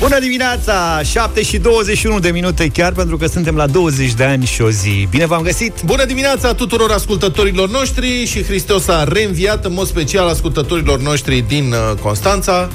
Bună 0.00 0.18
dimineața! 0.18 1.02
7 1.02 1.42
și 1.42 1.58
21 1.58 2.18
de 2.18 2.30
minute 2.30 2.68
chiar 2.68 2.92
pentru 2.92 3.16
că 3.16 3.26
suntem 3.26 3.56
la 3.56 3.66
20 3.66 4.12
de 4.12 4.24
ani 4.24 4.44
și 4.44 4.62
o 4.62 4.70
zi. 4.70 5.06
Bine 5.10 5.26
v-am 5.26 5.42
găsit! 5.42 5.82
Bună 5.84 6.04
dimineața 6.04 6.54
tuturor 6.54 6.90
ascultătorilor 6.90 7.68
noștri 7.68 8.24
și 8.24 8.44
Hristos 8.44 8.88
a 8.88 9.04
reînviat 9.04 9.64
în 9.64 9.72
mod 9.72 9.86
special 9.86 10.28
ascultătorilor 10.28 11.00
noștri 11.00 11.44
din 11.48 11.72
uh, 11.72 11.98
Constanța. 12.02 12.68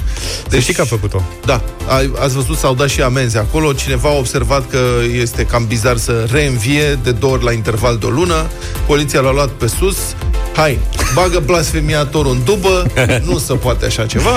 Deci 0.48 0.62
știi 0.62 0.74
că 0.74 0.80
a 0.80 0.84
făcut-o. 0.84 1.22
Da, 1.44 1.62
a, 1.88 2.02
ați 2.20 2.34
văzut, 2.34 2.56
s-au 2.56 2.74
dat 2.74 2.88
și 2.88 3.02
amenzi 3.02 3.38
acolo. 3.38 3.72
Cineva 3.72 4.08
a 4.08 4.16
observat 4.16 4.70
că 4.70 4.78
este 5.20 5.44
cam 5.44 5.66
bizar 5.66 5.96
să 5.96 6.26
reînvie 6.30 6.98
de 7.02 7.12
două 7.12 7.32
ori 7.32 7.44
la 7.44 7.52
interval 7.52 7.96
de 7.96 8.06
o 8.06 8.10
lună. 8.10 8.46
Poliția 8.86 9.20
l-a 9.20 9.32
luat 9.32 9.48
pe 9.48 9.66
sus. 9.66 9.96
Hai, 10.56 10.78
bagă 11.14 11.42
blasfemiatorul 11.44 12.32
în 12.32 12.44
dubă, 12.44 12.86
nu 13.28 13.38
se 13.38 13.54
poate 13.54 13.86
așa 13.86 14.06
ceva. 14.06 14.30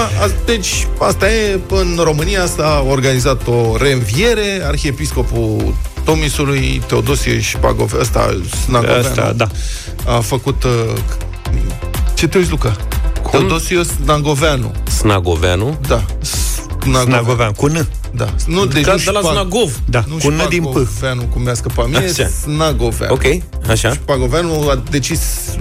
Deci, 0.45 0.87
asta 0.99 1.31
e, 1.31 1.59
în 1.69 1.99
România 2.03 2.45
s-a 2.45 2.85
organizat 2.87 3.47
o 3.47 3.77
reînviere, 3.77 4.61
arhiepiscopul 4.63 5.73
Tomisului, 6.03 6.81
Teodosie 6.87 7.39
și 7.39 7.57
Bagove, 7.57 7.97
ăsta, 7.99 8.39
Snagoveanu, 8.63 9.07
Asta, 9.07 9.33
da. 9.35 9.47
a 10.05 10.19
făcut... 10.19 10.63
Uh, 10.63 10.93
ce 12.13 12.27
te 12.27 12.37
uiți, 12.37 12.49
Luca? 12.49 12.75
Teodosiu 13.31 13.83
Snagoveanu. 13.83 14.71
Snagoveanu. 14.83 15.79
Da. 15.87 16.05
Snagovean, 17.03 17.51
cu 17.51 17.67
N. 17.67 17.87
Da. 18.11 18.27
Nu, 18.47 18.65
deci 18.65 18.83
Ca 18.83 18.91
nu 18.91 18.97
de 18.97 19.09
la 19.11 19.19
Șpag- 19.19 19.31
Snagov. 19.31 19.79
Da, 19.85 20.03
nu 20.07 20.15
cu 20.15 20.29
N 20.29 20.41
din 20.49 20.63
P. 20.63 20.65
Șpagoveanu, 20.67 21.21
cum 21.21 21.41
mi-a 21.41 21.53
scăpat 21.53 21.87
mie, 21.89 21.97
Așa. 21.97 22.29
Snagoveanu. 22.41 23.13
Ok, 23.13 23.23
așa. 23.69 23.93
Șpagoveanu 23.93 24.69
a 24.69 24.83
decis 24.89 25.19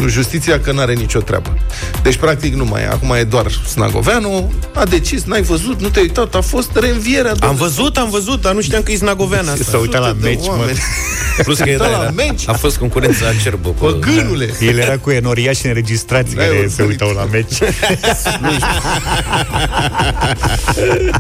justiția 0.09 0.61
că 0.61 0.73
n-are 0.73 0.95
nicio 0.95 1.21
treabă. 1.21 1.59
Deci, 2.03 2.17
practic, 2.17 2.55
nu 2.55 2.65
mai 2.65 2.83
e. 2.83 2.87
Acum 2.87 3.11
e 3.19 3.23
doar 3.23 3.47
Snagoveanu. 3.69 4.53
A 4.75 4.85
decis, 4.85 5.23
n-ai 5.25 5.43
văzut, 5.43 5.81
nu 5.81 5.89
te-ai 5.89 6.05
uitat, 6.05 6.35
a 6.35 6.41
fost 6.41 6.71
reînvierea. 6.75 7.35
Am 7.41 7.55
văzut, 7.55 7.97
am 7.97 8.11
văzut, 8.11 8.41
dar 8.43 8.55
nu 8.55 8.61
știam 8.61 8.83
că 8.83 8.93
e 8.93 8.97
Snagovean 8.97 9.49
asta. 9.49 9.65
S-a 9.71 9.79
uitat 9.79 10.01
la 10.01 10.07
Sute 10.09 10.21
de 10.21 10.29
meci, 10.29 10.47
mă. 10.47 10.51
oameni. 10.59 10.79
Plus 11.45 11.59
că 11.59 11.69
e, 11.69 11.73
uitat 11.73 11.91
da, 11.91 11.97
la 11.97 12.03
era, 12.03 12.11
meci. 12.11 12.49
a 12.49 12.53
fost 12.53 12.77
concurența 12.77 13.27
acerbă. 13.39 13.75
Bă, 13.79 13.93
gânule! 13.93 14.55
El 14.61 14.79
era 14.79 14.99
cu 14.99 15.11
enoriași 15.11 15.67
înregistrați 15.67 16.35
N-ai 16.35 16.47
care 16.47 16.69
se 16.69 16.83
urmărit. 16.83 17.01
uitau 17.01 17.17
la 17.17 17.25
meci. 17.31 17.59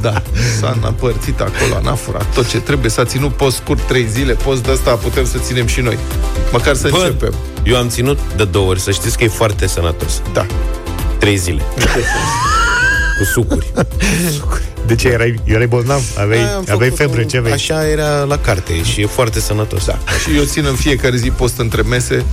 Da, 0.00 0.22
s-a 0.60 0.78
împărțit 1.18 1.40
acolo, 1.40 1.80
n-a 1.82 1.94
furat 1.94 2.34
tot 2.34 2.48
ce 2.48 2.60
trebuie, 2.60 2.90
s-a 2.90 3.04
ținut 3.04 3.32
post 3.32 3.56
scurt 3.56 3.86
trei 3.86 4.06
zile, 4.06 4.32
post 4.32 4.62
de 4.62 4.70
ăsta 4.70 4.90
putem 4.94 5.24
să 5.26 5.38
ținem 5.38 5.66
și 5.66 5.80
noi. 5.80 5.98
Măcar 6.52 6.74
să 6.74 6.88
Bă, 6.88 6.96
începem. 6.96 7.34
eu 7.64 7.76
am 7.76 7.88
ținut 7.88 8.18
de 8.36 8.44
două 8.44 8.68
ori, 8.68 8.80
să 8.80 8.90
știți 8.90 9.16
că 9.16 9.24
e 9.24 9.28
foarte 9.28 9.66
sănătos. 9.66 10.22
Da. 10.32 10.46
Trei 11.18 11.36
zile. 11.36 11.62
Cu 13.18 13.24
sucuri. 13.24 13.72
De 14.88 14.94
ce 14.94 15.08
erai, 15.08 15.40
erai 15.44 15.66
bolnav? 15.66 16.02
Aveai, 16.18 16.38
Aia 16.38 16.54
am 16.54 16.64
aveai 16.70 16.76
făcut 16.88 16.96
febră, 16.96 17.20
un- 17.20 17.26
ce 17.28 17.36
aveai? 17.36 17.52
Așa 17.54 17.88
era 17.88 18.22
la 18.22 18.38
carte 18.38 18.82
și 18.82 19.00
e 19.00 19.06
foarte 19.06 19.40
sănătos. 19.40 19.84
Da. 19.84 19.98
Și 20.22 20.36
eu 20.36 20.44
țin 20.44 20.64
în 20.66 20.74
fiecare 20.74 21.16
zi 21.16 21.30
post 21.30 21.58
între 21.58 21.82
mese, 21.82 22.24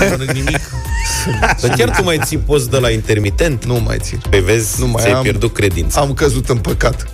nu 0.00 0.06
mănânc 0.10 0.30
nimic, 0.30 0.60
Dar 1.60 1.70
chiar 1.76 1.90
tu 1.96 2.02
mai 2.04 2.20
ții 2.24 2.38
post 2.38 2.70
de 2.70 2.78
la 2.78 2.90
intermitent? 2.90 3.64
nu 3.64 3.80
mai 3.84 3.96
țin. 4.00 4.20
Păi 4.30 4.40
vezi, 4.40 4.80
Nu 4.80 4.86
mai 4.86 5.02
ți-ai 5.02 5.14
am. 5.14 5.22
pierdut 5.22 5.52
credința. 5.54 6.00
Am 6.00 6.12
căzut 6.14 6.48
în 6.48 6.56
păcat. 6.56 7.06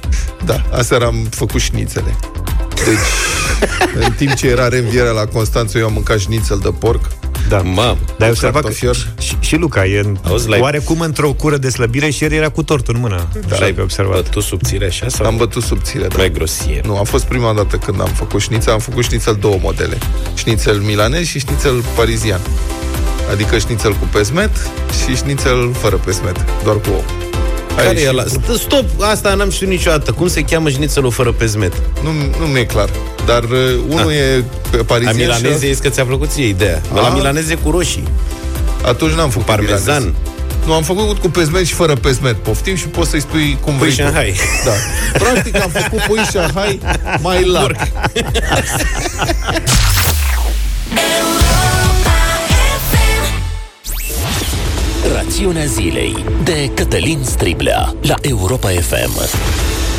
Da, 0.44 0.62
aseară 0.72 1.04
am 1.06 1.26
făcut 1.30 1.60
șnițele. 1.60 2.14
Deci, 2.84 4.04
în 4.04 4.12
timp 4.12 4.34
ce 4.34 4.46
era 4.48 4.68
reînvierea 4.68 5.10
la 5.10 5.24
Constanța, 5.26 5.78
eu 5.78 5.86
am 5.86 5.92
mâncat 5.92 6.18
șnițel 6.18 6.58
de 6.62 6.68
porc. 6.78 7.08
Da. 7.48 7.58
Mamă, 7.58 7.98
Dar 8.06 8.16
ai 8.20 8.28
observat 8.28 8.52
că 8.62 8.68
cartofior. 8.68 8.96
și, 9.18 9.36
și 9.53 9.58
Luca 9.58 9.86
e 9.86 9.98
în, 9.98 10.17
Auzi, 10.22 10.48
l-ai- 10.48 10.61
oarecum 10.61 11.00
într-o 11.00 11.33
cură 11.33 11.56
de 11.56 11.69
slăbire 11.69 12.11
și 12.11 12.25
el 12.25 12.33
era 12.33 12.48
cu 12.48 12.62
tortul 12.62 12.95
în 12.95 13.00
mână. 13.00 13.28
Da, 13.48 13.56
l-ai 13.59 13.69
ai 13.69 13.75
observat. 13.83 14.14
bătut 14.14 14.42
subțire 14.42 14.86
așa? 14.86 15.09
Sau 15.09 15.27
Am 15.27 15.36
bătut 15.36 15.62
subțire, 15.62 16.06
da. 16.06 16.14
mai 16.17 16.31
grosier? 16.32 16.84
Nu, 16.84 16.97
a 16.99 17.03
fost 17.03 17.25
prima 17.25 17.53
dată 17.53 17.76
când 17.76 18.00
am 18.00 18.09
făcut 18.15 18.41
șnițel. 18.41 18.72
Am 18.72 18.78
făcut 18.78 19.04
șnițel 19.04 19.37
două 19.41 19.59
modele. 19.62 19.99
Șnițel 20.34 20.78
milanez 20.78 21.25
și 21.26 21.38
șnițel 21.38 21.82
parizian. 21.97 22.41
Adică 23.32 23.59
șnițel 23.59 23.93
cu 23.93 24.09
pesmet 24.12 24.50
și 25.06 25.16
șnițel 25.16 25.72
fără 25.78 25.97
pesmet, 25.97 26.37
doar 26.65 26.76
cu 26.81 26.88
ou. 26.91 27.05
Aia 27.76 27.87
Care 27.87 27.99
și- 27.99 28.05
e 28.05 28.09
ăla? 28.09 28.25
Stă- 28.25 28.55
Stop, 28.59 28.84
asta 29.00 29.34
n-am 29.34 29.50
știut 29.50 29.71
niciodată. 29.71 30.12
Cum 30.12 30.28
se 30.28 30.41
cheamă 30.43 30.69
șnițelul 30.71 31.10
fără 31.10 31.32
pezmet? 31.32 31.72
Nu, 32.03 32.10
nu 32.41 32.47
mi-e 32.53 32.65
clar. 32.65 32.88
Dar 33.26 33.43
uh, 33.43 33.75
unul 33.88 34.10
e 34.12 34.44
pe 34.71 34.76
La 34.76 34.82
parizian 34.82 35.16
milaneze 35.16 35.66
și 35.66 35.72
e 35.72 35.76
că 35.82 35.88
ți-a 35.88 36.05
plăcut 36.05 36.31
ție 36.31 36.47
ideea. 36.47 36.82
Dar 36.94 37.03
la 37.03 37.09
Ah. 37.09 37.15
milaneze 37.15 37.55
cu 37.55 37.71
roșii. 37.71 38.09
Atunci 38.84 39.12
n-am 39.12 39.31
făcut 39.31 39.47
Parmezan. 39.47 40.03
milanez. 40.03 40.15
Nu, 40.66 40.72
am 40.72 40.82
făcut 40.82 41.19
cu 41.19 41.28
pesmet 41.28 41.66
și 41.66 41.75
fără 41.75 41.94
pesmet. 41.94 42.37
Poftim 42.37 42.76
și 42.76 42.87
poți 42.87 43.10
să-i 43.10 43.20
spui 43.20 43.59
cum 43.60 43.75
Pui 43.75 43.91
vrei 43.91 43.97
tu. 43.97 44.03
Shanghai. 44.03 44.34
Da. 44.65 44.70
Practic 45.19 45.60
am 45.62 45.70
făcut 45.70 46.00
pui 46.00 46.25
Shanghai 46.26 46.81
mai 47.20 47.44
larg. 47.44 47.76
Rațiunea 55.14 55.64
zilei 55.64 56.25
de 56.44 56.70
Cătălin 56.75 57.19
Striblea 57.25 57.94
la 58.00 58.14
Europa 58.20 58.69
FM. 58.69 59.20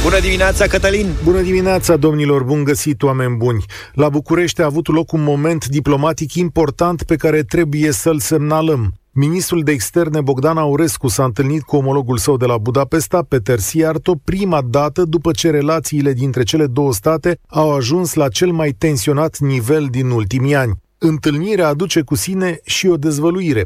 Bună 0.03 0.19
dimineața, 0.19 0.67
Cătălin! 0.67 1.07
Bună 1.23 1.41
dimineața, 1.41 1.95
domnilor, 1.95 2.43
bun 2.43 2.63
găsit, 2.63 3.03
oameni 3.03 3.35
buni! 3.35 3.65
La 3.93 4.09
București 4.09 4.61
a 4.61 4.65
avut 4.65 4.87
loc 4.87 5.11
un 5.11 5.23
moment 5.23 5.67
diplomatic 5.67 6.33
important 6.33 7.03
pe 7.03 7.15
care 7.15 7.43
trebuie 7.43 7.91
să-l 7.91 8.19
semnalăm. 8.19 8.93
Ministrul 9.11 9.63
de 9.63 9.71
Externe 9.71 10.21
Bogdan 10.21 10.57
Aurescu 10.57 11.07
s-a 11.07 11.23
întâlnit 11.23 11.61
cu 11.61 11.75
omologul 11.75 12.17
său 12.17 12.37
de 12.37 12.45
la 12.45 12.57
Budapesta, 12.57 13.25
Peter 13.27 13.59
Siarto, 13.59 14.15
prima 14.23 14.61
dată 14.69 15.03
după 15.03 15.31
ce 15.31 15.49
relațiile 15.49 16.13
dintre 16.13 16.43
cele 16.43 16.65
două 16.67 16.93
state 16.93 17.39
au 17.47 17.73
ajuns 17.73 18.13
la 18.13 18.27
cel 18.27 18.51
mai 18.51 18.71
tensionat 18.71 19.37
nivel 19.37 19.87
din 19.91 20.09
ultimii 20.09 20.55
ani. 20.55 20.73
Întâlnirea 20.97 21.67
aduce 21.67 22.01
cu 22.01 22.15
sine 22.15 22.59
și 22.65 22.87
o 22.87 22.95
dezvăluire. 22.95 23.65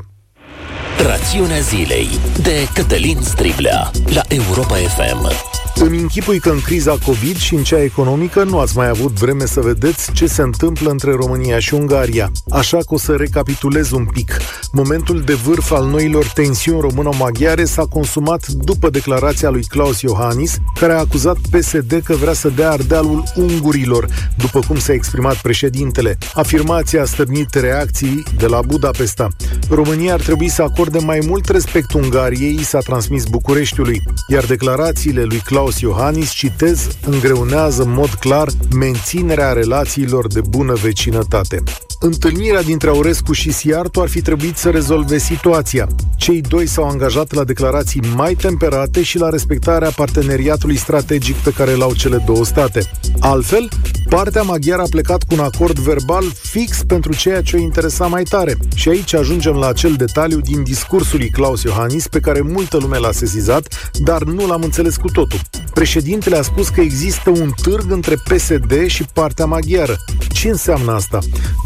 Rațiunea 1.05 1.59
zilei 1.59 2.07
de 2.43 2.67
Cătălin 2.73 3.17
Striblea 3.21 3.91
la 4.13 4.21
Europa 4.27 4.75
FM. 4.75 5.55
Îmi 5.79 5.99
închipui 5.99 6.39
că 6.39 6.49
în 6.49 6.61
criza 6.61 6.97
COVID 7.05 7.37
și 7.37 7.55
în 7.55 7.63
cea 7.63 7.81
economică 7.83 8.43
nu 8.43 8.59
ați 8.59 8.77
mai 8.77 8.87
avut 8.87 9.11
vreme 9.11 9.45
să 9.45 9.61
vedeți 9.61 10.11
ce 10.11 10.27
se 10.27 10.41
întâmplă 10.41 10.89
între 10.89 11.11
România 11.11 11.59
și 11.59 11.73
Ungaria. 11.73 12.31
Așa 12.49 12.77
că 12.77 12.93
o 12.93 12.97
să 12.97 13.15
recapitulez 13.15 13.91
un 13.91 14.05
pic. 14.05 14.37
Momentul 14.71 15.21
de 15.21 15.33
vârf 15.33 15.71
al 15.71 15.85
noilor 15.85 16.25
tensiuni 16.25 16.81
româno-maghiare 16.81 17.65
s-a 17.65 17.85
consumat 17.85 18.47
după 18.47 18.89
declarația 18.89 19.49
lui 19.49 19.63
Claus 19.63 20.01
Iohannis, 20.01 20.57
care 20.79 20.93
a 20.93 20.99
acuzat 20.99 21.37
PSD 21.51 22.01
că 22.03 22.15
vrea 22.15 22.33
să 22.33 22.49
dea 22.49 22.71
ardealul 22.71 23.23
ungurilor, 23.35 24.07
după 24.37 24.59
cum 24.67 24.79
s-a 24.79 24.93
exprimat 24.93 25.35
președintele. 25.35 26.17
Afirmația 26.33 27.01
a 27.01 27.05
stârnit 27.05 27.53
reacții 27.53 28.23
de 28.37 28.45
la 28.45 28.61
Budapesta. 28.61 29.27
România 29.69 30.13
ar 30.13 30.21
trebui 30.21 30.49
să 30.49 30.61
acorde 30.61 30.99
mai 30.99 31.19
mult 31.25 31.49
respect 31.49 31.93
Ungariei, 31.93 32.63
s-a 32.63 32.79
transmis 32.79 33.23
Bucureștiului, 33.25 34.01
iar 34.27 34.45
declarațiile 34.45 35.23
lui 35.23 35.37
Claus 35.45 35.66
Iohannis, 35.75 36.31
citez, 36.31 36.87
îngreunează 37.05 37.83
în 37.83 37.91
mod 37.91 38.09
clar 38.09 38.47
menținerea 38.75 39.51
relațiilor 39.51 40.27
de 40.27 40.41
bună 40.49 40.73
vecinătate. 40.73 41.63
Întâlnirea 41.99 42.61
dintre 42.63 42.89
Aurescu 42.89 43.33
și 43.33 43.51
Siarto 43.51 44.01
ar 44.01 44.07
fi 44.07 44.21
trebuit 44.21 44.57
să 44.57 44.69
rezolve 44.69 45.17
situația. 45.17 45.87
Cei 46.17 46.41
doi 46.41 46.67
s-au 46.67 46.87
angajat 46.87 47.33
la 47.33 47.43
declarații 47.43 48.01
mai 48.15 48.33
temperate 48.33 49.03
și 49.03 49.17
la 49.17 49.29
respectarea 49.29 49.89
parteneriatului 49.89 50.75
strategic 50.75 51.35
pe 51.35 51.51
care 51.51 51.71
l-au 51.71 51.93
cele 51.93 52.23
două 52.25 52.45
state. 52.45 52.91
Altfel, 53.19 53.69
partea 54.09 54.41
maghiară 54.41 54.81
a 54.81 54.87
plecat 54.89 55.23
cu 55.23 55.33
un 55.33 55.39
acord 55.39 55.79
verbal 55.79 56.23
fix 56.41 56.83
pentru 56.87 57.15
ceea 57.15 57.41
ce 57.41 57.55
o 57.55 57.59
interesa 57.59 58.07
mai 58.07 58.23
tare. 58.23 58.57
Și 58.75 58.89
aici 58.89 59.13
ajungem 59.13 59.55
la 59.55 59.67
acel 59.67 59.93
detaliu 59.93 60.39
din 60.39 60.63
discursul 60.63 61.19
lui 61.19 61.29
Claus 61.29 61.63
Iohannis 61.63 62.07
pe 62.07 62.19
care 62.19 62.41
multă 62.41 62.77
lume 62.77 62.97
l-a 62.97 63.11
sesizat, 63.11 63.91
dar 63.93 64.23
nu 64.23 64.47
l-am 64.47 64.61
înțeles 64.61 64.97
cu 64.97 65.09
totul. 65.09 65.39
Președintele 65.73 66.37
a 66.37 66.41
spus 66.41 66.69
că 66.69 66.81
există 66.81 67.29
un 67.29 67.51
târg 67.61 67.91
între 67.91 68.15
PSD 68.15 68.85
și 68.85 69.05
partea 69.13 69.45
maghiară. 69.45 69.95
Ce 70.29 70.49
înseamnă 70.49 70.91
asta? 70.91 71.19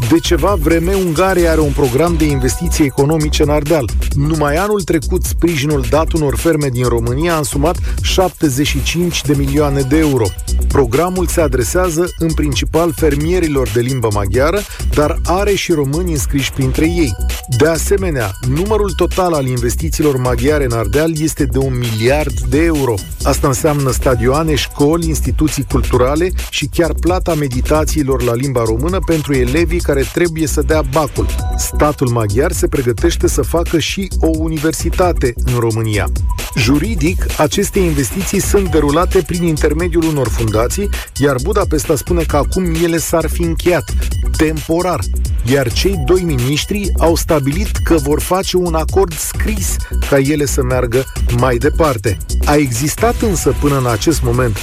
De 0.08 0.18
ceva 0.22 0.54
vreme 0.54 0.94
Ungaria 0.94 1.50
are 1.50 1.60
un 1.60 1.72
program 1.72 2.14
de 2.18 2.24
investiții 2.24 2.84
economice 2.84 3.42
în 3.42 3.48
Ardeal. 3.48 3.88
Numai 4.14 4.56
anul 4.56 4.82
trecut 4.82 5.24
sprijinul 5.24 5.84
dat 5.90 6.12
unor 6.12 6.36
ferme 6.36 6.68
din 6.68 6.84
România 6.84 7.34
a 7.34 7.36
însumat 7.36 7.76
75 8.02 9.22
de 9.22 9.34
milioane 9.36 9.80
de 9.80 9.98
euro. 9.98 10.24
Programul 10.68 11.26
se 11.26 11.40
adresează 11.40 12.08
în 12.18 12.32
principal 12.32 12.92
fermierilor 12.96 13.68
de 13.68 13.80
limbă 13.80 14.08
maghiară, 14.12 14.60
dar 14.94 15.18
are 15.24 15.54
și 15.54 15.72
români 15.72 16.12
înscriși 16.12 16.52
printre 16.52 16.84
ei. 16.84 17.14
De 17.58 17.68
asemenea, 17.68 18.30
numărul 18.48 18.90
total 18.96 19.32
al 19.32 19.46
investițiilor 19.46 20.16
maghiare 20.16 20.64
în 20.64 20.72
Ardeal 20.72 21.12
este 21.20 21.44
de 21.44 21.58
un 21.58 21.78
miliard 21.78 22.40
de 22.40 22.64
euro. 22.64 22.94
Asta 23.22 23.46
înseamnă 23.46 23.90
stadioane, 23.90 24.54
școli, 24.54 25.08
instituții 25.08 25.66
culturale 25.70 26.30
și 26.50 26.68
chiar 26.72 26.92
plata 27.00 27.34
meditațiilor 27.34 28.22
la 28.22 28.34
limba 28.34 28.62
română 28.64 28.98
pentru 29.06 29.34
elevii 29.34 29.80
care 29.80 30.02
trebuie 30.12 30.46
să 30.46 30.62
dea 30.62 30.82
bacul. 30.92 31.26
Statul 31.56 32.08
maghiar 32.08 32.52
se 32.52 32.68
pregătește 32.68 33.28
să 33.28 33.42
facă 33.42 33.78
și 33.78 34.08
o 34.20 34.28
universitate 34.38 35.34
în 35.44 35.58
România. 35.58 36.08
Juridic, 36.56 37.26
aceste 37.36 37.78
investiții 37.78 38.40
sunt 38.40 38.70
derulate 38.70 39.22
prin 39.26 39.42
intermediul 39.42 40.04
unor 40.04 40.28
fundații 40.28 40.72
investigații, 40.72 40.88
iar 41.18 41.36
Budapesta 41.42 41.96
spune 41.96 42.22
că 42.22 42.36
acum 42.36 42.74
ele 42.82 42.98
s-ar 42.98 43.28
fi 43.28 43.42
încheiat, 43.42 43.94
temporar, 44.36 45.00
iar 45.44 45.72
cei 45.72 46.02
doi 46.06 46.20
miniștri 46.20 46.90
au 46.98 47.14
stabilit 47.14 47.76
că 47.76 47.94
vor 47.94 48.20
face 48.20 48.56
un 48.56 48.74
acord 48.74 49.12
scris 49.12 49.76
ca 50.08 50.18
ele 50.18 50.46
să 50.46 50.62
meargă 50.62 51.04
mai 51.38 51.56
departe. 51.56 52.16
A 52.44 52.54
existat 52.54 53.20
însă 53.20 53.54
până 53.60 53.78
în 53.78 53.86
acest 53.86 54.22
moment 54.22 54.56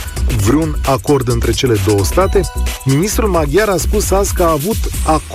vreun 0.46 0.78
acord 0.86 1.28
între 1.28 1.51
cele 1.51 1.75
două 1.86 2.04
state? 2.04 2.42
Ministrul 2.86 3.30
maghiar 3.30 3.69
a 3.69 3.78
spus 3.78 4.12
azi 4.12 4.34
că 4.34 4.44
a 4.44 4.51
avut 4.51 4.78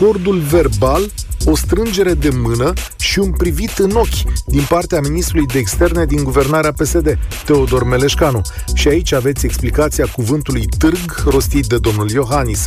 acordul 0.04 0.40
verbal 0.40 1.02
o 1.44 1.56
strângere 1.56 2.14
de 2.14 2.28
mână 2.28 2.72
și 2.98 3.18
un 3.18 3.30
privit 3.30 3.78
în 3.78 3.90
ochi 3.94 4.44
din 4.46 4.64
partea 4.68 5.00
ministrului 5.00 5.46
de 5.46 5.58
externe 5.58 6.04
din 6.04 6.24
guvernarea 6.24 6.72
PSD, 6.72 7.18
Teodor 7.44 7.84
Meleșcanu. 7.84 8.40
Și 8.74 8.88
aici 8.88 9.12
aveți 9.12 9.44
explicația 9.44 10.06
cuvântului 10.06 10.66
târg 10.78 11.22
rostit 11.26 11.66
de 11.66 11.78
domnul 11.78 12.10
Iohannis. 12.10 12.64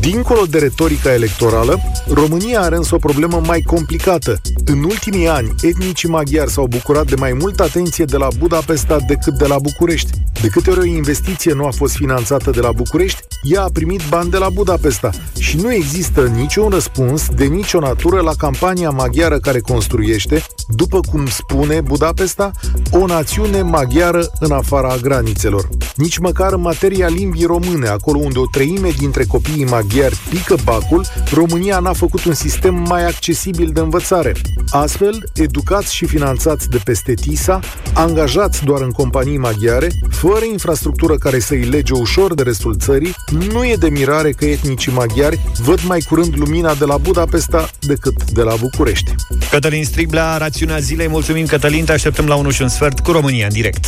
Dincolo 0.00 0.42
de 0.50 0.58
retorica 0.58 1.12
electorală, 1.12 1.78
România 2.08 2.60
are 2.60 2.76
însă 2.76 2.94
o 2.94 2.98
problemă 2.98 3.42
mai 3.46 3.60
complicată. 3.60 4.40
În 4.64 4.82
ultimii 4.82 5.28
ani, 5.28 5.54
etnicii 5.62 6.08
maghiari 6.08 6.50
s-au 6.50 6.66
bucurat 6.66 7.06
de 7.06 7.14
mai 7.14 7.32
multă 7.32 7.62
atenție 7.62 8.04
de 8.04 8.16
la 8.16 8.28
Budapesta 8.38 8.98
decât 9.06 9.34
de 9.34 9.46
la 9.46 9.58
București. 9.58 10.10
De 10.40 10.48
câte 10.48 10.70
ori 10.70 10.80
o 10.80 10.84
investiție 10.84 11.52
nu 11.52 11.66
a 11.66 11.70
fost 11.70 11.94
finanțată 11.94 12.50
de 12.50 12.60
la 12.60 12.72
București, 12.72 13.20
ea 13.42 13.62
a 13.62 13.70
primit 13.72 14.00
bani 14.08 14.30
de 14.30 14.36
la 14.36 14.48
Budapesta 14.48 15.10
și 15.38 15.56
nu 15.56 15.72
există 15.72 16.26
niciun 16.26 16.68
răspuns 16.68 17.28
de 17.28 17.44
nicio 17.44 17.78
natură 17.78 18.00
la 18.10 18.32
campania 18.38 18.90
maghiară 18.90 19.38
care 19.38 19.60
construiește, 19.60 20.44
după 20.68 21.00
cum 21.10 21.26
spune 21.26 21.80
Budapesta, 21.80 22.50
o 22.90 23.06
națiune 23.06 23.62
maghiară 23.62 24.30
în 24.40 24.50
afara 24.52 24.96
granițelor. 24.96 25.68
Nici 25.96 26.18
măcar 26.18 26.52
în 26.52 26.60
materia 26.60 27.06
limbii 27.06 27.44
române, 27.44 27.88
acolo 27.88 28.18
unde 28.18 28.38
o 28.38 28.46
treime 28.46 28.90
dintre 28.98 29.24
copiii 29.24 29.64
maghiari 29.64 30.16
pică 30.30 30.56
bacul, 30.64 31.06
România 31.34 31.78
n-a 31.78 31.92
făcut 31.92 32.24
un 32.24 32.34
sistem 32.34 32.74
mai 32.74 33.06
accesibil 33.06 33.70
de 33.72 33.80
învățare. 33.80 34.32
Astfel, 34.70 35.30
educați 35.34 35.94
și 35.94 36.06
finanțați 36.06 36.68
de 36.68 36.80
peste 36.84 37.14
TISA, 37.14 37.60
angajați 37.94 38.64
doar 38.64 38.80
în 38.80 38.90
companii 38.90 39.38
maghiare, 39.38 39.88
fără 40.10 40.44
infrastructură 40.44 41.16
care 41.16 41.38
să-i 41.38 41.62
lege 41.62 41.92
ușor 41.92 42.34
de 42.34 42.42
restul 42.42 42.76
țării, 42.78 43.14
nu 43.52 43.64
e 43.64 43.74
de 43.74 43.88
mirare 43.88 44.30
că 44.30 44.44
etnicii 44.44 44.92
maghiari 44.92 45.40
văd 45.64 45.80
mai 45.86 46.00
curând 46.08 46.36
lumina 46.36 46.74
de 46.74 46.84
la 46.84 46.96
Budapesta 46.96 47.70
decât 47.94 48.30
de 48.30 48.42
la 48.42 48.54
București. 48.54 49.14
Cătălin 49.50 49.84
Striblea, 49.84 50.36
rațiunea 50.36 50.78
zilei. 50.78 51.08
Mulțumim, 51.08 51.46
Cătălin, 51.46 51.84
te 51.84 51.92
așteptăm 51.92 52.26
la 52.26 52.34
1 52.34 52.50
și 52.50 52.62
un 52.62 52.68
sfert 52.68 53.00
cu 53.00 53.12
România 53.12 53.46
în 53.46 53.52
direct. 53.52 53.84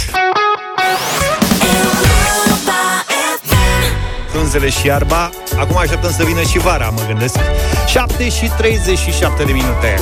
Frunzele 4.31 4.69
și 4.69 4.87
iarba 4.87 5.31
Acum 5.59 5.77
așteptăm 5.77 6.13
să 6.13 6.25
vină 6.25 6.43
și 6.43 6.59
vara, 6.59 6.89
mă 6.89 7.03
gândesc 7.07 7.37
7 7.87 8.29
și 8.29 8.51
37 8.57 9.45
de 9.45 9.53
minute 9.53 9.97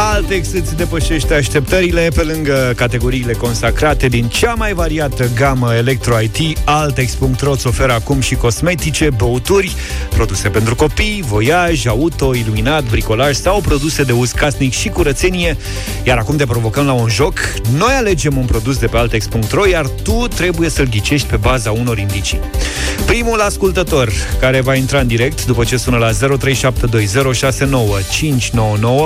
Altex 0.00 0.52
îți 0.52 0.76
depășește 0.76 1.34
așteptările 1.34 2.08
pe 2.14 2.22
lângă 2.22 2.72
categoriile 2.76 3.32
consacrate 3.32 4.08
din 4.08 4.28
cea 4.28 4.54
mai 4.54 4.72
variată 4.72 5.28
gamă 5.34 5.74
electro-IT. 5.74 6.58
Altex.ro 6.64 7.50
îți 7.50 7.66
oferă 7.66 7.92
acum 7.92 8.20
și 8.20 8.34
cosmetice, 8.34 9.10
băuturi, 9.16 9.74
produse 10.08 10.48
pentru 10.48 10.74
copii, 10.74 11.24
voiaj, 11.26 11.86
auto, 11.86 12.34
iluminat, 12.34 12.84
bricolaj 12.84 13.34
sau 13.34 13.60
produse 13.60 14.02
de 14.02 14.12
uz 14.12 14.30
casnic 14.30 14.72
și 14.72 14.88
curățenie. 14.88 15.56
Iar 16.02 16.18
acum 16.18 16.36
te 16.36 16.46
provocăm 16.46 16.86
la 16.86 16.92
un 16.92 17.08
joc. 17.08 17.38
Noi 17.76 17.92
alegem 17.96 18.36
un 18.36 18.44
produs 18.44 18.78
de 18.78 18.86
pe 18.86 18.96
Altex.ro, 18.96 19.66
iar 19.66 19.86
tu 20.02 20.26
trebuie 20.34 20.68
să-l 20.68 20.88
ghicești 20.88 21.26
pe 21.26 21.36
baza 21.36 21.70
unor 21.70 21.98
indicii. 21.98 22.40
Primul 23.06 23.40
ascultător 23.40 24.12
care 24.40 24.60
va 24.60 24.74
intra 24.74 24.98
în 24.98 25.06
direct 25.06 25.46
după 25.46 25.64
ce 25.64 25.76
sună 25.76 25.96
la 25.96 26.10
0372069599 26.10 26.16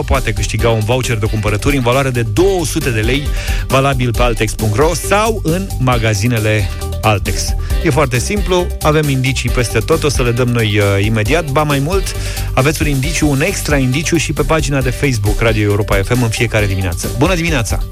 poate 0.06 0.32
câștiga 0.32 0.68
un 0.68 0.81
voucher 0.84 1.16
de 1.16 1.26
cumpărături 1.26 1.76
în 1.76 1.82
valoare 1.82 2.10
de 2.10 2.22
200 2.22 2.90
de 2.90 3.00
lei, 3.00 3.26
valabil 3.66 4.10
pe 4.12 4.22
altex.ro 4.22 4.94
sau 4.94 5.40
în 5.44 5.66
magazinele 5.78 6.68
Altex. 7.02 7.54
E 7.84 7.90
foarte 7.90 8.18
simplu, 8.18 8.66
avem 8.82 9.08
indicii 9.08 9.50
peste 9.50 9.78
tot, 9.78 10.02
o 10.04 10.08
să 10.08 10.22
le 10.22 10.30
dăm 10.30 10.48
noi 10.48 10.78
uh, 10.78 11.04
imediat. 11.04 11.50
Ba 11.50 11.62
mai 11.62 11.78
mult, 11.78 12.16
aveți 12.54 12.82
un 12.82 12.88
indiciu, 12.88 13.30
un 13.30 13.40
extra 13.42 13.76
indiciu 13.76 14.16
și 14.16 14.32
pe 14.32 14.42
pagina 14.42 14.80
de 14.80 14.90
Facebook 14.90 15.40
Radio 15.40 15.62
Europa 15.62 15.96
FM 16.04 16.22
în 16.22 16.28
fiecare 16.28 16.66
dimineață. 16.66 17.10
Bună 17.18 17.34
dimineața! 17.34 17.82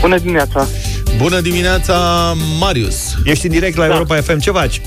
Bună 0.00 0.18
dimineața! 0.18 0.66
Bună 1.16 1.40
dimineața, 1.40 1.96
Marius! 2.60 2.96
Ești 3.24 3.46
în 3.46 3.52
direct 3.52 3.76
la 3.76 3.86
Da. 3.86 3.92
Europa 3.92 4.16
FM, 4.16 4.38
ce 4.38 4.50
faci? 4.50 4.80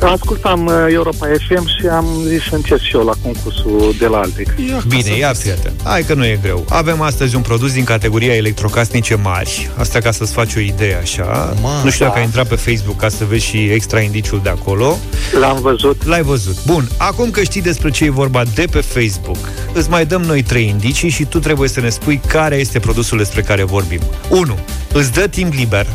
Ascultam 0.00 0.66
uh, 0.66 0.72
Europa 0.88 1.26
FM 1.46 1.66
și 1.66 1.86
am 1.86 2.06
zis 2.26 2.42
să 2.42 2.54
încerc 2.54 2.80
și 2.80 2.96
eu 2.96 3.04
la 3.04 3.12
concursul 3.22 3.94
de 3.98 4.06
la 4.06 4.18
Altex. 4.18 4.50
Bine, 4.88 5.16
ia 5.18 5.32
prieten. 5.38 5.72
Hai 5.84 6.02
că 6.02 6.14
nu 6.14 6.24
e 6.24 6.38
greu. 6.42 6.64
Avem 6.68 7.00
astăzi 7.00 7.36
un 7.36 7.42
produs 7.42 7.72
din 7.72 7.84
categoria 7.84 8.34
electrocasnice 8.34 9.14
mari. 9.14 9.70
Asta 9.76 9.98
ca 9.98 10.10
să-ți 10.10 10.32
faci 10.32 10.54
o 10.54 10.60
idee 10.60 10.96
așa. 10.96 11.54
Ma, 11.62 11.82
nu 11.82 11.90
știu 11.90 12.04
dacă 12.04 12.14
da. 12.16 12.20
ai 12.20 12.24
intrat 12.24 12.48
pe 12.48 12.54
Facebook 12.54 12.96
ca 12.96 13.08
să 13.08 13.24
vezi 13.24 13.44
și 13.44 13.56
extra 13.56 14.00
indiciul 14.00 14.40
de 14.42 14.48
acolo. 14.48 14.98
L-am 15.40 15.60
văzut. 15.60 16.04
L-ai 16.04 16.22
văzut. 16.22 16.64
Bun, 16.66 16.88
acum 16.96 17.30
că 17.30 17.42
știi 17.42 17.62
despre 17.62 17.90
ce 17.90 18.04
e 18.04 18.10
vorba 18.10 18.42
de 18.54 18.64
pe 18.70 18.80
Facebook, 18.80 19.48
îți 19.72 19.90
mai 19.90 20.06
dăm 20.06 20.22
noi 20.22 20.42
trei 20.42 20.68
indicii 20.68 21.08
și 21.08 21.24
tu 21.24 21.38
trebuie 21.38 21.68
să 21.68 21.80
ne 21.80 21.88
spui 21.88 22.20
care 22.26 22.56
este 22.56 22.78
produsul 22.78 23.18
despre 23.18 23.40
care 23.40 23.62
vorbim. 23.62 24.00
1. 24.28 24.58
Îți 24.92 25.12
dă 25.12 25.26
timp 25.26 25.52
liber. 25.52 25.86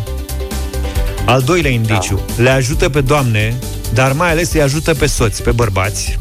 Al 1.25 1.41
doilea 1.41 1.71
indiciu, 1.71 2.19
le 2.37 2.49
ajută 2.49 2.89
pe 2.89 3.01
doamne, 3.01 3.55
dar 3.93 4.11
mai 4.11 4.29
ales 4.29 4.53
îi 4.53 4.61
ajută 4.61 4.93
pe 4.93 5.05
soți, 5.05 5.43
pe 5.43 5.51
bărbați. 5.51 6.19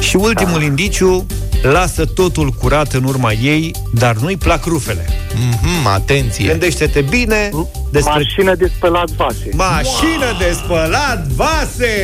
Și 0.00 0.16
ultimul 0.16 0.62
indiciu, 0.62 1.26
lasă 1.62 2.04
totul 2.04 2.48
curat 2.50 2.92
în 2.92 3.04
urma 3.04 3.32
ei, 3.32 3.74
dar 3.92 4.16
nu-i 4.16 4.36
plac 4.36 4.64
rufele. 4.64 5.06
Mhm, 5.34 5.86
atenție! 5.86 6.46
Gândește-te 6.46 7.00
bine 7.00 7.50
despre 7.90 8.12
Mașină 8.12 8.54
de 8.54 8.70
spălat 8.76 9.10
vase. 9.10 9.48
mașină 9.52 10.36
de 10.38 10.56
spălat 10.64 11.26
vase! 11.26 11.94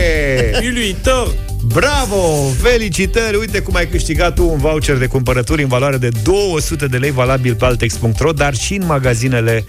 Uluitor! 0.69 1.35
Bravo! 1.67 2.51
Felicitări! 2.63 3.37
Uite 3.37 3.61
cum 3.61 3.75
ai 3.75 3.87
câștigat 3.89 4.35
tu 4.35 4.49
un 4.49 4.59
voucher 4.59 4.97
de 4.97 5.07
cumpărături 5.07 5.63
în 5.63 5.69
valoare 5.69 5.97
de 5.97 6.09
200 6.23 6.87
de 6.87 6.97
lei 6.97 7.11
valabil 7.11 7.55
pe 7.55 7.65
Altex.ro, 7.65 8.33
dar 8.33 8.55
și 8.55 8.75
în 8.75 8.87
magazinele 8.87 9.65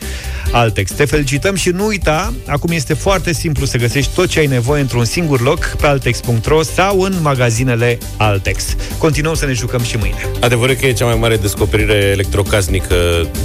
Altex. 0.51 0.91
Te 0.91 1.05
felicităm 1.05 1.55
și 1.55 1.69
nu 1.69 1.85
uita, 1.85 2.33
acum 2.47 2.71
este 2.71 2.93
foarte 2.93 3.33
simplu 3.33 3.65
să 3.65 3.77
găsești 3.77 4.13
tot 4.15 4.27
ce 4.27 4.39
ai 4.39 4.47
nevoie 4.47 4.81
într-un 4.81 5.05
singur 5.05 5.41
loc 5.41 5.65
pe 5.65 5.87
Altex.ro 5.87 6.61
sau 6.61 7.01
în 7.01 7.13
magazinele 7.21 7.97
Altex. 8.17 8.63
Continuăm 8.97 9.33
să 9.33 9.45
ne 9.45 9.53
jucăm 9.53 9.81
și 9.81 9.97
mâine. 9.97 10.25
Adevărul 10.39 10.75
că 10.75 10.85
e 10.85 10.91
cea 10.91 11.05
mai 11.05 11.17
mare 11.19 11.37
descoperire 11.37 11.93
electrocasnică 11.93 12.95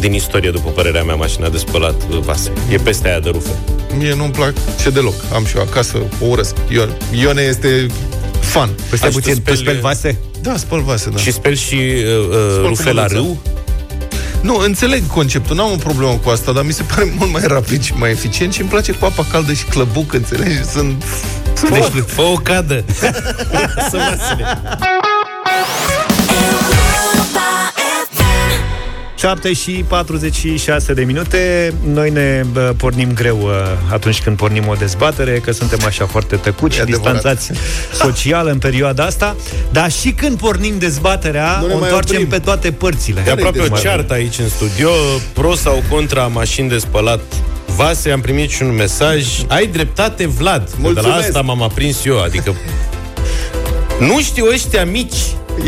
din 0.00 0.12
istorie, 0.12 0.50
după 0.50 0.70
părerea 0.70 1.02
mea, 1.02 1.14
mașina 1.14 1.48
de 1.48 1.58
spălat 1.58 2.04
vase. 2.04 2.52
E 2.70 2.76
peste 2.76 3.08
aia 3.08 3.20
de 3.20 3.28
rufe. 3.30 3.50
Mie 3.98 4.14
nu-mi 4.14 4.32
plac 4.32 4.52
ce 4.82 4.90
deloc. 4.90 5.14
Am 5.34 5.44
și 5.44 5.56
eu 5.56 5.62
acasă, 5.62 5.98
o 6.20 6.26
urăsc. 6.26 6.54
Ion, 6.68 6.90
Ione 7.20 7.42
este 7.42 7.86
fan. 8.54 8.68
Păi 8.88 8.96
stai 8.98 9.08
Aș 9.08 9.14
puțin, 9.14 9.34
tu 9.34 9.40
tu 9.40 9.44
speli- 9.50 9.56
speli 9.62 9.80
vase? 9.80 10.18
Da, 10.40 10.56
spăl 10.56 10.80
vase, 10.80 11.10
da. 11.10 11.18
Și 11.18 11.32
speli 11.32 11.56
și 11.56 11.74
uh, 11.74 12.28
uh, 12.28 12.66
rufe 12.66 12.92
la 12.92 13.06
mânuța. 13.06 13.14
râu? 13.14 13.42
Nu, 14.40 14.56
înțeleg 14.56 15.06
conceptul, 15.06 15.56
n-am 15.56 15.70
o 15.72 15.76
problemă 15.76 16.12
cu 16.24 16.28
asta, 16.28 16.52
dar 16.52 16.64
mi 16.64 16.72
se 16.72 16.82
pare 16.82 17.12
mult 17.18 17.32
mai 17.32 17.42
rapid 17.46 17.82
și 17.82 17.92
mai 17.96 18.10
eficient 18.10 18.52
și 18.52 18.60
îmi 18.60 18.68
place 18.70 18.92
cu 18.92 19.04
apa 19.04 19.26
caldă 19.30 19.52
și 19.52 19.64
clăbuc, 19.64 20.12
înțelegi? 20.12 20.64
Sunt... 20.72 21.02
sunt 21.56 21.70
Deci, 21.72 21.82
foc. 21.82 22.06
fă 22.08 22.20
o 22.22 22.34
cadă. 22.34 22.84
Să 23.90 23.98
7 29.24 29.52
și 29.52 29.84
46 29.88 30.92
de 30.92 31.02
minute. 31.04 31.72
Noi 31.92 32.10
ne 32.10 32.42
bă, 32.52 32.74
pornim 32.76 33.12
greu 33.14 33.38
uh, 33.42 33.50
atunci 33.92 34.22
când 34.22 34.36
pornim 34.36 34.68
o 34.68 34.74
dezbatere, 34.78 35.38
că 35.38 35.52
suntem 35.52 35.78
așa 35.86 36.06
foarte 36.06 36.36
tăcuți 36.36 36.72
E 36.74 36.76
și 36.76 36.82
adevărat. 36.82 37.12
distanțați 37.12 37.50
social 37.92 38.46
în 38.46 38.58
perioada 38.58 39.04
asta, 39.04 39.36
dar 39.72 39.90
și 39.92 40.10
când 40.12 40.38
pornim 40.38 40.78
dezbaterea, 40.78 41.58
Nu 41.60 41.66
ne 41.66 41.72
o 41.72 41.76
mai 41.76 41.82
întoarcem 41.84 42.14
oprim. 42.16 42.28
pe 42.28 42.38
toate 42.38 42.72
părțile. 42.72 43.22
E 43.26 43.30
aproape 43.30 43.58
o 43.58 43.60
dezbatere? 43.60 43.88
ceartă 43.88 44.12
aici 44.12 44.38
în 44.38 44.48
studio, 44.48 44.90
pro 45.32 45.54
sau 45.54 45.82
contra 45.90 46.26
mașini 46.26 46.68
de 46.68 46.78
spălat 46.78 47.20
vase. 47.76 48.10
Am 48.10 48.20
primit 48.20 48.50
și 48.50 48.62
un 48.62 48.74
mesaj. 48.74 49.26
Ai 49.48 49.66
dreptate, 49.66 50.26
Vlad. 50.26 50.64
De 50.64 50.70
la 50.76 50.80
Mulțumesc. 50.80 51.18
asta 51.26 51.40
m-am 51.40 51.62
aprins 51.62 52.04
eu, 52.04 52.22
adică... 52.22 52.54
Nu 54.00 54.20
știu 54.20 54.44
ăștia 54.52 54.84
mici 54.84 55.14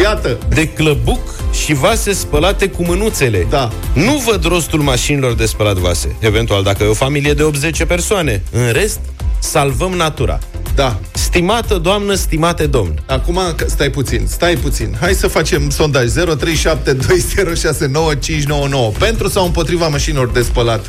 Iată, 0.00 0.38
de 0.48 0.68
clăbuc 0.68 1.20
și 1.64 1.74
vase 1.74 2.12
spălate 2.12 2.68
cu 2.68 2.84
mânuțele. 2.84 3.46
Da. 3.50 3.70
Nu 3.92 4.22
văd 4.30 4.44
rostul 4.44 4.80
mașinilor 4.80 5.34
de 5.34 5.46
spălat 5.46 5.76
vase. 5.76 6.16
Eventual, 6.18 6.62
dacă 6.62 6.84
e 6.84 6.86
o 6.86 6.94
familie 6.94 7.32
de 7.32 7.42
80 7.42 7.84
persoane. 7.84 8.42
În 8.52 8.72
rest, 8.72 8.98
salvăm 9.38 9.92
natura. 9.92 10.38
da. 10.74 10.98
Stimată 11.12 11.78
doamnă, 11.78 12.14
stimate 12.14 12.66
domn. 12.66 13.02
Acum, 13.06 13.38
că- 13.56 13.66
stai 13.68 13.90
puțin, 13.90 14.26
stai 14.28 14.54
puțin. 14.56 14.96
Hai 15.00 15.12
să 15.14 15.26
facem 15.28 15.70
sondaj 15.70 16.10
0372069599 16.10 18.92
pentru 18.98 19.28
sau 19.28 19.44
împotriva 19.44 19.88
mașinilor 19.88 20.28
de 20.28 20.42
spălat 20.42 20.86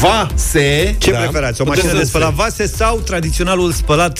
Vase. 0.00 0.94
Ce 0.98 1.10
Da. 1.10 1.18
preferați? 1.18 1.60
O 1.60 1.64
Puteți 1.64 1.82
mașină 1.84 2.00
de 2.00 2.04
să- 2.04 2.10
spălat 2.16 2.32
vase 2.32 2.66
sau 2.66 2.98
tradiționalul 3.04 3.72
spălat 3.72 4.18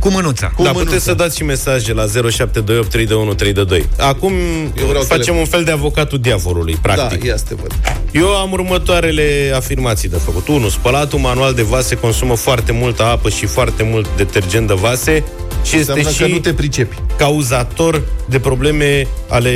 cu 0.00 0.08
mânuța? 0.10 0.46
Cu 0.56 0.62
da, 0.62 0.68
mânuța. 0.70 0.84
puteți 0.88 1.04
să 1.04 1.14
dați 1.14 1.36
și 1.36 1.44
mesaje 1.44 1.92
la 1.92 2.02
0728 2.06 2.90
321 2.90 3.34
322. 3.34 3.88
Acum 4.08 4.32
vreau 4.74 5.02
facem 5.02 5.08
telefon. 5.08 5.36
un 5.38 5.44
fel 5.46 5.64
de 5.64 5.70
avocatul 5.70 6.18
diavolului, 6.18 6.72
Da, 6.82 6.92
practic. 6.92 7.24
ia 7.24 7.36
să 7.36 7.44
te 7.48 7.54
văd. 7.54 7.74
Eu 8.12 8.26
am 8.36 8.52
următoarele 8.52 9.52
afirmații 9.56 10.08
de 10.08 10.16
făcut. 10.24 10.48
1. 10.48 10.68
Spălatul 10.68 11.18
manual 11.18 11.54
de 11.54 11.62
vase 11.62 11.94
consumă 11.94 12.34
foarte 12.36 12.72
multă 12.72 13.02
apă 13.04 13.28
și 13.28 13.46
foarte 13.46 13.82
mult 13.82 14.08
detergent 14.16 14.66
de 14.66 14.74
vase 14.74 15.24
și 15.62 15.76
este 15.76 15.92
Înseamnă 15.92 16.10
și 16.10 16.18
că 16.22 16.26
nu 16.26 16.38
te 16.38 16.52
pricepi. 16.52 16.96
cauzator 17.18 18.02
de 18.28 18.38
probleme 18.38 19.06
ale 19.28 19.52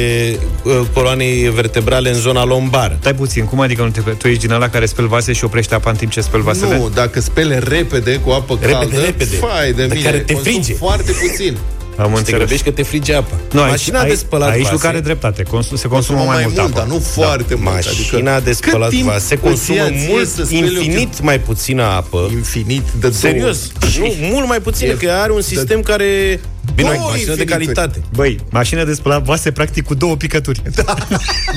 uh, 0.62 0.80
coloanei 0.92 1.50
vertebrale 1.54 2.08
în 2.08 2.14
zona 2.18 2.44
lombară. 2.44 2.96
Stai 3.00 3.14
puțin, 3.14 3.44
cum 3.44 3.60
adică 3.60 3.82
nu 3.82 3.88
te... 3.90 4.00
Tu 4.00 4.28
ești 4.28 4.40
din 4.46 4.50
ăla 4.54 4.68
care 4.68 4.86
speli 4.86 5.08
vase 5.08 5.32
și 5.32 5.44
oprește 5.44 5.74
apa 5.74 5.90
în 5.90 5.96
timp 5.96 6.10
ce 6.10 6.20
speli 6.20 6.42
vasele? 6.42 6.76
Nu, 6.76 6.88
dacă 6.94 7.20
spele 7.20 7.58
repede 7.58 8.14
cu 8.24 8.30
apă 8.30 8.58
Repede, 8.60 8.72
caldă, 8.78 9.00
repede. 9.00 9.36
fai 9.36 9.72
de 9.72 9.86
Dar 9.86 9.96
mine, 9.96 10.04
care 10.08 10.18
te 10.18 10.32
consum 10.32 10.52
frige. 10.52 10.74
foarte 10.74 11.12
puțin. 11.12 11.56
Am 11.96 12.10
Te 12.12 12.18
înțeles. 12.18 12.38
grăbești 12.40 12.64
că 12.64 12.70
te 12.70 12.82
frige 12.82 13.14
apa. 13.14 13.36
Nu, 13.52 13.60
aici, 13.60 13.70
Mașina 13.70 13.98
aici, 14.00 14.08
de 14.10 14.14
spălat 14.16 14.50
aici 14.50 14.60
vase, 14.62 14.72
Luca 14.72 14.88
are 14.88 15.00
dreptate. 15.00 15.42
Consum, 15.42 15.76
se 15.76 15.88
consumă 15.88 16.22
mai, 16.22 16.42
mult 16.42 16.58
apă. 16.58 16.70
dar 16.74 16.86
nu 16.86 16.98
foarte 16.98 17.54
mult. 17.54 17.74
Mașina 17.74 18.34
adică, 18.34 18.48
de 18.50 18.52
spălat 18.52 18.88
cât 18.88 18.96
timp 18.98 19.08
vase 19.10 19.34
îți 19.34 19.42
consumă 19.42 19.78
ia 19.78 19.86
ție 19.88 20.06
mult, 20.10 20.28
să 20.28 20.44
speli 20.44 20.76
o 20.76 20.80
infinit 20.80 21.20
mai 21.20 21.40
puțină 21.40 21.82
apă. 21.82 22.28
Infinit 22.32 22.82
de 23.00 23.10
Serios, 23.10 23.58
două. 23.96 24.06
nu, 24.20 24.26
mult 24.32 24.48
mai 24.48 24.60
puțin, 24.60 24.88
E- 24.88 24.92
că 24.92 25.10
are 25.10 25.32
un 25.32 25.40
sistem 25.40 25.80
care... 25.80 26.40
Bine, 26.74 26.88
Două 26.92 27.04
o 27.04 27.08
mașină 27.10 27.34
de 27.34 27.40
infinite. 27.42 27.52
calitate. 27.72 28.00
Băi, 28.14 28.38
mașină 28.50 28.84
de 28.84 28.94
spălat 28.94 29.22
vase 29.22 29.50
practic 29.50 29.84
cu 29.84 29.94
două 29.94 30.16
picături. 30.16 30.62
Da, 30.74 30.94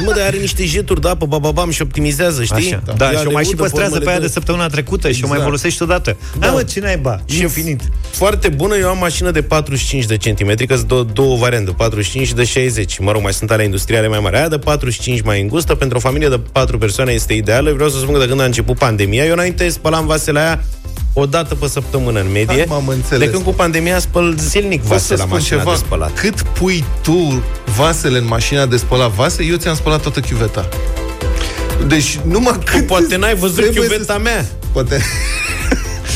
Mă, 0.06 0.12
dar 0.16 0.26
are 0.26 0.38
niște 0.38 0.66
jeturi 0.66 1.02
de 1.02 1.10
apă, 1.10 1.26
bababam 1.26 1.70
și 1.70 1.82
optimizează, 1.82 2.44
știi? 2.44 2.56
Așa. 2.74 2.84
Da, 2.98 3.06
Ea 3.06 3.12
și 3.20 3.26
o 3.26 3.28
le 3.28 3.34
mai 3.34 3.44
și 3.44 3.50
udă 3.54 3.62
păstrează 3.62 3.90
formele 3.90 4.04
pe 4.06 4.10
aia 4.10 4.20
de- 4.20 4.26
de 4.26 4.32
săptămâna 4.32 4.68
trecută 4.68 5.12
și 5.12 5.24
o 5.24 5.28
mai 5.28 5.38
Exact. 5.38 5.44
folosești 5.44 5.82
odată. 5.84 6.18
Da, 6.40 6.52
mă, 6.52 6.64
ce 6.64 6.80
naiba? 6.80 7.22
Și 7.30 7.42
Infinit. 7.42 7.82
Foarte 8.10 8.48
bună, 8.50 8.76
eu 8.76 8.90
am 8.90 8.98
mașină 8.98 9.32
de 9.32 9.42
45 9.42 10.06
de 10.06 10.18
centimetri, 10.18 10.68
că 10.68 10.76
sunt 10.76 10.88
două, 10.88 11.04
două 11.14 11.38
variante, 11.38 11.72
45 11.72 12.28
și 12.28 12.34
de 12.34 12.44
60. 12.44 13.00
Mă 13.00 13.12
rog, 13.12 13.22
mai 13.22 13.34
sunt 13.34 13.52
ale 13.52 13.64
industriale 13.64 14.08
mai 14.08 14.20
mari. 14.20 14.36
Aia 14.36 14.48
de 14.48 14.58
45 14.58 15.22
mai 15.22 15.42
îngustă, 15.42 15.76
pentru 15.76 15.98
o 15.98 16.00
familie 16.00 16.28
de 16.30 16.40
4 16.52 16.78
persoane 16.78 17.12
este 17.12 17.34
ideală. 17.34 17.72
Vreau 17.74 17.90
să 17.90 17.98
spun 18.00 18.14
că 18.14 18.20
de 18.20 18.28
când 18.28 18.42
a 18.42 18.44
început 18.46 18.78
pandemia, 18.78 19.26
eu 19.26 19.34
înainte 19.34 19.70
spălam 19.70 20.06
vasele 20.06 20.40
aia 20.40 20.64
o 21.20 21.26
dată 21.26 21.56
pe 21.56 21.68
săptămână 21.68 22.20
în 22.20 22.32
medie. 22.32 22.62
Acum 22.62 22.76
am 22.76 22.88
înțeles. 22.88 23.26
De 23.26 23.30
când 23.32 23.44
cu 23.44 23.54
pandemia 23.54 24.00
spăl 24.00 24.36
zilnic 24.40 24.80
Pot 24.82 24.90
vase 24.90 25.06
să 25.06 25.14
la 25.14 25.20
spun 25.20 25.32
mașina 25.38 25.60
ceva? 25.60 25.72
de 25.72 25.78
spălat. 25.78 26.20
Cât 26.20 26.42
pui 26.42 26.84
tu 27.02 27.44
vasele 27.78 28.18
în 28.18 28.26
mașina 28.28 28.66
de 28.66 28.78
spălat 28.78 29.12
vase, 29.12 29.44
eu 29.44 29.56
ți-am 29.56 29.76
spălat 29.76 30.02
toată 30.02 30.20
chiuveta. 30.20 30.70
Deci 31.88 32.20
numai 32.28 32.60
cât 32.66 32.88
Poate 32.88 33.16
n-ai 33.16 33.36
văzut 33.36 33.56
trebuie 33.56 33.82
chiuveta 33.88 34.14
să- 34.14 34.20
mea. 34.20 34.46
Poate... 34.72 35.02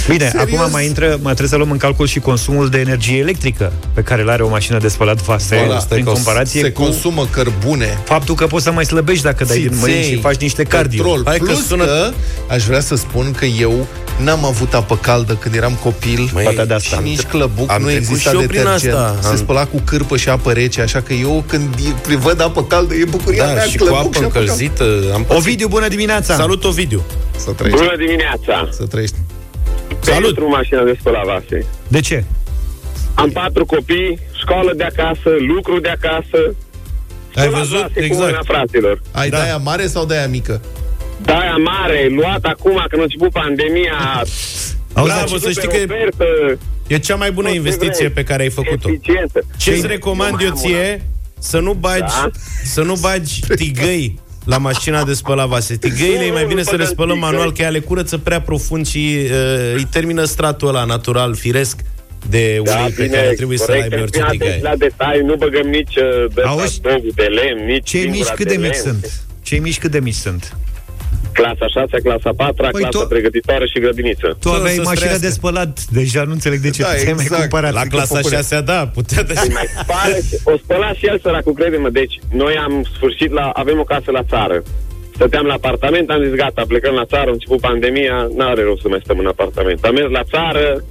Bine, 0.10 0.30
Serios? 0.30 0.60
acum 0.60 0.72
mai 0.72 0.86
intră, 0.86 1.06
mai 1.08 1.20
trebuie 1.22 1.48
să 1.48 1.56
luăm 1.56 1.72
în 1.72 1.78
calcul 1.78 2.08
și 2.08 2.20
consumul 2.20 2.70
de 2.70 2.80
energie 2.80 3.18
electrică 3.18 3.74
pe 3.94 4.02
care 4.02 4.22
îl 4.22 4.30
are 4.30 4.44
o 4.44 4.50
mașină 4.50 4.78
de 4.80 4.88
spălat 4.88 5.22
vase 5.22 5.56
Voilà, 5.56 5.88
prin 5.90 6.04
că 6.04 6.10
o- 6.10 6.14
comparație 6.14 6.62
se 6.62 6.72
cu 6.72 6.82
consumă 6.82 7.28
cărbune, 7.32 7.98
faptul 8.04 8.36
că 8.36 8.48
poți 8.48 8.64
să 8.64 8.72
mai 8.72 8.86
slăbești 8.86 9.24
dacă 9.24 9.44
dai 9.44 9.58
din 9.60 9.72
mâini 9.80 9.96
țiței, 9.98 10.14
și 10.16 10.20
faci 10.22 10.36
niște 10.42 10.64
cardio. 10.64 11.04
petrol. 11.04 11.22
Hai 11.26 11.38
că 11.38 11.44
Plus 11.44 11.66
sună- 11.68 11.86
că 11.86 12.12
aș 12.50 12.64
vrea 12.64 12.80
să 12.82 12.96
spun 12.96 13.32
că 13.38 13.46
eu 13.46 13.88
n-am 14.24 14.46
avut 14.46 14.74
apă 14.74 14.98
caldă 14.98 15.34
când 15.36 15.56
eram 15.56 15.74
copil. 15.84 16.30
Măi, 16.34 16.44
Poate 16.44 16.66
de 16.66 16.74
asta. 16.74 16.96
și 16.96 17.02
nici 17.04 17.22
clăbuc 17.22 17.72
am 17.72 17.82
nu 17.82 17.88
trecut 17.88 18.02
exista 18.10 18.30
și 18.30 18.36
eu 18.36 18.42
prin 18.48 18.62
detergent. 18.64 18.94
asta. 18.94 19.18
Se 19.22 19.28
Am- 19.28 19.36
spăla 19.38 19.66
cu 19.66 19.82
cârpă 19.86 20.18
și 20.18 20.30
apă 20.30 20.52
rece, 20.52 20.82
așa 20.82 21.02
că 21.02 21.14
eu 21.14 21.44
când 21.48 21.76
e- 22.10 22.16
văd 22.16 22.42
apă 22.42 22.64
caldă 22.64 22.94
e 22.94 23.04
bucuria 23.06 23.46
Da, 23.46 23.54
mea, 23.54 23.64
și 23.64 23.78
cu 23.78 23.84
clăbuc 23.84 24.00
apă 24.06 24.18
și 24.18 24.24
apă 24.24 24.34
caldă. 24.34 24.40
încălzită. 24.52 24.84
Am 25.14 25.24
pățit. 25.24 25.38
Ovidiu, 25.42 25.68
bună 25.68 25.88
dimineața! 25.88 26.36
Salut, 26.36 26.64
Ovidiu! 26.64 27.02
Să 27.38 27.52
trăiești, 27.52 27.84
Bună 27.84 27.96
dimineața! 27.98 28.70
să 28.72 28.84
trăiești. 28.86 29.16
Salut! 30.00 30.24
Pentru 30.24 30.50
mașina 30.50 30.84
de 30.84 30.96
spălat 31.00 31.26
vase. 31.26 31.66
De 31.88 32.00
ce? 32.00 32.24
Am 33.14 33.30
patru 33.30 33.66
copii, 33.66 34.20
școală 34.42 34.74
de 34.76 34.84
acasă, 34.84 35.30
lucru 35.56 35.80
de 35.80 35.90
acasă. 35.90 36.40
Ai 37.36 37.46
spălat 37.46 37.60
văzut? 37.60 37.80
vase 37.82 37.94
cu 37.94 38.04
Exact. 38.04 38.24
mâna, 38.26 38.40
fraților. 38.44 39.02
Ai 39.12 39.30
Da. 39.30 39.38
da. 39.38 39.44
de-aia 39.44 39.58
mare 39.58 39.88
sau 39.88 40.06
de-aia 40.06 40.28
mică? 40.28 40.62
Daia 41.24 41.56
mare, 41.58 42.08
luat 42.10 42.44
acum 42.46 42.86
când 42.90 43.02
a 43.02 43.04
început 43.04 43.32
pandemia. 43.32 43.94
Auzi, 44.94 45.14
Bravo, 45.14 45.36
a 45.36 45.40
să 45.40 45.50
știi 45.50 45.68
pe 45.68 45.78
că 45.86 45.94
ofertă, 45.94 46.26
e 46.88 46.98
cea 47.00 47.16
mai 47.16 47.32
bună 47.32 47.46
tot 47.48 47.54
ce 47.56 47.60
investiție 47.60 47.96
vrei. 48.08 48.10
pe 48.10 48.24
care 48.24 48.44
ai 48.44 48.50
făcut-o. 48.50 48.90
Eficientă. 48.90 49.42
Ce 49.58 49.72
îți 49.72 49.80
Păi, 49.82 49.90
recomand 49.90 50.34
mai 50.34 50.44
eu 50.44 50.50
am 50.50 50.56
ție? 50.56 51.06
Să 51.40 51.60
nu 51.60 51.74
bagi, 51.74 52.00
Da. 52.00 52.30
să 52.64 52.82
nu 52.82 52.96
bagi 53.02 53.40
tigăi 53.56 54.20
la 54.46 54.58
mașina 54.58 55.04
de 55.04 55.14
spălat 55.14 55.48
vase. 55.48 55.76
Tigăile 55.76 56.24
e 56.26 56.32
mai 56.32 56.46
bine 56.46 56.64
să 56.64 56.76
le 56.76 56.86
spălăm 56.86 57.18
manual, 57.18 57.52
că 57.52 57.62
ea 57.62 57.70
le 57.70 57.80
curăță 57.80 58.18
prea 58.18 58.42
profund 58.42 58.88
și 58.88 59.18
uh, 59.24 59.30
îi 59.76 59.88
termină 59.92 60.24
stratul 60.24 60.68
ăla 60.68 60.84
natural, 60.84 61.36
firesc 61.36 61.80
de 62.30 62.58
ulei 62.62 62.74
Da, 62.74 62.84
pe 62.96 63.04
bine, 63.04 63.08
care 63.16 63.28
trebuie 63.34 63.58
să-l 63.58 63.68
corect, 63.68 63.84
aibă 63.92 64.02
orice 64.04 64.22
atenți 64.22 64.38
tigaie. 64.38 64.60
la 64.64 64.76
detalii, 64.76 65.22
nu 65.26 65.36
băgăm 65.36 65.68
nici 65.68 65.96
uh, 65.96 66.34
de 66.34 66.42
Auzi? 66.42 66.82
dogul 66.82 67.12
de 67.16 67.24
lemn, 67.24 67.66
nici 67.66 67.90
Cei 67.90 68.02
mici 68.06 68.14
singura 68.14 68.34
cât 68.34 68.48
de 68.48 68.56
mici 68.58 68.68
lemn. 68.70 68.82
sunt? 68.84 69.22
Cei 69.42 69.60
mici 69.60 69.80
cât 69.80 69.92
de 69.92 70.00
mici 70.00 70.14
sunt? 70.14 70.56
Clasa 71.34 71.68
6, 71.68 71.98
clasa 72.04 72.32
4, 72.36 72.68
Păi 72.72 72.82
clasa 72.82 73.00
tu- 73.00 73.08
pregătitoare 73.08 73.66
și 73.74 73.80
grădiniță. 73.80 74.28
Tu 74.40 74.50
Să- 74.50 74.56
aveai 74.56 74.74
să 74.74 74.82
mașină 74.82 74.96
străiască. 74.96 75.26
de 75.28 75.32
spălat, 75.40 75.72
deja 76.00 76.22
nu 76.24 76.32
înțeleg 76.32 76.60
de 76.60 76.70
ce 76.70 76.82
Da, 76.82 76.88
da, 76.88 76.94
ți-ai 76.96 77.14
mai 77.14 77.24
exact. 77.24 77.42
cumpărat. 77.42 77.74
La 77.74 77.86
clasa 77.94 78.16
Făcure. 78.16 78.36
6 78.36 78.62
da, 78.62 78.88
putea 78.98 79.24
de... 79.24 79.34
mai 79.60 79.68
pare, 79.88 80.22
o 80.44 80.54
spăla 80.64 80.94
și 80.94 81.06
el 81.12 81.20
săracul, 81.24 81.54
crede-mă. 81.54 81.90
Deci, 81.90 82.16
noi 82.44 82.56
am 82.66 82.74
sfârșit 82.96 83.32
la, 83.32 83.46
avem 83.62 83.80
o 83.80 83.84
casă 83.84 84.12
la 84.12 84.24
țară. 84.24 84.64
Stăteam 85.16 85.46
la 85.46 85.54
apartament, 85.54 86.10
am 86.10 86.22
zis 86.24 86.34
gata, 86.34 86.64
plecăm 86.68 86.94
la 86.94 87.06
țară, 87.06 87.30
a 87.30 87.32
început 87.34 87.60
pandemia, 87.60 88.28
n-are 88.38 88.64
rost 88.64 88.82
să 88.82 88.88
mai 88.88 89.02
stăm 89.04 89.18
în 89.20 89.28
apartament. 89.28 89.84
Am 89.84 89.94
mers 89.94 90.10
la 90.12 90.24
țară, 90.24 90.84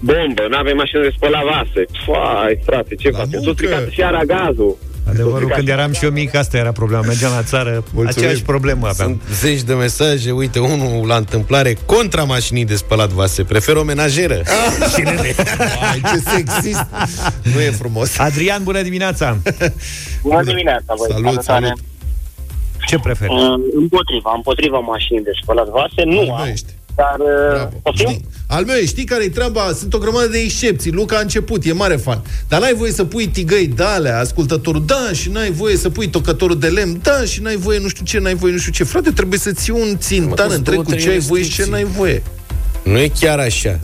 bombă, 0.00 0.44
n-avem 0.50 0.76
mașină 0.76 1.00
de 1.02 1.12
spălat 1.16 1.44
vase. 1.44 1.82
Fai, 2.06 2.58
frate, 2.64 2.94
ce 2.94 3.10
La 3.10 3.18
facem? 3.18 3.30
S-a 3.40 3.44
muncă. 3.44 3.52
stricat 3.52 3.88
și 3.88 4.02
ara 4.02 4.22
gazul. 4.24 4.76
Adevărul, 5.08 5.50
când 5.50 5.68
eram 5.68 5.92
și 5.92 6.04
eu 6.04 6.10
mic, 6.10 6.34
asta 6.34 6.56
era 6.56 6.72
problema. 6.72 7.02
Mergeam 7.06 7.32
la 7.32 7.42
țară, 7.42 7.84
aceeași 8.06 8.42
problemă 8.42 8.86
aveam. 8.86 9.08
Sunt 9.08 9.36
zeci 9.36 9.62
de 9.62 9.74
mesaje, 9.74 10.30
uite, 10.30 10.58
unul 10.58 11.06
la 11.06 11.16
întâmplare 11.16 11.76
contra 11.86 12.24
mașinii 12.24 12.64
de 12.64 12.74
spălat 12.74 13.08
vase. 13.08 13.44
Prefer 13.44 13.76
o 13.76 13.82
menajeră. 13.82 14.42
Ai, 15.92 16.00
ce 16.00 16.30
sexist! 16.30 16.86
Nu 17.54 17.60
e 17.60 17.70
frumos. 17.70 18.18
Adrian, 18.18 18.62
bună 18.62 18.82
dimineața! 18.82 19.36
Bună 20.22 20.42
dimineața, 20.42 20.94
voi. 20.96 21.08
Salut, 21.10 21.42
salut. 21.42 21.72
Ce 22.86 22.98
preferi? 22.98 23.32
Uh, 23.32 23.38
împotriva, 23.74 24.32
împotriva 24.34 24.78
mașinii 24.78 25.22
de 25.22 25.30
spălat 25.42 25.68
vase, 25.68 26.02
nu 26.04 26.18
Al 26.18 26.24
meu 26.24 26.34
am, 26.34 26.48
ești. 26.48 26.72
Dar... 26.98 27.16
Uh, 27.18 27.50
Bravo. 27.54 27.80
poftim? 27.82 28.08
Știi? 28.08 28.24
Al 28.46 28.64
meu, 28.64 28.76
e, 28.76 28.86
știi 28.86 29.04
care 29.04 29.24
e 29.24 29.28
treaba? 29.28 29.72
Sunt 29.78 29.94
o 29.94 29.98
grămadă 29.98 30.26
de 30.26 30.38
excepții. 30.38 30.90
Luca 30.92 31.16
a 31.16 31.20
început, 31.20 31.64
e 31.64 31.72
mare 31.72 31.96
fan. 31.96 32.22
Dar 32.48 32.60
n-ai 32.60 32.74
voie 32.74 32.92
să 32.92 33.04
pui 33.04 33.26
tigăi 33.26 33.66
de 33.66 33.82
alea, 33.82 34.18
ascultătorul, 34.18 34.82
da, 34.86 35.10
și 35.12 35.30
n-ai 35.30 35.50
voie 35.50 35.76
să 35.76 35.90
pui 35.90 36.08
tocătorul 36.08 36.58
de 36.58 36.66
lemn, 36.66 36.98
da, 37.02 37.24
și 37.24 37.42
n-ai 37.42 37.56
voie 37.56 37.78
nu 37.78 37.88
știu 37.88 38.04
ce, 38.04 38.18
n-ai 38.18 38.34
voie 38.34 38.52
nu 38.52 38.58
știu 38.58 38.72
ce. 38.72 38.84
Frate, 38.84 39.10
trebuie 39.10 39.38
să 39.38 39.52
ții 39.52 39.72
un 39.72 39.98
țintan 39.98 40.36
sunt 40.46 40.52
întreg 40.52 40.74
două, 40.74 40.84
cu 40.84 40.90
trei 40.90 41.02
ce 41.02 41.10
ai 41.10 41.18
voie 41.18 41.42
și 41.42 41.48
ce 41.50 41.56
restricții. 41.56 41.84
n-ai 41.84 41.96
voie. 41.96 42.22
Nu 42.82 42.98
e 42.98 43.10
chiar 43.20 43.38
așa. 43.38 43.78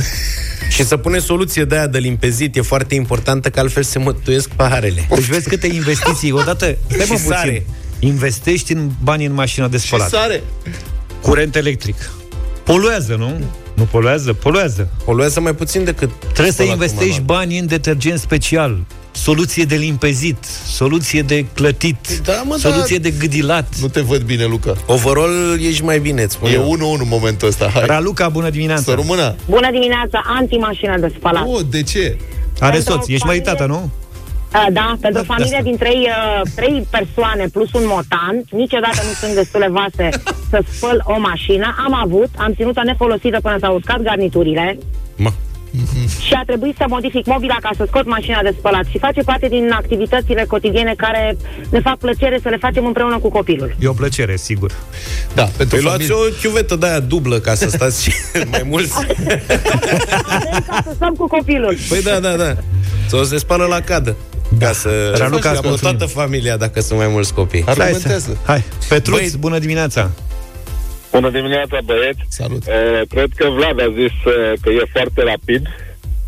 și 0.71 0.85
să 0.85 0.97
pune 0.97 1.19
soluție 1.19 1.65
de 1.65 1.75
aia 1.77 1.87
de 1.87 1.99
limpezit 1.99 2.57
e 2.57 2.61
foarte 2.61 2.95
importantă, 2.95 3.49
că 3.51 3.61
altfel 3.61 3.83
se 3.83 3.99
mătuiesc 3.99 4.49
paharele. 4.49 5.07
Deci 5.15 5.25
vezi 5.25 5.49
câte 5.49 5.67
investiții. 5.67 6.33
Odată, 6.33 6.65
stai 6.87 6.97
mă 6.99 7.03
Și 7.05 7.11
puțin. 7.11 7.27
sare. 7.31 7.67
Investești 7.99 8.73
în 8.73 8.91
bani 9.03 9.25
în 9.25 9.33
mașina 9.33 9.69
de 9.69 9.79
Și 9.79 9.87
spălat. 9.87 10.09
sare. 10.09 10.43
Curent 11.21 11.57
electric. 11.57 11.95
Poluează, 12.65 13.15
nu? 13.19 13.33
Nu 13.75 13.83
poluează? 13.91 14.33
Poluează. 14.33 14.89
Poluează 15.05 15.41
mai 15.41 15.55
puțin 15.55 15.85
decât 15.85 16.11
Trebuie 16.19 16.47
să 16.47 16.53
spălatul 16.53 16.83
investești 16.83 17.21
manual. 17.21 17.39
bani 17.39 17.59
în 17.59 17.67
detergent 17.67 18.19
special. 18.19 18.79
Soluție 19.13 19.65
de 19.65 19.75
limpezit, 19.75 20.37
soluție 20.67 21.23
de 21.23 21.47
clătit, 21.55 21.97
Da, 22.25 22.43
mă, 22.45 22.57
soluție 22.57 22.99
de 22.99 23.11
gâdilat. 23.11 23.75
Nu 23.81 23.89
te 23.89 24.01
văd 24.01 24.23
bine, 24.23 24.45
Luca. 24.45 24.75
Overall 24.87 25.59
ești 25.61 25.85
mai 25.85 25.99
bine, 25.99 26.23
îți 26.23 26.33
spun 26.35 26.49
E 26.51 26.53
eu. 26.53 26.77
1-1 26.77 27.01
în 27.01 27.09
momentul 27.09 27.49
ăsta. 27.49 27.71
Hai. 27.75 27.83
Raluca, 27.87 28.29
bună 28.29 28.45
Să 28.45 28.51
dimineața! 28.51 28.95
rămână. 28.95 29.35
Bună 29.49 29.71
dimineața, 29.71 30.23
anti-mașină 30.27 30.99
de 30.99 31.13
spălat. 31.19 31.45
Oh, 31.47 31.61
de 31.71 31.83
ce? 31.83 32.17
Are 32.61 32.73
Pentru 32.73 32.93
soț, 32.93 33.09
ești 33.09 33.19
familie- 33.27 33.27
măritată, 33.27 33.67
nu? 33.67 33.91
Uh, 34.55 34.67
Da, 34.73 34.97
pentru 35.01 35.21
o 35.21 35.25
Da, 35.27 35.33
familie 35.35 35.57
asta. 35.59 35.69
din 35.69 35.77
trei, 35.77 36.09
uh, 36.09 36.41
trei 36.55 36.87
persoane 36.91 37.45
plus 37.53 37.73
un 37.73 37.83
motant, 37.87 38.45
niciodată 38.51 39.01
nu 39.07 39.13
sunt 39.21 39.35
destule 39.35 39.69
vase 39.69 40.09
să 40.51 40.59
spăl 40.73 41.03
o 41.05 41.19
mașină. 41.19 41.75
Am 41.87 41.95
avut, 41.95 42.29
am 42.37 42.53
ținut-o 42.55 42.83
nefolosită 42.83 43.39
până 43.43 43.57
s-au 43.61 43.75
uscat 43.75 44.01
garniturile 44.03 44.79
Ma. 45.17 45.33
și 46.27 46.33
a 46.35 46.43
trebuit 46.47 46.77
să 46.77 46.85
modific 46.89 47.27
mobila 47.27 47.57
ca 47.61 47.71
să 47.77 47.85
scot 47.87 48.07
mașina 48.07 48.43
de 48.43 48.55
spălat. 48.59 48.85
Și 48.91 48.99
face 48.99 49.21
parte 49.23 49.47
din 49.49 49.71
activitățile 49.73 50.45
cotidiene 50.49 50.95
care 50.97 51.37
ne 51.71 51.81
fac 51.81 51.97
plăcere 51.99 52.39
să 52.43 52.49
le 52.49 52.57
facem 52.57 52.87
împreună 52.87 53.19
cu 53.19 53.31
copilul. 53.31 53.75
E 53.81 53.87
o 53.89 53.93
plăcere, 53.93 54.37
sigur. 54.37 54.73
Da, 55.35 55.45
pentru 55.45 55.77
Păi 55.77 55.85
luați 55.85 56.07
familie. 56.07 56.33
o 56.35 56.37
chiuvetă 56.43 56.77
de 56.77 56.87
aia 56.87 57.01
dublă 57.01 57.39
ca 57.39 57.55
să 57.55 57.69
stați 57.69 58.11
mai 58.53 58.63
mulți. 58.69 58.93
Avem 60.29 60.65
ca 60.69 60.81
să 60.85 60.91
stăm 60.95 61.15
cu 61.15 61.27
copilul. 61.27 61.77
Păi 61.89 62.03
da, 62.03 62.19
da, 62.21 62.37
da. 62.37 62.55
Sau 63.07 63.23
se 63.23 63.37
spală 63.39 63.65
la 63.65 63.81
cadă. 63.81 64.17
Ca 64.59 64.73
să 64.73 65.15
Raluca, 65.19 65.37
îți 65.37 65.57
capă 65.57 65.69
mulțumim. 65.69 65.97
toată 65.97 66.13
familia 66.13 66.57
dacă 66.57 66.81
sunt 66.81 66.99
mai 66.99 67.09
mulți 67.09 67.35
copii. 67.35 67.65
Argumentează. 67.67 68.39
Hai, 68.47 68.65
Petruț, 68.89 69.21
Băi- 69.31 69.39
bună 69.39 69.59
dimineața! 69.59 70.11
Bună 71.11 71.31
dimineața, 71.31 71.79
băieți! 71.85 72.19
Salut! 72.29 72.63
Uh, 72.67 73.01
cred 73.09 73.29
că 73.37 73.49
Vlad 73.49 73.81
a 73.81 73.93
zis 74.01 74.13
uh, 74.25 74.53
că 74.63 74.71
e 74.71 74.83
foarte 74.93 75.23
rapid. 75.23 75.63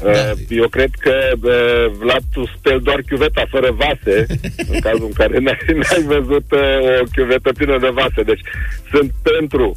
Uh, 0.04 0.12
Da. 0.12 0.33
Eu 0.49 0.68
cred 0.68 0.90
că 0.99 1.14
uh, 1.42 1.92
Vlad, 1.99 2.23
tu 2.33 2.42
speli 2.59 2.80
doar 2.83 3.00
chiuveta 3.09 3.45
fără 3.50 3.71
vase, 3.85 4.26
în 4.73 4.78
cazul 4.80 5.04
în 5.11 5.12
care 5.12 5.38
n-ai, 5.38 5.59
n-ai 5.80 6.02
văzut 6.14 6.47
uh, 6.52 7.00
o 7.00 7.04
chiuvetă 7.16 7.52
plină 7.52 7.78
de 7.78 7.90
vase. 8.00 8.23
Deci 8.23 8.40
sunt 8.92 9.12
pentru 9.23 9.76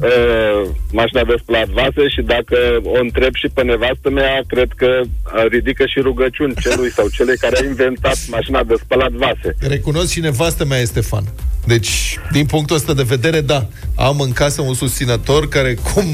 uh, 0.00 0.68
mașina 0.92 1.24
de 1.24 1.34
spălat 1.38 1.68
vase 1.68 2.08
și 2.08 2.22
dacă 2.22 2.56
o 2.82 2.98
întreb 3.00 3.34
și 3.34 3.48
pe 3.54 3.62
nevastă 3.62 4.10
mea, 4.10 4.40
cred 4.46 4.70
că 4.76 5.00
uh, 5.04 5.44
ridică 5.48 5.86
și 5.86 6.00
rugăciuni 6.00 6.54
celui 6.60 6.90
sau 6.90 7.08
celei 7.08 7.36
care 7.36 7.56
a 7.60 7.64
inventat 7.64 8.18
mașina 8.28 8.62
de 8.62 8.74
spălat 8.84 9.10
vase. 9.10 9.56
Recunosc 9.58 10.12
și 10.12 10.20
nevastă 10.20 10.64
mea 10.64 10.78
este 10.78 11.00
fan. 11.00 11.24
Deci, 11.66 12.18
din 12.32 12.46
punctul 12.46 12.76
ăsta 12.76 12.94
de 12.94 13.02
vedere, 13.02 13.40
da, 13.40 13.66
am 13.96 14.20
în 14.20 14.32
casă 14.32 14.62
un 14.62 14.74
susținător 14.74 15.48
care, 15.48 15.76
cum 15.94 16.04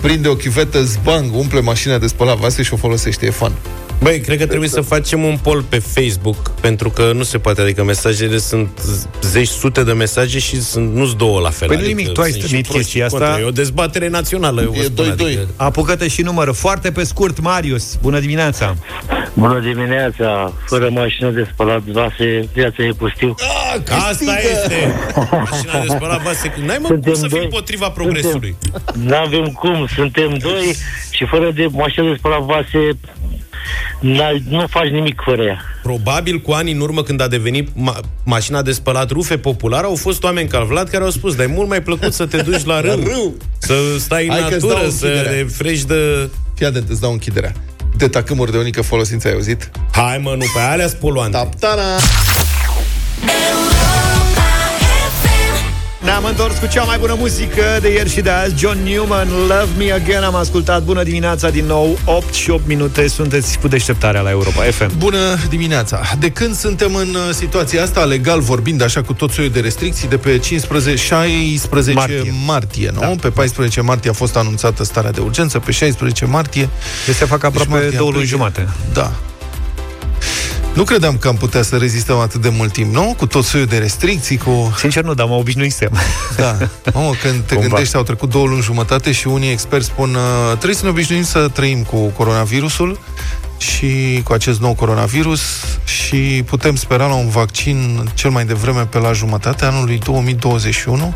prinde 0.00 0.28
o 0.28 0.34
chiuvetă, 0.34 0.82
zbang, 0.82 1.34
umple 1.34 1.60
mașina 1.60 1.98
de 1.98 2.06
spălat 2.06 2.36
vase 2.36 2.62
și 2.62 2.72
o 2.72 2.76
folosește, 2.76 3.26
e 3.26 3.30
fan. 3.30 3.52
Băi, 4.02 4.20
cred 4.20 4.38
că 4.38 4.46
trebuie 4.46 4.68
să 4.68 4.80
facem 4.80 5.22
un 5.22 5.38
poll 5.42 5.62
pe 5.62 5.78
Facebook, 5.78 6.50
pentru 6.50 6.90
că 6.90 7.12
nu 7.14 7.22
se 7.22 7.38
poate, 7.38 7.60
adică 7.60 7.84
mesajele 7.84 8.38
sunt 8.38 8.80
zeci, 9.22 9.48
sute 9.48 9.82
de 9.84 9.92
mesaje 9.92 10.38
și 10.38 10.62
sunt, 10.62 10.94
nu-s 10.94 11.14
două 11.14 11.40
la 11.40 11.50
fel. 11.50 11.68
Păi 11.68 11.76
nu 11.76 11.82
adică 11.82 11.96
nimic, 11.98 12.12
tu 12.14 12.20
ai 12.20 12.30
sunt 12.30 12.42
și 12.42 12.48
stănit 12.48 12.66
proști 12.66 12.82
chestia 12.84 13.04
și 13.04 13.10
contra. 13.10 13.28
asta. 13.28 13.40
E 13.40 13.44
o 13.44 13.50
dezbatere 13.50 14.08
națională, 14.08 14.60
eu 14.62 14.70
vă 14.70 14.78
E 14.80 14.82
spun, 14.82 15.04
2-2. 15.06 15.10
Adică... 15.10 15.46
Apucă-te 15.56 16.08
și 16.08 16.22
numără. 16.22 16.50
Foarte 16.52 16.90
pe 16.90 17.04
scurt, 17.04 17.40
Marius. 17.40 17.98
Bună 18.02 18.18
dimineața! 18.20 18.76
Bună 19.34 19.60
dimineața! 19.60 20.52
Fără 20.66 20.88
mașină 20.92 21.30
de 21.30 21.48
spălat 21.52 21.80
vase, 21.82 22.48
viața 22.52 22.82
e 22.82 22.90
pustiu. 22.98 23.34
Ah, 23.38 23.80
Asta 24.10 24.38
este! 24.52 24.94
Mașina 25.30 25.80
de 25.80 25.86
spălat 25.88 26.22
vase. 26.22 26.54
N-ai 26.66 26.78
mă 26.80 26.86
Suntem 26.86 27.12
cum 27.12 27.20
să 27.20 27.26
fii 27.26 27.36
doi. 27.36 27.42
împotriva 27.44 27.90
progresului. 27.90 28.56
Nu 28.92 29.16
avem 29.16 29.44
cum, 29.46 29.86
suntem 29.94 30.36
doi 30.40 30.76
și 31.10 31.24
fără 31.24 31.50
de 31.54 31.66
mașină 31.70 32.08
de 32.08 32.14
spălat 32.18 32.40
vase 32.42 32.78
n-ai- 32.78 32.96
nu 34.48 34.64
faci 34.70 34.88
nimic 34.88 35.20
fără 35.24 35.42
ea. 35.42 35.60
Probabil 35.82 36.38
cu 36.40 36.52
ani 36.52 36.72
în 36.72 36.80
urmă 36.80 37.02
când 37.02 37.20
a 37.20 37.28
devenit 37.28 37.68
ma- 37.68 38.00
mașina 38.24 38.62
de 38.62 38.72
spălat 38.72 39.10
rufe 39.10 39.38
populară, 39.38 39.86
au 39.86 39.94
fost 39.94 40.22
oameni 40.22 40.48
ca 40.48 40.60
Vlad 40.60 40.88
care 40.88 41.04
au 41.04 41.10
spus, 41.10 41.34
dar 41.34 41.46
e 41.46 41.52
mult 41.54 41.68
mai 41.68 41.82
plăcut 41.82 42.12
să 42.12 42.26
te 42.26 42.36
duci 42.36 42.64
la 42.64 42.80
râu, 42.80 43.02
râu. 43.04 43.36
să 43.58 43.74
stai 43.98 44.24
în 44.26 44.30
Hai 44.30 44.48
că-ți 44.48 44.60
dau 44.60 44.68
natură, 44.68 44.90
să 44.90 45.06
închiderea. 45.06 45.32
te 45.32 45.44
frești 45.44 45.86
de... 45.86 46.28
Fii 46.54 46.66
atent, 46.66 46.88
îți 46.88 47.00
dau 47.00 47.12
închiderea. 47.12 47.52
De 47.96 48.08
tacâmuri 48.08 48.50
de 48.52 48.58
unică 48.58 48.82
folosință, 48.82 49.28
ai 49.28 49.34
auzit? 49.34 49.70
Hai 49.92 50.18
mă, 50.22 50.30
nu, 50.30 50.44
pe 50.54 50.60
alea 50.60 50.88
spoluante. 50.88 51.36
Taptana! 51.36 51.82
Ne-am 56.08 56.24
întors 56.24 56.58
cu 56.58 56.66
cea 56.66 56.82
mai 56.82 56.98
bună 56.98 57.14
muzică 57.18 57.62
de 57.80 57.92
ieri 57.92 58.10
și 58.10 58.20
de 58.20 58.30
azi 58.30 58.54
John 58.56 58.78
Newman, 58.82 59.28
Love 59.28 59.68
Me 59.78 59.92
Again 59.92 60.22
Am 60.22 60.34
ascultat, 60.34 60.82
bună 60.82 61.02
dimineața 61.02 61.50
din 61.50 61.64
nou 61.64 61.98
8 62.04 62.34
și 62.34 62.50
8 62.50 62.66
minute, 62.66 63.08
sunteți 63.08 63.58
cu 63.58 63.68
deșteptarea 63.68 64.20
la 64.20 64.30
Europa 64.30 64.62
FM 64.62 64.98
Bună 64.98 65.18
dimineața! 65.48 66.00
De 66.18 66.30
când 66.30 66.54
suntem 66.54 66.94
în 66.94 67.08
uh, 67.14 67.34
situația 67.34 67.82
asta, 67.82 68.04
legal 68.04 68.40
vorbind, 68.40 68.82
așa 68.82 69.02
cu 69.02 69.12
tot 69.12 69.30
soiul 69.30 69.50
de 69.50 69.60
restricții, 69.60 70.08
de 70.08 70.16
pe 70.16 70.38
15, 70.38 71.04
16 71.04 71.92
Martie. 71.92 72.16
martie, 72.16 72.32
martie 72.46 72.90
nu? 72.94 73.00
Da. 73.00 73.06
Pe 73.20 73.30
14 73.30 73.80
martie 73.80 74.10
a 74.10 74.12
fost 74.12 74.36
anunțată 74.36 74.84
starea 74.84 75.10
de 75.10 75.20
urgență, 75.20 75.58
pe 75.58 75.70
16 75.70 76.24
martie... 76.24 76.68
Deci 77.06 77.14
se 77.14 77.24
fac 77.24 77.44
aproape 77.44 77.70
martie, 77.70 77.96
două 77.96 78.10
luni 78.10 78.22
aprilie. 78.22 78.36
jumate 78.36 78.68
Da. 78.92 79.12
Nu 80.78 80.84
credeam 80.84 81.16
că 81.16 81.28
am 81.28 81.36
putea 81.36 81.62
să 81.62 81.76
rezistăm 81.76 82.18
atât 82.18 82.40
de 82.40 82.48
mult 82.48 82.72
timp, 82.72 82.94
nu? 82.94 83.14
Cu 83.16 83.26
tot 83.26 83.44
soiul 83.44 83.66
de 83.66 83.78
restricții, 83.78 84.36
cu... 84.36 84.74
Sincer 84.76 85.04
nu, 85.04 85.14
dar 85.14 85.26
mă 85.26 85.34
obișnuisem 85.34 85.90
Da. 86.36 86.56
Mamă, 86.94 87.10
când 87.22 87.42
te 87.42 87.54
Cumva. 87.54 87.68
gândești, 87.68 87.96
au 87.96 88.02
trecut 88.02 88.30
două 88.30 88.46
luni 88.46 88.62
jumătate 88.62 89.12
și 89.12 89.26
unii 89.26 89.50
experți 89.50 89.86
spun 89.86 90.14
uh, 90.14 90.48
trebuie 90.48 90.74
să 90.74 90.84
ne 90.84 90.90
obișnuim 90.90 91.22
să 91.22 91.48
trăim 91.48 91.82
cu 91.82 91.96
coronavirusul 91.96 92.98
și 93.58 94.20
cu 94.24 94.32
acest 94.32 94.60
nou 94.60 94.74
coronavirus 94.74 95.40
și 95.84 96.42
putem 96.46 96.76
spera 96.76 97.06
la 97.06 97.14
un 97.14 97.28
vaccin 97.28 98.10
cel 98.14 98.30
mai 98.30 98.44
devreme 98.44 98.86
pe 98.86 98.98
la 98.98 99.12
jumătatea 99.12 99.68
anului 99.68 99.98
2021. 99.98 101.14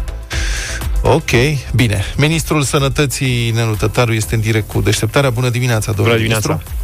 Ok, 1.03 1.31
bine. 1.75 2.05
Ministrul 2.17 2.63
Sănătății, 2.63 3.51
Nelu 3.51 3.75
Tătaru, 3.75 4.13
este 4.13 4.35
în 4.35 4.41
direct 4.41 4.69
cu 4.69 4.81
deșteptarea. 4.81 5.31
Bună 5.31 5.49
dimineața, 5.49 5.93
domnule 5.93 6.17
Bună 6.17 6.23
dimineața 6.23 6.49
ministru. 6.49 6.82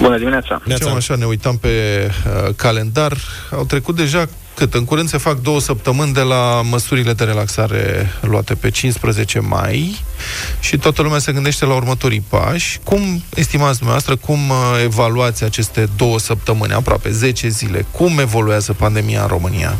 Bună 0.00 0.18
dimineața! 0.18 0.62
Ziceam 0.68 0.94
așa, 0.94 1.14
ne 1.14 1.24
uitam 1.24 1.56
pe 1.56 1.68
uh, 1.68 2.54
calendar. 2.56 3.12
Au 3.50 3.64
trecut 3.64 3.96
deja 3.96 4.28
cât? 4.54 4.74
În 4.74 4.84
curând 4.84 5.08
se 5.08 5.18
fac 5.18 5.40
două 5.40 5.60
săptămâni 5.60 6.12
de 6.12 6.20
la 6.20 6.62
măsurile 6.70 7.12
de 7.12 7.24
relaxare 7.24 8.10
luate 8.20 8.54
pe 8.54 8.70
15 8.70 9.40
mai 9.40 9.96
și 10.60 10.76
toată 10.76 11.02
lumea 11.02 11.18
se 11.18 11.32
gândește 11.32 11.64
la 11.64 11.74
următorii 11.74 12.24
pași. 12.28 12.78
Cum 12.84 13.00
estimați 13.34 13.78
dumneavoastră, 13.78 14.16
cum 14.16 14.48
uh, 14.48 14.56
evaluați 14.84 15.44
aceste 15.44 15.88
două 15.96 16.18
săptămâni, 16.18 16.72
aproape 16.72 17.10
10 17.10 17.48
zile? 17.48 17.86
Cum 17.90 18.18
evoluează 18.18 18.72
pandemia 18.72 19.22
în 19.22 19.28
România? 19.28 19.74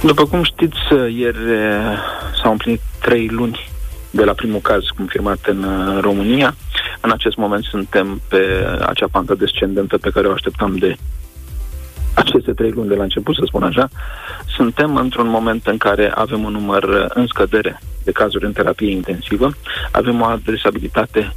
După 0.00 0.24
cum 0.24 0.42
știți, 0.42 0.78
ieri 1.18 1.38
eh, 1.52 1.98
s-au 2.42 2.50
împlinit 2.50 2.80
trei 3.00 3.26
luni 3.26 3.75
de 4.16 4.24
la 4.24 4.32
primul 4.32 4.60
caz 4.60 4.82
confirmat 4.96 5.38
în 5.46 5.62
eh, 5.62 6.00
România. 6.00 6.54
În 7.00 7.10
acest 7.10 7.36
moment 7.36 7.64
suntem 7.64 8.20
pe 8.28 8.66
acea 8.86 9.08
pantă 9.10 9.34
descendentă 9.34 9.98
pe 9.98 10.10
care 10.10 10.26
o 10.26 10.32
așteptam 10.32 10.76
de 10.76 10.96
aceste 12.14 12.52
trei 12.52 12.70
luni 12.70 12.88
de 12.88 12.94
la 12.94 13.02
început, 13.02 13.34
să 13.34 13.42
spun 13.46 13.62
așa. 13.62 13.88
Suntem 14.46 14.96
într-un 14.96 15.28
moment 15.28 15.66
în 15.66 15.76
care 15.76 16.12
avem 16.14 16.44
un 16.44 16.52
număr 16.52 16.82
eh, 16.82 17.04
în 17.08 17.26
scădere 17.26 17.80
de 18.04 18.12
cazuri 18.12 18.44
în 18.44 18.52
terapie 18.52 18.90
intensivă, 18.90 19.50
avem 19.90 20.20
o 20.20 20.24
adresabilitate 20.24 21.32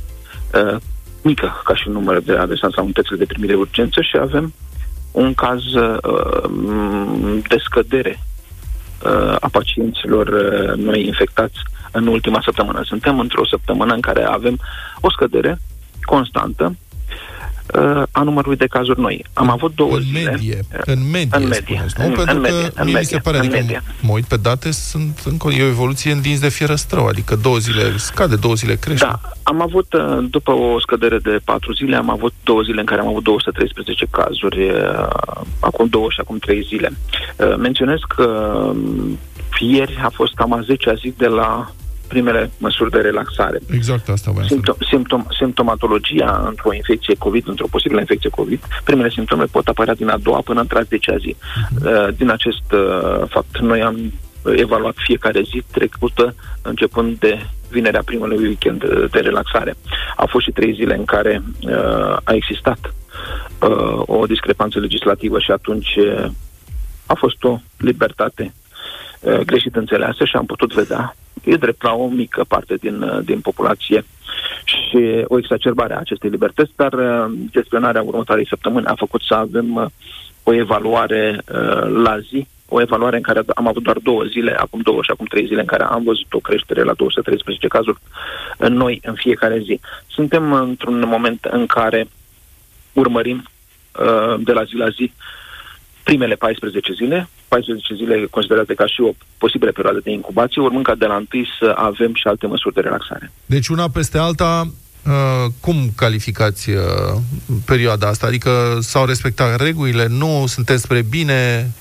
uh, 0.54 0.76
mică 1.22 1.62
ca 1.64 1.76
și 1.76 1.90
număr 1.90 2.22
de 2.22 2.36
adresați 2.36 2.76
la 2.76 2.82
unitățile 2.82 3.18
de 3.18 3.26
primire 3.26 3.54
de 3.54 3.60
urgență 3.60 4.02
și 4.02 4.18
avem 4.18 4.54
un 5.12 5.34
caz 5.34 5.64
uh, 5.74 5.98
de 7.48 7.58
scădere 7.64 8.20
uh, 9.06 9.36
a 9.40 9.50
pacienților 9.52 10.28
uh, 10.28 10.74
noi 10.76 11.06
infectați 11.06 11.58
în 11.92 12.08
ultima 12.08 12.42
săptămână. 12.44 12.82
Suntem 12.86 13.20
într-o 13.20 13.46
săptămână 13.46 13.94
în 13.94 14.02
care 14.02 14.24
avem 14.24 14.60
o 15.02 15.12
scădere 15.12 15.60
constantă 16.02 16.76
uh, 17.76 18.04
a 18.12 18.22
numărului 18.24 18.58
de 18.58 18.66
cazuri 18.68 19.00
noi. 19.00 19.26
Am 19.34 19.50
avut 19.50 19.76
două 19.76 19.96
în 19.96 20.02
zile. 20.02 20.30
medie, 20.32 20.60
în 20.86 21.10
medie, 21.12 21.28
în 21.38 21.48
medie, 21.48 21.56
spuneți, 21.56 21.96
nu? 21.98 22.06
în- 22.06 22.14
Pentru 22.14 22.36
în 22.36 22.42
că 22.42 22.50
medie, 22.52 22.72
în 22.76 22.86
mie 22.86 22.98
mi 22.98 23.06
se 23.06 23.14
medie, 23.16 23.20
pare, 23.20 23.38
în 23.38 23.44
adică 23.44 23.60
medie. 23.60 23.84
mă 24.02 24.12
uit 24.12 24.26
pe 24.26 24.38
date, 24.38 24.72
sunt 24.72 25.22
încă 25.26 25.50
e 25.52 25.64
o 25.64 25.68
evoluție 25.68 26.12
în 26.12 26.22
dinți 26.22 26.42
de 26.42 26.50
fierăstrău, 26.50 27.06
adică 27.08 27.36
două 27.36 27.58
zile 27.58 27.98
scade, 27.98 28.36
două 28.36 28.54
zile 28.54 28.76
crește. 28.76 29.06
Da, 29.06 29.20
am 29.44 29.62
avut, 29.62 29.94
uh, 29.94 30.18
după 30.30 30.52
o 30.52 30.80
scădere 30.80 31.18
de 31.18 31.40
patru 31.44 31.74
zile, 31.74 31.96
am 31.96 32.10
avut 32.10 32.34
două 32.44 32.62
zile 32.62 32.80
în 32.80 32.86
care 32.86 33.02
am 33.02 33.08
avut 33.08 33.24
213 33.24 34.06
cazuri, 34.12 34.70
uh, 34.70 35.08
acum 35.60 35.88
două 35.88 36.08
și 36.10 36.20
acum 36.20 36.38
trei 36.38 36.64
zile. 36.68 36.92
Uh, 37.38 37.56
Menționez 37.58 38.00
că 38.08 38.24
um, 38.24 39.18
ieri 39.60 40.00
a 40.04 40.10
fost 40.14 40.34
cam 40.34 40.54
a 40.54 40.62
10 40.62 40.94
zi 41.00 41.14
de 41.18 41.28
la 41.28 41.72
primele 42.10 42.52
măsuri 42.58 42.92
de 42.92 43.00
relaxare. 43.10 43.60
Exact 43.72 44.10
asta 44.10 44.32
voiam 44.32 44.48
să 44.48 44.54
Simptom, 44.54 44.76
simptom, 44.90 45.26
simptomatologia 45.38 46.44
într-o 46.48 46.74
infecție 46.74 47.16
COVID, 47.18 47.48
într-o 47.48 47.68
posibilă 47.72 48.00
infecție 48.00 48.30
COVID, 48.30 48.62
primele 48.84 49.10
simptome 49.10 49.46
pot 49.46 49.68
apărea 49.68 49.96
din 49.96 50.10
a 50.10 50.18
doua 50.18 50.42
până 50.42 50.60
într-a 50.60 50.82
zecea 50.82 51.18
zi. 51.18 51.36
Uh, 51.86 52.08
Din 52.18 52.30
acest 52.30 52.72
uh, 52.72 53.28
fapt, 53.30 53.60
noi 53.60 53.82
am 53.82 54.14
evaluat 54.56 54.96
fiecare 54.98 55.42
zi 55.42 55.64
trecută, 55.72 56.36
începând 56.62 57.18
de 57.20 57.40
vinerea 57.70 58.02
primului 58.06 58.38
weekend 58.38 58.80
de, 58.80 59.08
de 59.12 59.20
relaxare. 59.20 59.76
Au 60.16 60.28
fost 60.30 60.46
și 60.46 60.52
trei 60.52 60.74
zile 60.74 60.96
în 60.96 61.06
care 61.06 61.44
uh, 61.62 62.18
a 62.24 62.34
existat 62.34 62.80
uh, 63.62 64.02
o 64.06 64.26
discrepanță 64.26 64.80
legislativă 64.80 65.40
și 65.40 65.52
atunci 65.52 65.96
uh, 65.96 66.26
a 67.06 67.14
fost 67.14 67.44
o 67.44 67.58
libertate 67.78 68.54
uh, 69.20 69.40
greșit 69.40 69.76
înțeleasă 69.76 70.26
și 70.26 70.36
am 70.36 70.46
putut 70.46 70.74
vedea, 70.74 71.16
e 71.44 71.56
drept 71.56 71.84
la 71.84 71.94
o 71.94 72.08
mică 72.08 72.46
parte 72.48 72.76
din, 72.76 73.02
uh, 73.02 73.20
din 73.24 73.40
populație 73.40 74.04
și 74.64 75.24
o 75.28 75.38
exacerbare 75.38 75.94
a 75.94 76.00
acestei 76.00 76.30
libertăți, 76.30 76.72
dar 76.76 76.94
uh, 76.94 77.32
gestionarea 77.50 78.02
următoarei 78.02 78.48
săptămâni 78.48 78.86
a 78.86 78.94
făcut 78.98 79.22
să 79.22 79.34
avem 79.34 79.76
uh, 79.76 79.86
o 80.44 80.54
evaluare 80.54 81.42
uh, 81.52 82.04
la 82.04 82.20
zi, 82.20 82.48
o 82.68 82.82
evaluare 82.82 83.16
în 83.16 83.22
care 83.22 83.42
am 83.56 83.68
avut 83.68 83.84
doar 83.84 83.98
două 83.98 84.24
zile, 84.24 84.56
acum 84.58 84.80
două 84.82 85.02
și 85.02 85.12
acum 85.12 85.26
trei 85.26 85.46
zile, 85.46 85.60
în 85.60 85.66
care 85.66 85.84
am 85.84 86.04
văzut 86.04 86.34
o 86.34 86.40
creștere 86.40 86.84
la 86.84 86.94
213 86.94 87.68
cazuri 87.68 88.00
în 88.58 88.74
noi 88.74 89.00
în 89.04 89.14
fiecare 89.14 89.60
zi. 89.60 89.80
Suntem 90.08 90.54
într-un 90.54 91.04
moment 91.08 91.46
în 91.46 91.66
care 91.66 92.08
urmărim 92.94 93.44
uh, 94.00 94.36
de 94.40 94.52
la 94.52 94.64
zi 94.64 94.76
la 94.76 94.90
zi 94.90 95.12
primele 96.10 96.36
14 96.36 96.94
zile, 96.94 97.30
14 97.48 97.94
zile 97.96 98.28
considerate 98.30 98.74
ca 98.74 98.86
și 98.86 99.02
o 99.02 99.12
posibilă 99.38 99.72
perioadă 99.72 100.00
de 100.04 100.12
incubație, 100.12 100.62
urmând 100.62 100.86
ca 100.86 100.96
de 100.96 101.06
la 101.06 101.16
întâi 101.16 101.48
să 101.60 101.74
avem 101.76 102.14
și 102.14 102.28
alte 102.28 102.48
măsuri 102.48 102.74
de 102.74 102.82
relaxare. 102.82 103.32
Deci 103.46 103.68
una 103.68 103.90
peste 103.90 104.18
alta, 104.18 104.72
uh, 105.06 105.52
cum 105.60 105.78
calificați 105.96 106.70
uh, 106.70 106.78
perioada 107.66 108.08
asta? 108.08 108.28
Adică 108.28 108.52
s-au 108.80 109.06
respectat 109.06 109.62
regulile? 109.62 110.08
Nu? 110.08 110.44
Suntem 110.48 110.78
spre 110.78 111.02
bine? 111.02 111.72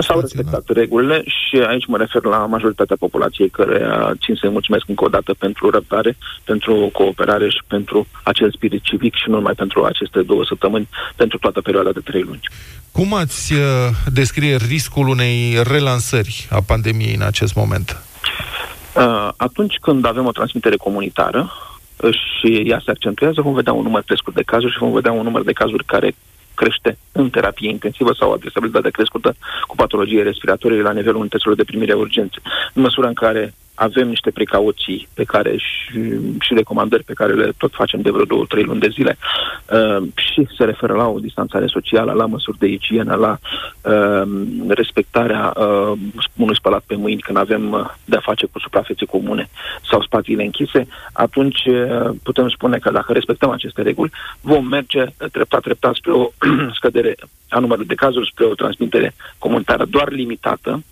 S-au 0.00 0.20
respectat 0.20 0.62
regulile 0.66 1.22
și 1.24 1.56
aici 1.56 1.86
mă 1.86 1.96
refer 1.96 2.24
la 2.24 2.46
majoritatea 2.46 2.96
populației 2.98 3.48
care 3.48 3.86
țin 4.24 4.34
să-i 4.34 4.50
mulțumesc 4.50 4.88
încă 4.88 5.04
o 5.04 5.08
dată 5.08 5.34
pentru 5.34 5.70
răbdare, 5.70 6.16
pentru 6.44 6.90
cooperare 6.92 7.48
și 7.48 7.60
pentru 7.66 8.06
acel 8.22 8.50
spirit 8.52 8.82
civic 8.82 9.14
și 9.14 9.28
nu 9.28 9.34
numai 9.34 9.54
pentru 9.54 9.84
aceste 9.84 10.22
două 10.22 10.44
săptămâni, 10.44 10.88
pentru 11.16 11.38
toată 11.38 11.60
perioada 11.60 11.90
de 11.90 12.00
trei 12.00 12.22
luni. 12.22 12.40
Cum 12.92 13.14
ați 13.14 13.52
uh, 13.52 13.60
descrie 14.12 14.56
riscul 14.56 15.08
unei 15.08 15.62
relansări 15.62 16.48
a 16.50 16.60
pandemiei 16.66 17.14
în 17.14 17.22
acest 17.22 17.54
moment? 17.54 18.02
Uh, 18.96 19.28
atunci 19.36 19.76
când 19.80 20.06
avem 20.06 20.26
o 20.26 20.32
transmitere 20.32 20.76
comunitară 20.76 21.52
uh, 21.96 22.10
și 22.14 22.62
ea 22.66 22.80
se 22.84 22.90
accentuează, 22.90 23.40
vom 23.40 23.54
vedea 23.54 23.72
un 23.72 23.82
număr 23.82 24.02
crescut 24.02 24.34
de 24.34 24.42
cazuri 24.42 24.72
și 24.72 24.78
vom 24.78 24.92
vedea 24.92 25.12
un 25.12 25.22
număr 25.22 25.42
de 25.42 25.52
cazuri 25.52 25.84
care 25.84 26.14
crește 26.60 26.98
în 27.12 27.30
terapie 27.30 27.70
intensivă 27.70 28.12
sau 28.12 28.32
adresabilitate 28.32 28.90
crescută 28.90 29.36
cu 29.66 29.74
patologie 29.76 30.22
respiratorie 30.22 30.82
la 30.88 30.92
nivelul 30.92 31.20
unităților 31.20 31.54
de 31.56 31.64
primire 31.70 31.92
a 31.92 31.96
urgențe. 31.96 32.38
În 32.74 32.82
măsura 32.82 33.08
în 33.08 33.14
care 33.14 33.54
avem 33.76 34.08
niște 34.08 34.30
precauții 34.30 35.08
pe 35.14 35.24
care 35.24 35.56
și, 35.56 36.00
și 36.40 36.54
recomandări 36.54 37.04
pe 37.04 37.12
care 37.12 37.32
le 37.32 37.52
tot 37.58 37.72
facem 37.72 38.00
de 38.00 38.10
vreo 38.10 38.24
două, 38.24 38.44
trei 38.48 38.62
luni 38.62 38.80
de 38.80 38.88
zile 38.88 39.18
uh, 39.70 40.08
și 40.14 40.48
se 40.56 40.64
referă 40.64 40.94
la 40.94 41.06
o 41.08 41.18
distanțare 41.18 41.66
socială, 41.66 42.12
la 42.12 42.26
măsuri 42.26 42.58
de 42.58 42.66
igienă, 42.66 43.14
la 43.14 43.38
uh, 43.82 44.28
respectarea 44.68 45.52
uh, 45.56 45.92
unui 46.36 46.56
spălat 46.56 46.82
pe 46.86 46.96
mâini 46.96 47.20
când 47.20 47.38
avem 47.38 47.72
uh, 47.72 47.84
de-a 48.04 48.20
face 48.20 48.46
cu 48.46 48.58
suprafețe 48.58 49.04
comune 49.04 49.48
sau 49.90 50.02
spațiile 50.02 50.44
închise, 50.44 50.86
atunci 51.12 51.64
uh, 51.66 52.10
putem 52.22 52.48
spune 52.48 52.78
că 52.78 52.90
dacă 52.90 53.12
respectăm 53.12 53.50
aceste 53.50 53.82
reguli, 53.82 54.12
vom 54.40 54.66
merge 54.66 55.04
treptat, 55.32 55.60
treptat 55.60 55.94
spre 55.94 56.12
o 56.12 56.28
scădere 56.78 57.14
a 57.48 57.58
numărului 57.58 57.88
de 57.88 57.94
cazuri, 57.94 58.30
spre 58.32 58.44
o 58.44 58.54
transmitere 58.54 59.14
comunitară 59.38 59.84
doar 59.84 60.08
limitată, 60.10 60.82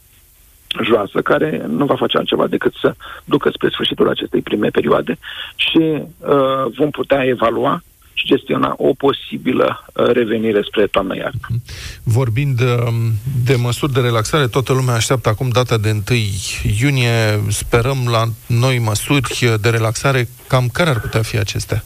joasă, 0.83 1.21
care 1.23 1.65
nu 1.69 1.85
va 1.85 1.97
face 1.97 2.17
altceva 2.17 2.47
decât 2.47 2.73
să 2.81 2.95
ducă 3.25 3.51
spre 3.53 3.69
sfârșitul 3.69 4.09
acestei 4.09 4.41
prime 4.41 4.69
perioade 4.69 5.19
și 5.57 5.79
uh, 5.79 6.73
vom 6.77 6.91
putea 6.91 7.25
evalua 7.25 7.83
și 8.15 8.27
gestiona 8.27 8.75
o 8.77 8.93
posibilă 8.93 9.85
uh, 9.95 10.07
revenire 10.07 10.61
spre 10.67 10.87
toamnă 10.87 11.17
iarnă. 11.17 11.41
Vorbind 12.03 12.57
de, 12.57 12.77
um, 12.87 13.13
de 13.45 13.55
măsuri 13.55 13.93
de 13.93 14.01
relaxare, 14.01 14.47
toată 14.47 14.73
lumea 14.73 14.95
așteaptă 14.95 15.29
acum 15.29 15.49
data 15.49 15.79
de 15.79 15.91
1 15.91 16.03
iunie. 16.81 17.43
Sperăm 17.49 18.09
la 18.11 18.25
noi 18.47 18.79
măsuri 18.79 19.57
de 19.61 19.69
relaxare. 19.69 20.29
Cam 20.49 20.69
care 20.73 20.91
ar 20.91 21.01
putea 21.01 21.23
fi 21.23 21.39
acestea? 21.39 21.85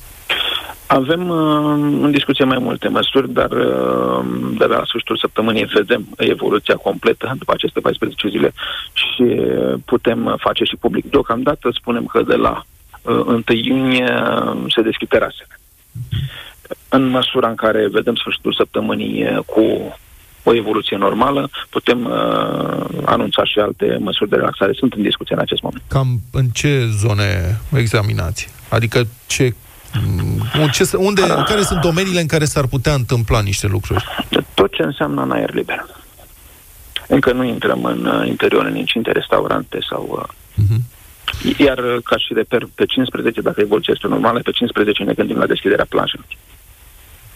Avem 0.89 1.29
uh, 1.29 1.37
în 2.03 2.11
discuție 2.11 2.45
mai 2.45 2.59
multe 2.59 2.89
măsuri, 2.89 3.33
dar 3.33 3.51
uh, 3.51 4.25
de 4.59 4.65
la 4.65 4.83
sfârșitul 4.87 5.17
săptămânii 5.17 5.65
vedem 5.65 6.07
evoluția 6.17 6.75
completă 6.75 7.35
după 7.39 7.53
aceste 7.53 7.81
14 7.81 8.29
zile 8.29 8.53
și 8.93 9.41
putem 9.85 10.37
face 10.41 10.65
și 10.65 10.77
public. 10.77 11.11
Deocamdată 11.11 11.71
spunem 11.73 12.05
că 12.05 12.23
de 12.23 12.35
la 12.35 12.65
uh, 13.03 13.25
1 13.27 13.43
iunie 13.47 14.13
uh, 14.13 14.73
se 14.75 14.83
deschid 14.83 15.09
terasele. 15.09 15.59
În 16.89 17.07
măsura 17.07 17.49
în 17.49 17.55
care 17.55 17.89
vedem 17.89 18.15
sfârșitul 18.15 18.53
săptămânii 18.53 19.23
uh, 19.23 19.39
cu 19.47 19.97
o 20.43 20.55
evoluție 20.55 20.97
normală, 20.97 21.51
putem 21.71 22.05
uh, 22.05 22.87
anunța 23.05 23.45
și 23.45 23.59
alte 23.59 23.97
măsuri 24.01 24.31
de 24.31 24.37
relaxare. 24.37 24.73
Sunt 24.73 24.93
în 24.93 25.03
discuție 25.03 25.35
în 25.35 25.41
acest 25.41 25.63
moment. 25.63 25.83
Cam 25.89 26.21
în 26.33 26.47
ce 26.49 26.87
zone 26.99 27.61
examinați? 27.73 28.49
Adică 28.69 29.07
ce 29.27 29.43
Mm. 29.45 29.68
Ce, 30.73 30.97
unde, 30.97 31.23
care 31.47 31.63
sunt 31.63 31.81
domeniile 31.81 32.21
în 32.21 32.27
care 32.27 32.45
s-ar 32.45 32.67
putea 32.67 32.95
întâmpla 32.95 33.41
niște 33.41 33.67
lucruri? 33.67 34.05
Tot 34.55 34.73
ce 34.73 34.83
înseamnă 34.83 35.23
în 35.23 35.31
aer 35.31 35.55
liber. 35.55 35.87
Încă 37.07 37.33
nu 37.33 37.45
intrăm 37.45 37.85
în 37.85 38.05
uh, 38.05 38.29
interior, 38.29 38.65
în 38.65 38.77
incinte, 38.77 39.13
restaurante 39.13 39.79
sau... 39.89 40.29
Uh-huh. 40.55 40.97
Iar 41.59 41.79
uh, 41.79 41.97
ca 42.05 42.17
și 42.17 42.33
reper, 42.35 42.69
pe 42.75 42.85
15, 42.87 43.41
dacă 43.41 43.61
evoluția 43.61 43.93
este 43.97 44.07
normală, 44.07 44.41
pe 44.41 44.51
15 44.51 45.03
ne 45.03 45.13
gândim 45.13 45.37
la 45.37 45.47
deschiderea 45.47 45.87
plajelor. 45.89 46.27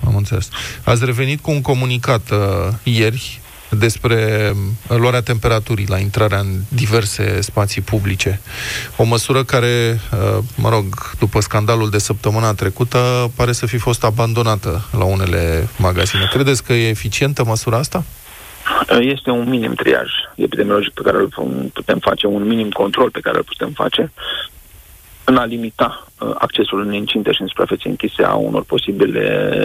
Am 0.06 0.16
înțeles. 0.16 0.48
Ați 0.84 1.04
revenit 1.04 1.40
cu 1.40 1.50
un 1.50 1.60
comunicat 1.60 2.30
uh, 2.30 2.38
ieri 2.82 3.40
despre 3.78 4.50
uh, 4.88 4.96
luarea 4.96 5.22
temperaturii 5.22 5.86
la 5.88 5.98
intrarea 5.98 6.38
în 6.38 6.60
diverse 6.68 7.40
spații 7.40 7.82
publice. 7.82 8.40
O 8.96 9.04
măsură 9.04 9.44
care, 9.44 10.00
uh, 10.12 10.38
mă 10.56 10.68
rog, 10.68 10.84
după 11.18 11.40
scandalul 11.40 11.90
de 11.90 11.98
săptămâna 11.98 12.54
trecută, 12.54 13.30
pare 13.36 13.52
să 13.52 13.66
fi 13.66 13.76
fost 13.76 14.04
abandonată 14.04 14.84
la 14.98 15.04
unele 15.04 15.68
magazine. 15.76 16.28
Credeți 16.32 16.64
că 16.64 16.72
e 16.72 16.88
eficientă 16.88 17.44
măsura 17.44 17.76
asta? 17.76 18.04
Este 19.00 19.30
un 19.30 19.48
minim 19.48 19.74
triaj 19.74 20.08
epidemiologic 20.34 20.92
pe 20.92 21.02
care 21.02 21.16
îl 21.16 21.28
putem 21.72 21.98
face, 21.98 22.26
un 22.26 22.46
minim 22.46 22.70
control 22.70 23.10
pe 23.10 23.20
care 23.20 23.36
îl 23.36 23.44
putem 23.44 23.70
face 23.74 24.12
în 25.24 25.36
a 25.36 25.44
limita 25.44 26.06
uh, 26.20 26.30
accesul 26.38 26.80
în 26.80 26.92
incinte 26.92 27.32
și 27.32 27.40
în 27.40 27.46
suprafețe 27.46 27.88
închise 27.88 28.22
a 28.22 28.34
unor 28.34 28.64
posibile 28.64 29.56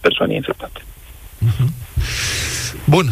persoane 0.00 0.34
infectate. 0.34 0.80
Uh-huh. 0.80 1.68
Bun. 2.84 3.08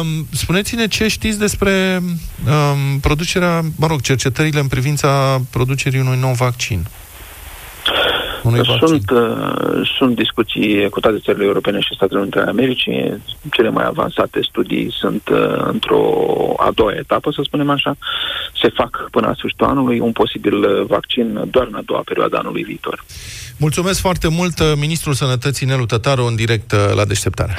Um, 0.00 0.26
spuneți-ne 0.30 0.86
ce 0.86 1.08
știți 1.08 1.38
despre 1.38 2.02
um, 2.02 2.98
producerea, 3.00 3.60
mă 3.76 3.86
rog, 3.86 4.00
cercetările 4.00 4.60
în 4.60 4.66
privința 4.66 5.40
producerii 5.50 6.00
unui 6.00 6.18
nou 6.20 6.32
vaccin. 6.32 6.86
Unui 8.42 8.60
sunt, 8.78 9.10
uh, 9.10 9.90
sunt 9.98 10.16
discuții 10.16 10.88
cu 10.88 11.00
toate 11.00 11.18
țările 11.18 11.44
europene 11.44 11.80
și 11.80 11.94
Statele 11.94 12.20
Unite 12.20 12.38
ale 12.38 12.50
Americii. 12.50 13.22
Cele 13.50 13.70
mai 13.70 13.84
avansate 13.84 14.40
studii 14.42 14.92
sunt 14.98 15.28
uh, 15.28 15.38
într-o 15.56 16.02
a 16.56 16.70
doua 16.74 16.92
etapă, 16.92 17.30
să 17.30 17.40
spunem 17.44 17.70
așa. 17.70 17.96
Se 18.62 18.68
fac 18.74 19.08
până 19.10 19.26
la 19.26 19.34
sfârșitul 19.34 19.66
anului 19.66 19.98
un 19.98 20.12
posibil 20.12 20.84
vaccin 20.88 21.48
doar 21.50 21.66
în 21.66 21.74
a 21.74 21.82
doua 21.84 22.02
perioadă 22.04 22.36
anului 22.36 22.62
viitor. 22.62 23.04
Mulțumesc 23.56 24.00
foarte 24.00 24.28
mult, 24.28 24.58
uh, 24.58 24.72
Ministrul 24.76 25.14
Sănătății 25.14 25.66
Nelu 25.66 25.86
Tătaru, 25.86 26.24
în 26.24 26.34
direct 26.34 26.72
uh, 26.72 26.78
la 26.94 27.04
deșteptare. 27.04 27.56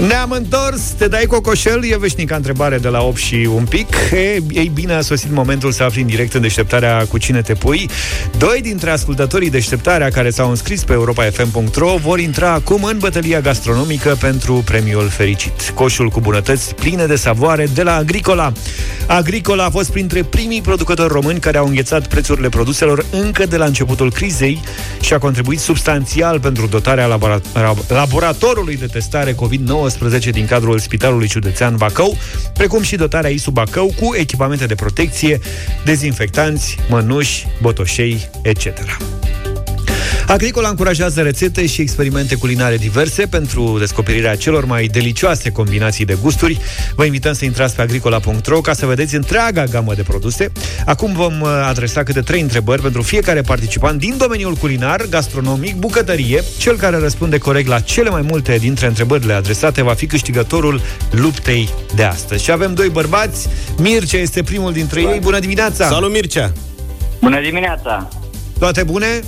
Ne-am 0.00 0.30
întors, 0.30 0.80
te 0.80 1.08
dai 1.08 1.24
cocoșel? 1.24 1.84
E 1.84 1.96
veșnica 1.98 2.36
întrebare 2.36 2.78
de 2.78 2.88
la 2.88 3.02
8 3.02 3.16
și 3.16 3.48
un 3.54 3.64
pic. 3.64 3.96
E, 4.12 4.42
ei 4.48 4.70
bine, 4.74 4.92
a 4.92 5.00
sosit 5.00 5.30
momentul 5.30 5.72
să 5.72 5.82
afli 5.82 6.00
în 6.00 6.06
direct 6.06 6.34
în 6.34 6.40
deșteptarea 6.40 7.06
cu 7.08 7.18
cine 7.18 7.42
te 7.42 7.54
pui. 7.54 7.90
Doi 8.38 8.60
dintre 8.62 8.90
ascultătorii 8.90 9.50
deșteptarea 9.50 10.08
care 10.08 10.30
s-au 10.30 10.50
înscris 10.50 10.84
pe 10.84 10.92
europa.fm.ro 10.92 11.96
vor 11.96 12.18
intra 12.18 12.52
acum 12.52 12.82
în 12.84 12.98
bătălia 12.98 13.40
gastronomică 13.40 14.16
pentru 14.20 14.54
premiul 14.54 15.08
fericit. 15.08 15.72
Coșul 15.74 16.08
cu 16.08 16.20
bunătăți 16.20 16.74
pline 16.74 17.06
de 17.06 17.16
savoare 17.16 17.66
de 17.74 17.82
la 17.82 17.94
Agricola. 17.94 18.52
Agricola 19.06 19.64
a 19.64 19.70
fost 19.70 19.90
printre 19.90 20.22
primii 20.22 20.60
producători 20.60 21.12
români 21.12 21.38
care 21.38 21.58
au 21.58 21.66
înghețat 21.66 22.06
prețurile 22.06 22.48
produselor 22.48 23.04
încă 23.10 23.46
de 23.46 23.56
la 23.56 23.64
începutul 23.64 24.12
crizei 24.12 24.60
și 25.00 25.14
a 25.14 25.18
contribuit 25.18 25.60
substanțial 25.60 26.40
pentru 26.40 26.66
dotarea 26.66 27.18
laboratorului 27.88 28.76
de 28.76 28.86
testare 28.86 29.34
COVID-19 29.34 29.85
19 29.86 30.30
din 30.30 30.46
cadrul 30.46 30.78
Spitalului 30.78 31.28
Județean 31.28 31.76
Bacău, 31.76 32.16
precum 32.52 32.82
și 32.82 32.96
dotarea 32.96 33.30
ISU 33.30 33.50
Bacău 33.50 33.94
cu 34.00 34.14
echipamente 34.14 34.66
de 34.66 34.74
protecție, 34.74 35.38
dezinfectanți, 35.84 36.76
mănuși, 36.88 37.46
botoșei, 37.60 38.28
etc. 38.42 38.66
Agricola 40.28 40.68
încurajează 40.68 41.22
rețete 41.22 41.66
și 41.66 41.80
experimente 41.80 42.34
culinare 42.34 42.76
diverse 42.76 43.26
pentru 43.26 43.78
descoperirea 43.78 44.36
celor 44.36 44.64
mai 44.64 44.86
delicioase 44.86 45.50
combinații 45.50 46.04
de 46.04 46.18
gusturi. 46.22 46.58
Vă 46.94 47.04
invităm 47.04 47.32
să 47.32 47.44
intrați 47.44 47.74
pe 47.74 47.82
agricola.ro 47.82 48.60
ca 48.60 48.72
să 48.72 48.86
vedeți 48.86 49.14
întreaga 49.14 49.64
gamă 49.64 49.94
de 49.94 50.02
produse. 50.02 50.52
Acum 50.86 51.12
vom 51.12 51.40
uh, 51.40 51.48
adresa 51.68 52.02
câte 52.02 52.20
trei 52.20 52.40
întrebări 52.40 52.82
pentru 52.82 53.02
fiecare 53.02 53.40
participant 53.40 53.98
din 53.98 54.16
domeniul 54.16 54.54
culinar, 54.54 55.06
gastronomic, 55.08 55.76
bucătărie. 55.76 56.42
Cel 56.58 56.76
care 56.76 56.98
răspunde 56.98 57.38
corect 57.38 57.68
la 57.68 57.80
cele 57.80 58.10
mai 58.10 58.22
multe 58.22 58.56
dintre 58.56 58.86
întrebările 58.86 59.32
adresate 59.32 59.82
va 59.82 59.94
fi 59.94 60.06
câștigătorul 60.06 60.80
luptei 61.10 61.68
de 61.94 62.02
astăzi. 62.02 62.44
Și 62.44 62.50
avem 62.50 62.74
doi 62.74 62.88
bărbați. 62.88 63.48
Mircea 63.78 64.18
este 64.18 64.42
primul 64.42 64.72
dintre 64.72 65.00
ei. 65.00 65.18
Bună 65.20 65.38
dimineața! 65.38 65.88
Salut, 65.88 66.10
Mircea! 66.12 66.52
Bună 67.20 67.40
dimineața! 67.40 68.08
Toate 68.58 68.82
bune? 68.82 69.22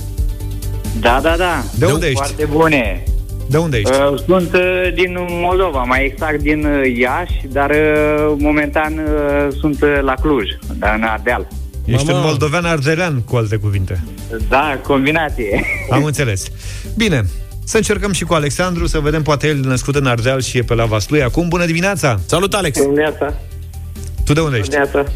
Da, 0.99 1.19
da, 1.21 1.35
da. 1.37 1.63
De 1.75 1.85
unde 1.85 2.05
ești? 2.05 2.17
Foarte 2.19 2.45
bune. 2.45 3.03
De 3.49 3.57
unde 3.57 3.77
ești? 3.77 3.91
Uh, 3.91 4.19
sunt 4.25 4.53
uh, 4.53 4.93
din 4.93 5.15
Moldova, 5.29 5.83
mai 5.83 6.05
exact 6.05 6.39
din 6.41 6.65
uh, 6.65 6.97
Iași, 6.97 7.41
dar 7.51 7.69
uh, 7.69 8.35
momentan 8.37 8.97
uh, 8.97 9.47
sunt 9.59 9.81
uh, 9.81 9.99
la 10.01 10.13
Cluj, 10.13 10.43
dar 10.77 10.95
în 10.95 11.03
Ardeal. 11.03 11.47
Ești 11.85 12.05
Mama. 12.05 12.17
un 12.19 12.25
moldovean 12.25 12.65
ardelean, 12.65 13.21
cu 13.21 13.35
alte 13.35 13.55
cuvinte. 13.55 14.03
Da, 14.49 14.79
combinație. 14.83 15.65
Am 15.89 16.03
înțeles. 16.03 16.45
Bine, 16.95 17.25
să 17.63 17.77
încercăm 17.77 18.11
și 18.11 18.23
cu 18.23 18.33
Alexandru, 18.33 18.87
să 18.87 18.99
vedem, 18.99 19.21
poate 19.21 19.47
el 19.47 19.55
născut 19.57 19.95
în 19.95 20.05
Ardeal 20.05 20.41
și 20.41 20.57
e 20.57 20.61
pe 20.61 20.73
la 20.73 20.85
Vaslui. 20.85 21.23
Acum, 21.23 21.47
bună 21.47 21.65
dimineața! 21.65 22.19
Salut, 22.25 22.53
Alex! 22.53 22.77
Bună 22.77 22.89
dimineața! 22.89 23.33
Tu 24.25 24.33
de 24.33 24.39
unde 24.39 24.57
ești? 24.57 24.69
Bună 24.75 24.85
dimineața! 24.91 25.11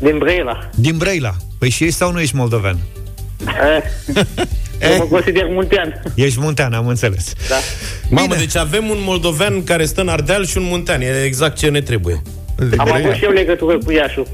Din 0.00 0.18
Brăila. 0.18 0.68
Din 0.74 0.96
Brăila. 0.96 1.34
Păi 1.58 1.68
și 1.68 1.84
ești 1.84 1.96
sau 1.96 2.12
nu 2.12 2.20
ești 2.20 2.36
moldovean? 2.36 2.78
Eu 4.80 4.96
mă 4.96 5.04
consider 5.04 5.46
muntean. 5.50 6.02
Ești 6.14 6.40
muntean, 6.40 6.72
am 6.72 6.86
înțeles. 6.86 7.32
Da. 7.48 7.56
Mamă, 8.08 8.34
deci 8.34 8.56
avem 8.56 8.88
un 8.88 8.98
moldovean 9.00 9.64
care 9.64 9.84
stă 9.84 10.00
în 10.00 10.08
Ardeal 10.08 10.46
și 10.46 10.56
un 10.56 10.64
muntean. 10.64 11.00
E 11.00 11.22
exact 11.24 11.58
ce 11.58 11.68
ne 11.68 11.80
trebuie. 11.80 12.22
Am 12.76 12.92
avut 12.92 13.12
și 13.12 13.24
eu 13.24 13.30
legătură 13.30 13.78
cu 13.78 13.92
Iașu. 13.92 14.26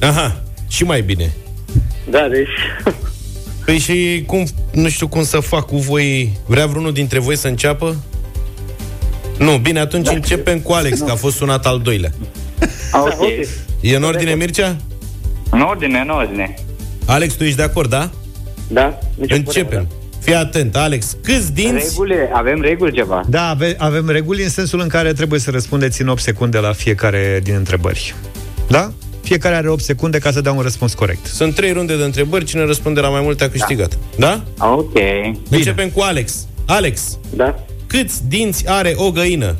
Aha, 0.00 0.42
și 0.68 0.84
mai 0.84 1.00
bine. 1.00 1.32
Da, 2.10 2.28
deci... 2.30 2.94
Păi 3.64 3.78
și 3.78 4.22
cum, 4.26 4.46
nu 4.72 4.88
știu 4.88 5.08
cum 5.08 5.24
să 5.24 5.40
fac 5.40 5.66
cu 5.66 5.76
voi, 5.76 6.32
vrea 6.46 6.66
vreunul 6.66 6.92
dintre 6.92 7.18
voi 7.18 7.36
să 7.36 7.48
înceapă? 7.48 7.96
Nu, 9.38 9.56
bine, 9.56 9.78
atunci 9.78 10.06
da. 10.06 10.12
începem 10.12 10.58
cu 10.60 10.72
Alex, 10.72 10.98
că 10.98 11.10
a 11.10 11.14
fost 11.14 11.36
sunat 11.36 11.66
al 11.66 11.80
doilea. 11.80 12.10
Ok. 12.92 13.26
E 13.80 13.96
în 13.96 14.02
ordine, 14.02 14.34
Mircea? 14.34 14.76
În 15.50 15.60
ordine, 15.60 15.98
în 15.98 16.08
ordine. 16.08 16.54
Alex, 17.06 17.34
tu 17.34 17.44
ești 17.44 17.56
de 17.56 17.62
acord, 17.62 17.90
da? 17.90 18.10
Da? 18.68 18.98
Nicio 19.14 19.34
Începem. 19.34 19.88
Fii 20.20 20.34
atent, 20.34 20.76
Alex. 20.76 21.16
Câți 21.22 21.52
dinți... 21.52 21.86
Regule, 21.88 22.30
avem 22.32 22.60
reguli 22.60 22.92
ceva. 22.92 23.22
Da, 23.28 23.48
ave- 23.48 23.74
avem 23.78 24.08
reguli 24.08 24.42
în 24.42 24.48
sensul 24.48 24.80
în 24.80 24.88
care 24.88 25.12
trebuie 25.12 25.40
să 25.40 25.50
răspundeți 25.50 26.02
în 26.02 26.08
8 26.08 26.20
secunde 26.20 26.58
la 26.58 26.72
fiecare 26.72 27.40
din 27.42 27.54
întrebări. 27.54 28.14
Da? 28.68 28.92
Fiecare 29.22 29.54
are 29.54 29.68
8 29.68 29.82
secunde 29.82 30.18
ca 30.18 30.30
să 30.30 30.40
dea 30.40 30.52
un 30.52 30.60
răspuns 30.60 30.94
corect. 30.94 31.26
Sunt 31.26 31.54
trei 31.54 31.72
runde 31.72 31.96
de 31.96 32.04
întrebări, 32.04 32.44
cine 32.44 32.64
răspunde 32.64 33.00
la 33.00 33.08
mai 33.08 33.20
multe 33.20 33.44
a 33.44 33.50
câștigat. 33.50 33.98
Da? 34.16 34.42
Ok. 34.58 34.92
Începem 35.50 35.88
cu 35.90 36.00
Alex. 36.00 36.46
Alex, 36.66 37.18
Da? 37.30 37.64
câți 37.86 38.28
dinți 38.28 38.68
are 38.68 38.92
o 38.96 39.10
găină? 39.10 39.56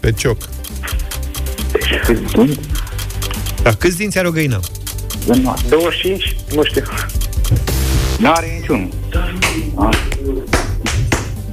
Pe 0.00 0.12
cioc. 0.12 0.36
Da, 3.62 3.72
câți 3.74 3.96
dinți 3.96 4.18
are 4.18 4.28
o 4.28 4.30
găină? 4.30 4.60
25? 5.68 6.36
Nu 6.54 6.62
știu. 6.64 6.82
Nu 8.18 8.30
are 8.32 8.46
niciun. 8.60 8.92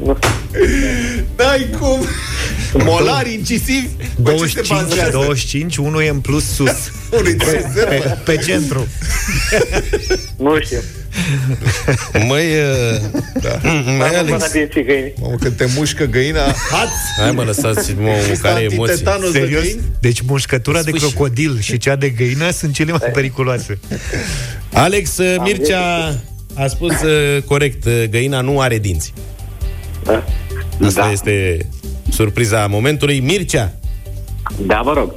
N-ai 1.38 1.70
cum! 1.80 2.00
Molari 2.84 3.34
incisivi? 3.34 3.88
Pe 3.98 4.04
ce 4.04 4.46
se 4.48 4.62
25, 4.62 4.68
bazează? 4.82 5.10
25, 5.12 5.78
unul 5.78 6.02
e 6.02 6.08
în 6.10 6.20
plus 6.20 6.44
sus. 6.54 6.70
Unul 7.18 7.28
e 7.28 7.36
pe, 7.36 7.66
pe, 7.90 8.18
pe 8.24 8.36
centru. 8.46 8.88
Nu 10.38 10.60
știu. 10.62 10.80
Măi, 12.28 12.46
uh, 12.46 13.00
Da. 13.42 13.60
mai 13.98 14.08
Am 14.10 14.16
Alex. 14.16 14.30
văzut 14.30 14.52
din 14.52 14.70
țigăini. 14.72 15.14
Mamă, 15.22 15.36
când 15.36 15.56
te 15.56 15.66
mușcă 15.76 16.04
găina, 16.06 16.42
hați! 16.44 16.92
Hai 17.20 17.32
mă, 17.32 17.44
lăsați 17.44 17.94
mă, 17.94 18.10
omul 18.24 18.38
care 18.42 18.62
emoții. 18.62 18.92
antitetanos 18.92 19.32
de 19.32 19.40
Serios? 19.40 19.62
găini? 19.62 19.80
Deci 20.00 20.22
mușcătura 20.22 20.82
de 20.82 20.90
Sfârșit. 20.90 21.10
crocodil 21.14 21.60
și 21.60 21.78
cea 21.78 21.96
de 21.96 22.10
găină 22.10 22.50
sunt 22.52 22.74
cele 22.74 22.92
mai 22.92 23.10
periculoase. 23.14 23.80
Alex, 24.74 25.18
uh, 25.18 25.36
Mircea 25.40 26.16
a 26.56 26.68
spus 26.68 27.02
uh, 27.02 27.42
corect, 27.46 27.86
uh, 27.86 28.04
găina 28.10 28.42
nu 28.42 28.60
are 28.60 28.78
dinți. 28.78 29.14
Da. 30.04 30.24
Asta 30.86 31.02
Da. 31.02 31.12
este 31.12 31.58
surpriza 32.12 32.68
momentului. 32.68 33.20
Mircea, 33.20 33.72
Da, 34.66 34.82
vă 34.84 34.94
rog. 34.94 35.12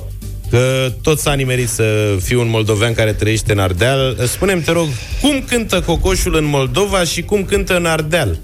că 0.50 0.92
tot 1.02 1.18
s-a 1.18 1.32
nimerit 1.32 1.68
să 1.68 2.16
fiu 2.22 2.40
un 2.40 2.48
moldovean 2.48 2.94
care 2.94 3.12
trăiește 3.12 3.52
în 3.52 3.58
Ardeal, 3.58 4.16
spune-mi, 4.26 4.62
te 4.62 4.72
rog, 4.72 4.86
cum 5.20 5.44
cântă 5.48 5.80
cocoșul 5.80 6.34
în 6.36 6.44
Moldova 6.44 7.04
și 7.04 7.22
cum 7.22 7.44
cântă 7.44 7.76
în 7.76 7.86
Ardeal? 7.86 8.38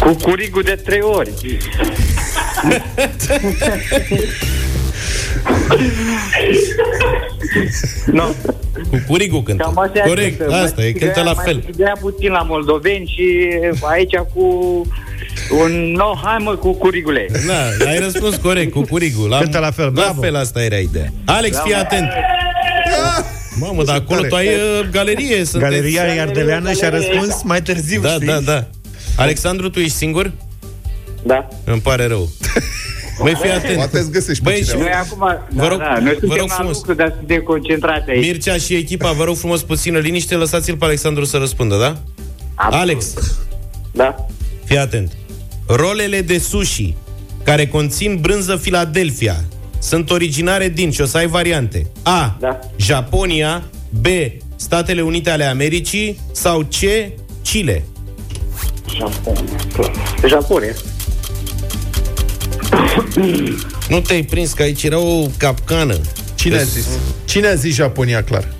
Cu 0.00 0.14
curigul 0.22 0.62
de 0.62 0.74
trei 0.84 1.00
ori. 1.00 1.30
nu. 8.12 8.34
Cu 8.90 9.02
curigul 9.06 9.42
cântă. 9.42 9.62
Cam 9.62 9.78
așa 9.78 10.02
Corect, 10.06 10.38
cântă. 10.38 10.54
asta 10.54 10.74
Mai 10.76 10.88
e, 10.88 10.92
cântă 10.92 11.22
la 11.22 11.32
mai 11.32 11.44
fel. 11.44 11.64
Ideea 11.68 11.96
puțin 12.00 12.30
la 12.30 12.42
moldoveni 12.42 13.06
și 13.16 13.48
aici 13.80 14.14
cu 14.34 14.42
un 15.62 15.92
nou, 15.96 16.20
hai 16.24 16.36
mă, 16.40 16.54
cu 16.56 16.72
curigule. 16.74 17.26
Da, 17.46 17.86
ai 17.88 17.98
răspuns 17.98 18.36
corect, 18.36 18.72
cu 18.72 18.80
curigul. 18.80 19.28
La, 19.28 19.38
Cântă 19.38 19.58
la 19.58 19.70
fel, 19.70 19.84
La 19.84 19.90
bravo. 19.90 20.20
fel, 20.20 20.36
asta 20.36 20.62
era 20.62 20.76
ideea. 20.76 21.12
Alex, 21.24 21.58
fii 21.64 21.74
atent. 21.74 22.08
Mamă, 23.60 23.84
dar 23.84 23.96
acolo 23.96 24.20
tu 24.22 24.34
ai 24.34 24.46
uh, 24.46 24.88
galerie. 24.90 25.34
Sunteți... 25.44 25.58
Galeria 25.58 26.02
e 26.14 26.20
ardeleană 26.20 26.72
și 26.72 26.84
a 26.84 26.88
răspuns 26.88 27.42
mai 27.44 27.62
târziu, 27.62 28.00
Da, 28.00 28.08
știi? 28.10 28.26
da, 28.26 28.40
da. 28.40 28.66
Alexandru, 29.16 29.70
tu 29.70 29.78
ești 29.78 29.96
singur? 29.96 30.32
Da. 31.22 31.48
Îmi 31.64 31.80
pare 31.80 32.06
rău. 32.06 32.28
Băi, 33.22 33.34
fii 33.40 33.50
atent. 33.50 33.76
Poate 33.76 33.98
îți 33.98 34.10
găsești 34.10 34.42
pe 34.42 34.50
Băi, 34.50 34.58
și 34.58 34.64
cineva. 34.68 34.82
Noi 34.84 34.92
acum, 34.92 35.18
Vă 35.48 35.66
rog- 35.68 35.78
da, 35.78 35.84
da, 35.84 35.98
noi 36.00 36.12
vă 36.12 36.18
suntem 36.18 36.38
rog 36.38 36.48
la 36.48 36.54
frumos. 36.54 36.76
lucru, 36.76 36.94
dar 36.94 37.14
suntem 37.18 37.42
concentrați 37.42 38.10
aici. 38.10 38.24
Mircea 38.24 38.56
și 38.56 38.74
echipa, 38.74 39.12
vă 39.12 39.24
rog 39.24 39.36
frumos 39.36 39.62
puțină 39.62 39.98
liniște, 39.98 40.34
lăsați-l 40.34 40.76
pe 40.76 40.84
Alexandru 40.84 41.24
să 41.24 41.36
răspundă, 41.36 41.76
da? 41.76 41.96
Alex, 42.54 43.14
Da. 43.92 44.26
fii 44.64 44.78
atent. 44.78 45.12
Rolele 45.66 46.20
de 46.20 46.38
sushi 46.38 46.94
care 47.44 47.66
conțin 47.66 48.18
brânză 48.20 48.56
Philadelphia 48.56 49.44
sunt 49.78 50.10
originare 50.10 50.68
din, 50.68 50.90
și 50.90 51.00
o 51.00 51.04
să 51.04 51.16
ai 51.16 51.26
variante, 51.26 51.86
A. 52.02 52.36
Da. 52.40 52.58
Japonia, 52.76 53.62
B. 54.00 54.06
Statele 54.56 55.00
Unite 55.00 55.30
ale 55.30 55.44
Americii 55.44 56.20
sau 56.32 56.58
C. 56.60 56.76
Chile. 57.42 57.84
Japonia. 60.26 60.72
Nu 63.88 64.00
te-ai 64.00 64.22
prins 64.22 64.52
că 64.52 64.62
aici 64.62 64.82
era 64.82 64.98
o 64.98 65.26
capcană. 65.36 65.96
Cine 66.34 66.54
a 66.54 66.58
Deci, 66.58 66.66
zis? 66.66 66.86
Cine 67.24 67.46
a 67.46 67.54
zis 67.54 67.74
Japonia, 67.74 68.24
clar? 68.24 68.54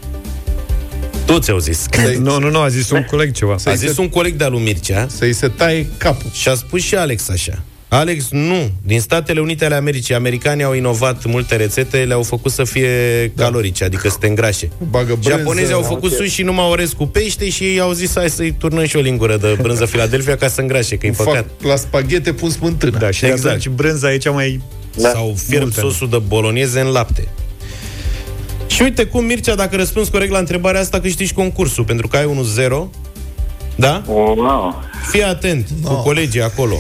Toți 1.27 1.51
au 1.51 1.59
zis. 1.59 1.87
Nu, 2.19 2.39
nu, 2.39 2.51
nu, 2.51 2.59
a 2.59 2.69
zis 2.69 2.91
un 2.91 3.05
coleg 3.05 3.33
ceva. 3.33 3.57
A 3.65 3.75
zis 3.75 3.97
un 3.97 4.09
coleg 4.09 4.35
de-al 4.35 4.51
lui 4.51 4.63
Mircea 4.63 5.07
Să-i 5.17 5.33
se 5.33 5.49
taie 5.49 5.87
capul. 5.97 6.31
și 6.33 6.49
a 6.49 6.55
spus 6.55 6.83
și 6.83 6.95
Alex 6.95 7.29
așa. 7.29 7.63
Alex, 7.95 8.29
nu. 8.31 8.71
Din 8.83 9.01
Statele 9.01 9.41
Unite 9.41 9.65
ale 9.65 9.75
Americii, 9.75 10.15
americanii 10.15 10.65
au 10.65 10.73
inovat 10.75 11.25
multe 11.25 11.57
rețete, 11.57 12.05
le-au 12.05 12.23
făcut 12.23 12.53
să 12.53 12.65
fie 12.65 12.89
calorice, 13.37 13.85
adică 13.85 14.09
să 14.09 14.17
te 14.21 14.27
îngrașe. 14.27 14.71
Bagă 14.91 15.19
brânză. 15.21 15.39
Japonezii 15.39 15.75
au 15.75 15.83
făcut 15.83 16.13
sushi 16.13 16.43
numai 16.43 16.65
orez 16.65 16.93
cu 16.93 17.07
pește 17.07 17.49
și 17.49 17.65
ei 17.65 17.81
au 17.81 17.93
zis 17.93 18.13
hai 18.15 18.31
să-i 18.31 18.53
turnăm 18.53 18.85
și 18.87 18.97
o 18.97 19.01
lingură 19.01 19.37
de 19.37 19.57
brânză 19.61 19.87
Philadelphia 19.87 20.37
ca 20.37 20.49
să 20.49 20.61
îngrașe, 20.61 20.97
că 20.97 21.07
e 21.07 21.13
Fac 21.13 21.27
păcat. 21.27 21.47
la 21.63 21.77
spaghete 21.77 22.33
pun 22.33 22.51
smântână. 22.51 22.99
Da, 22.99 23.11
și 23.11 23.25
Exact. 23.25 23.55
exact. 23.55 23.77
brânza 23.77 24.13
e 24.13 24.17
cea 24.17 24.31
mai... 24.31 24.61
Da. 24.97 25.09
Sau 25.09 25.35
fierb 25.47 25.63
Multe. 25.63 25.81
sosul 25.81 26.09
de 26.09 26.19
bologneze 26.27 26.81
în 26.81 26.87
lapte. 26.87 27.29
Și 28.67 28.83
uite 28.83 29.05
cum, 29.05 29.25
Mircea, 29.25 29.55
dacă 29.55 29.77
răspunzi 29.77 30.11
corect 30.11 30.31
la 30.31 30.39
întrebarea 30.39 30.81
asta, 30.81 31.01
câștigi 31.01 31.33
concursul, 31.33 31.85
pentru 31.85 32.09
că 32.09 32.17
ai 32.17 32.25
1-0. 32.25 32.69
Da? 33.75 34.03
Wow. 34.07 34.83
Fii 35.11 35.23
atent 35.25 35.69
no. 35.83 35.89
cu 35.89 36.03
colegii 36.03 36.43
acolo. 36.43 36.77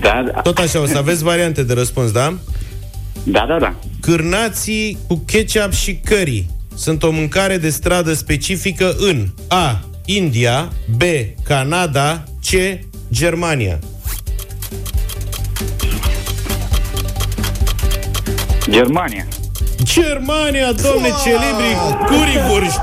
Da, 0.00 0.22
da. 0.32 0.40
Tot 0.40 0.58
așa, 0.58 0.80
o 0.80 0.86
să 0.86 0.98
aveți 0.98 1.22
variante 1.22 1.62
de 1.62 1.72
răspuns, 1.72 2.10
da? 2.10 2.34
Da, 3.24 3.44
da, 3.48 3.58
da. 3.58 3.74
Cârnații 4.00 4.98
cu 5.06 5.22
ketchup 5.26 5.72
și 5.72 6.00
curry 6.08 6.46
sunt 6.74 7.02
o 7.02 7.10
mâncare 7.10 7.56
de 7.56 7.70
stradă 7.70 8.12
specifică 8.12 8.94
în 8.98 9.26
A. 9.48 9.80
India 10.04 10.72
B. 10.96 11.02
Canada 11.44 12.24
C. 12.40 12.78
Germania 13.12 13.78
Germania. 18.70 19.26
Germania, 19.82 20.72
domne, 20.72 21.10
celebri 21.24 21.72
curivurși 22.06 22.78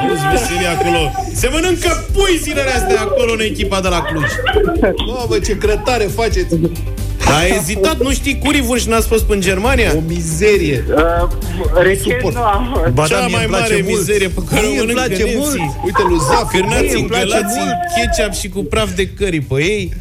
Auzi, 0.00 0.22
veselie 0.32 0.66
acolo 0.66 1.12
Se 1.34 1.48
mănâncă 1.52 2.04
pui 2.12 2.38
zilele 2.42 2.70
astea 2.70 3.00
acolo 3.00 3.32
în 3.32 3.40
echipa 3.40 3.80
de 3.80 3.88
la 3.88 4.02
Cluj 4.02 4.30
Mamă, 5.06 5.38
ce 5.46 5.56
crătare 5.56 6.04
faceți! 6.16 6.54
Ai 7.38 7.56
ezitat, 7.56 7.98
nu 8.00 8.12
știi 8.12 8.38
curivurși, 8.38 8.88
n-ați 8.88 9.06
fost 9.06 9.24
în 9.28 9.40
Germania? 9.40 9.92
O 9.96 10.00
mizerie! 10.06 10.84
Uh, 10.96 11.28
recent 11.82 12.32
nu 12.34 12.42
am... 12.42 12.90
Ba 12.94 13.06
Cea 13.06 13.18
da, 13.18 13.24
mie 13.26 13.34
mai 13.34 13.44
îmi 13.44 13.52
place 13.54 13.70
mare 13.72 13.82
mult. 13.82 13.98
mizerie 13.98 14.28
pe 14.28 14.40
care 14.50 14.66
o 14.66 14.68
Mie 14.68 14.78
îmi 14.80 14.86
mănâncă 14.86 15.00
place 15.06 15.22
nemții. 15.22 15.36
mult. 15.36 15.58
Uite, 15.84 16.02
lui 16.08 16.18
Zaf, 16.28 16.50
Cârnați 16.50 16.82
mie 16.82 16.94
îmi 16.96 17.06
place 17.06 17.22
îngălați 17.24 17.58
în 17.58 17.64
mult. 17.64 17.76
ketchup 18.16 18.32
și 18.40 18.48
cu 18.48 18.64
praf 18.64 18.90
de 18.94 19.08
curry 19.08 19.40
pe 19.40 19.54
ei. 19.62 19.92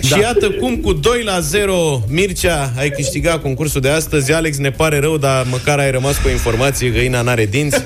Da. 0.00 0.06
Și 0.16 0.20
iată 0.22 0.50
cum 0.50 0.76
cu 0.76 0.92
2 0.92 1.22
la 1.24 1.40
0 1.40 2.02
Mircea 2.08 2.72
ai 2.78 2.90
câștigat 2.90 3.42
concursul 3.42 3.80
de 3.80 3.88
astăzi 3.88 4.32
Alex 4.32 4.56
ne 4.56 4.70
pare 4.70 4.98
rău, 4.98 5.16
dar 5.16 5.46
măcar 5.50 5.78
ai 5.78 5.90
rămas 5.90 6.16
cu 6.16 6.22
o 6.26 6.30
informație 6.30 6.88
Găina 6.88 7.20
n-are 7.22 7.46
dinți 7.46 7.82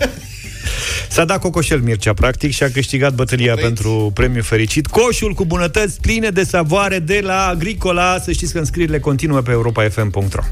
S-a 1.09 1.25
dat 1.25 1.40
cocoșel 1.40 1.81
Mircea, 1.81 2.12
practic, 2.12 2.53
și 2.53 2.62
a 2.62 2.71
câștigat 2.71 3.14
bătălia 3.14 3.55
pentru 3.55 4.11
premiu 4.14 4.42
fericit. 4.42 4.87
Coșul 4.87 5.33
cu 5.33 5.45
bunătăți 5.45 6.01
pline 6.01 6.29
de 6.29 6.45
savoare 6.45 6.99
de 6.99 7.21
la 7.23 7.47
Agricola. 7.47 8.18
Să 8.18 8.33
știți 8.33 8.53
că 8.53 8.59
înscrierile 8.59 9.01
continuă 9.01 9.40
pe 9.40 9.51
europafm.ro. 9.51 10.42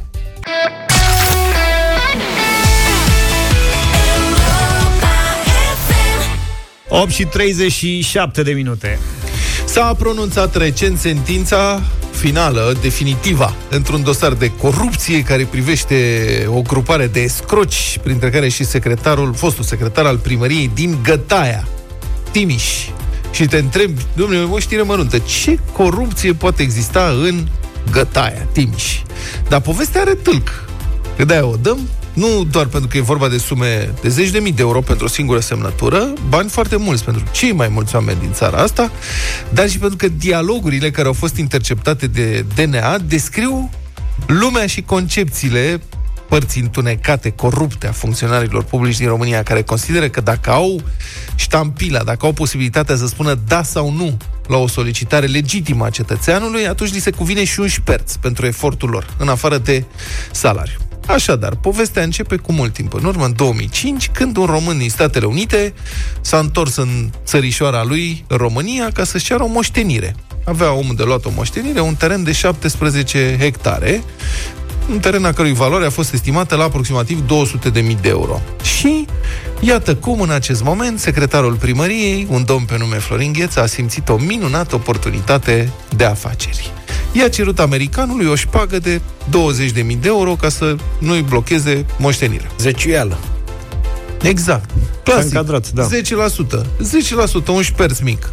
și 7.20 7.24
37 7.24 8.42
de 8.42 8.52
minute. 8.52 8.98
S-a 9.64 9.94
pronunțat 9.98 10.56
recent 10.56 10.98
sentința 10.98 11.82
finală, 12.20 12.76
definitivă, 12.80 13.54
într-un 13.68 14.02
dosar 14.02 14.33
de 14.33 14.50
corupție 14.50 15.22
care 15.22 15.44
privește 15.44 15.96
o 16.48 16.62
grupare 16.62 17.06
de 17.06 17.20
escroci, 17.20 17.98
printre 18.02 18.30
care 18.30 18.48
și 18.48 18.64
secretarul, 18.64 19.35
fostul 19.35 19.64
secretar 19.64 20.04
al 20.04 20.16
primăriei 20.16 20.70
din 20.74 20.98
Gătaia, 21.02 21.68
Timiș. 22.30 22.64
Și 23.30 23.46
te 23.46 23.56
întreb, 23.56 23.90
domnule, 24.14 24.48
o 24.50 24.59
știre 24.59 24.83
măruntă, 24.83 25.18
ce 25.18 25.59
corupție 25.72 26.33
poate 26.33 26.62
exista 26.62 27.16
în 27.22 27.46
Gătaia, 27.90 28.46
Timiș? 28.52 29.00
Dar 29.48 29.61
povestea 29.61 30.00
are 30.00 30.14
tâlc. 30.14 30.64
Că 31.16 31.24
de 31.24 31.40
o 31.42 31.56
dăm, 31.56 31.88
nu 32.20 32.44
doar 32.44 32.66
pentru 32.66 32.88
că 32.88 32.96
e 32.96 33.00
vorba 33.00 33.28
de 33.28 33.38
sume 33.38 33.94
de 34.02 34.09
zeci 34.09 34.28
de 34.28 34.38
mii 34.38 34.52
de 34.52 34.62
euro 34.62 34.80
pentru 34.80 35.04
o 35.04 35.09
singură 35.09 35.40
semnătură, 35.40 36.12
bani 36.28 36.48
foarte 36.48 36.76
mulți 36.76 37.04
pentru 37.04 37.22
cei 37.30 37.52
mai 37.52 37.68
mulți 37.68 37.94
oameni 37.94 38.20
din 38.20 38.33
țara 38.33 38.59
asta, 38.59 38.90
dar 39.48 39.68
și 39.68 39.78
pentru 39.78 39.96
că 39.96 40.09
dialogurile 40.09 40.90
care 40.90 41.06
au 41.06 41.12
fost 41.12 41.37
interceptate 41.37 42.06
de 42.06 42.44
DNA 42.54 42.98
descriu 42.98 43.70
lumea 44.26 44.66
și 44.66 44.83
concepțiile 44.83 45.80
părții 46.28 46.61
întunecate, 46.61 47.30
corupte 47.30 47.87
a 47.87 47.92
funcționarilor 47.92 48.64
publici 48.64 48.96
din 48.96 49.09
România, 49.09 49.42
care 49.42 49.62
consideră 49.62 50.09
că 50.09 50.20
dacă 50.20 50.50
au 50.50 50.80
ștampila, 51.35 52.02
dacă 52.02 52.26
au 52.26 52.33
posibilitatea 52.33 52.96
să 52.96 53.06
spună 53.06 53.40
da 53.46 53.62
sau 53.62 53.92
nu 53.92 54.16
la 54.46 54.56
o 54.56 54.66
solicitare 54.66 55.26
legitimă 55.26 55.85
a 55.85 55.90
cetățeanului, 55.90 56.66
atunci 56.66 56.92
li 56.92 57.00
se 57.00 57.11
cuvine 57.11 57.44
și 57.44 57.61
un 57.61 57.68
șperț 57.68 58.14
pentru 58.14 58.46
efortul 58.46 58.88
lor, 58.88 59.06
în 59.18 59.28
afară 59.28 59.59
de 59.59 59.85
salariu. 60.30 60.89
Așadar, 61.12 61.56
povestea 61.56 62.02
începe 62.02 62.36
cu 62.36 62.52
mult 62.52 62.72
timp 62.72 62.94
în 62.94 63.04
urmă, 63.04 63.24
în 63.24 63.32
2005, 63.36 64.08
când 64.12 64.36
un 64.36 64.44
român 64.44 64.78
din 64.78 64.90
Statele 64.90 65.26
Unite 65.26 65.74
s-a 66.20 66.38
întors 66.38 66.76
în 66.76 67.10
țărișoara 67.24 67.84
lui, 67.84 68.24
România, 68.28 68.90
ca 68.92 69.04
să-și 69.04 69.24
ceară 69.24 69.42
o 69.42 69.46
moștenire. 69.46 70.14
Avea 70.44 70.72
omul 70.72 70.94
de 70.94 71.02
luat 71.02 71.24
o 71.24 71.30
moștenire, 71.34 71.80
un 71.80 71.94
teren 71.94 72.24
de 72.24 72.32
17 72.32 73.36
hectare, 73.40 74.02
un 74.90 74.98
teren 74.98 75.24
a 75.24 75.32
cărui 75.32 75.52
valoare 75.52 75.86
a 75.86 75.90
fost 75.90 76.12
estimată 76.12 76.54
la 76.56 76.64
aproximativ 76.64 77.22
200.000 77.72 78.00
de 78.00 78.08
euro. 78.08 78.42
Și 78.62 79.06
iată 79.60 79.94
cum 79.94 80.20
în 80.20 80.30
acest 80.30 80.62
moment 80.62 80.98
secretarul 80.98 81.54
primăriei, 81.54 82.26
un 82.30 82.44
domn 82.44 82.64
pe 82.64 82.76
nume 82.78 82.96
Florin 82.96 83.32
Gheță, 83.32 83.62
a 83.62 83.66
simțit 83.66 84.08
o 84.08 84.16
minunată 84.16 84.74
oportunitate 84.74 85.72
de 85.96 86.04
afaceri. 86.04 86.72
I-a 87.12 87.28
cerut 87.28 87.58
americanului 87.58 88.26
o 88.26 88.34
șpagă 88.34 88.78
de 88.78 89.00
20.000 89.00 90.00
de 90.00 90.08
euro 90.08 90.34
ca 90.34 90.48
să 90.48 90.76
nu-i 90.98 91.22
blocheze 91.22 91.86
moștenirea. 91.98 92.50
Zeciuială. 92.58 93.18
Exact. 94.22 94.70
Clasic. 95.04 95.24
încadrat, 95.24 95.70
da. 95.70 95.86
10%. 95.86 96.66
10%, 97.42 97.46
un 97.46 97.62
șperț 97.62 97.98
mic. 97.98 98.32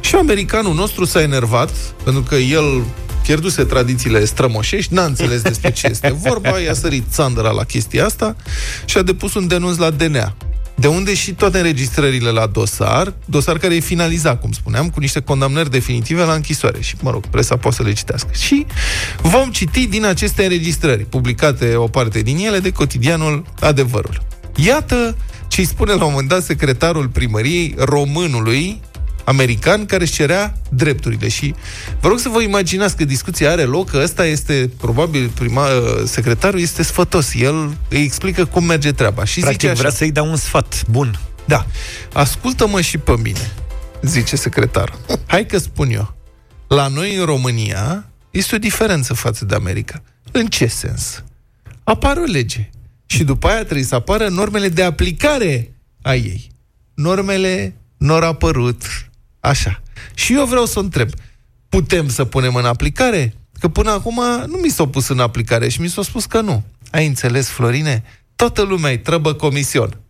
Și 0.00 0.14
americanul 0.14 0.74
nostru 0.74 1.04
s-a 1.04 1.22
enervat, 1.22 1.70
pentru 2.04 2.22
că 2.22 2.34
el 2.34 2.82
pierduse 3.28 3.64
tradițiile 3.64 4.24
strămoșești, 4.24 4.94
n-a 4.94 5.04
înțeles 5.04 5.42
despre 5.42 5.70
ce 5.70 5.86
este 5.86 6.10
vorba, 6.10 6.58
i-a 6.58 6.74
sărit 6.74 7.04
țandăra 7.10 7.50
la 7.50 7.64
chestia 7.64 8.04
asta 8.04 8.36
și 8.84 8.98
a 8.98 9.02
depus 9.02 9.34
un 9.34 9.46
denunț 9.46 9.76
la 9.76 9.90
DNA. 9.90 10.36
De 10.74 10.86
unde 10.86 11.14
și 11.14 11.32
toate 11.32 11.56
înregistrările 11.56 12.30
la 12.30 12.46
dosar, 12.46 13.14
dosar 13.24 13.58
care 13.58 13.74
e 13.74 13.80
finalizat, 13.80 14.40
cum 14.40 14.52
spuneam, 14.52 14.90
cu 14.90 15.00
niște 15.00 15.20
condamnări 15.20 15.70
definitive 15.70 16.22
la 16.22 16.32
închisoare. 16.32 16.80
Și, 16.80 16.94
mă 17.00 17.10
rog, 17.10 17.26
presa 17.26 17.56
poate 17.56 17.76
să 17.76 17.82
le 17.82 17.92
citească. 17.92 18.28
Și 18.32 18.66
vom 19.22 19.50
citi 19.50 19.86
din 19.86 20.04
aceste 20.04 20.42
înregistrări, 20.42 21.04
publicate 21.04 21.74
o 21.74 21.86
parte 21.86 22.20
din 22.20 22.36
ele 22.36 22.58
de 22.58 22.70
cotidianul 22.70 23.44
Adevărul. 23.60 24.26
Iată 24.56 25.16
ce 25.48 25.60
îi 25.60 25.66
spune 25.66 25.92
la 25.92 26.04
un 26.04 26.10
moment 26.10 26.28
dat 26.28 26.42
secretarul 26.42 27.08
primăriei 27.08 27.74
românului 27.78 28.80
american 29.28 29.86
care 29.86 30.02
își 30.02 30.12
cerea 30.12 30.58
drepturile. 30.70 31.28
Și 31.28 31.54
vă 32.00 32.08
rog 32.08 32.18
să 32.18 32.28
vă 32.28 32.42
imaginați 32.42 32.96
că 32.96 33.04
discuția 33.04 33.50
are 33.50 33.62
loc, 33.62 33.90
că 33.90 34.00
ăsta 34.02 34.26
este, 34.26 34.70
probabil, 34.78 35.30
prima, 35.34 35.66
secretarul 36.04 36.60
este 36.60 36.82
sfătos. 36.82 37.34
El 37.34 37.76
îi 37.88 38.02
explică 38.02 38.44
cum 38.44 38.64
merge 38.64 38.92
treaba. 38.92 39.24
Și 39.24 39.40
Practic 39.40 39.60
zice 39.60 39.72
așa, 39.72 39.80
vrea 39.80 39.90
să-i 39.90 40.12
dea 40.12 40.22
un 40.22 40.36
sfat 40.36 40.84
bun. 40.90 41.20
Da, 41.44 41.66
ascultă-mă 42.12 42.80
și 42.80 42.98
pe 42.98 43.16
mine, 43.22 43.52
zice 44.02 44.36
secretarul. 44.36 44.98
Hai 45.26 45.46
că 45.46 45.58
spun 45.58 45.90
eu. 45.90 46.14
La 46.68 46.86
noi 46.86 47.16
în 47.16 47.24
România 47.24 48.10
este 48.30 48.54
o 48.54 48.58
diferență 48.58 49.14
față 49.14 49.44
de 49.44 49.54
America. 49.54 50.02
În 50.32 50.46
ce 50.46 50.66
sens? 50.66 51.22
Apare 51.84 52.20
o 52.20 52.24
lege 52.24 52.70
și 53.06 53.24
după 53.24 53.48
aia 53.48 53.64
trebuie 53.64 53.84
să 53.84 53.94
apară 53.94 54.28
normele 54.28 54.68
de 54.68 54.82
aplicare 54.82 55.72
a 56.02 56.14
ei. 56.14 56.50
Normele 56.94 57.74
nu 57.96 58.12
au 58.12 58.22
apărut 58.22 59.07
Așa. 59.40 59.82
Și 60.14 60.34
eu 60.34 60.46
vreau 60.46 60.66
să 60.66 60.78
o 60.78 60.82
întreb. 60.82 61.08
Putem 61.68 62.08
să 62.08 62.24
punem 62.24 62.54
în 62.54 62.64
aplicare? 62.64 63.34
Că 63.60 63.68
până 63.68 63.90
acum 63.90 64.22
nu 64.46 64.56
mi 64.56 64.68
s-au 64.68 64.88
pus 64.88 65.08
în 65.08 65.20
aplicare 65.20 65.68
și 65.68 65.80
mi 65.80 65.88
s-a 65.88 66.02
spus 66.02 66.24
că 66.24 66.40
nu. 66.40 66.64
Ai 66.90 67.06
înțeles, 67.06 67.48
Florine? 67.48 68.02
Toată 68.36 68.62
lumea 68.62 68.90
îi 68.90 68.98
trăbă 68.98 69.32
comision. 69.32 70.00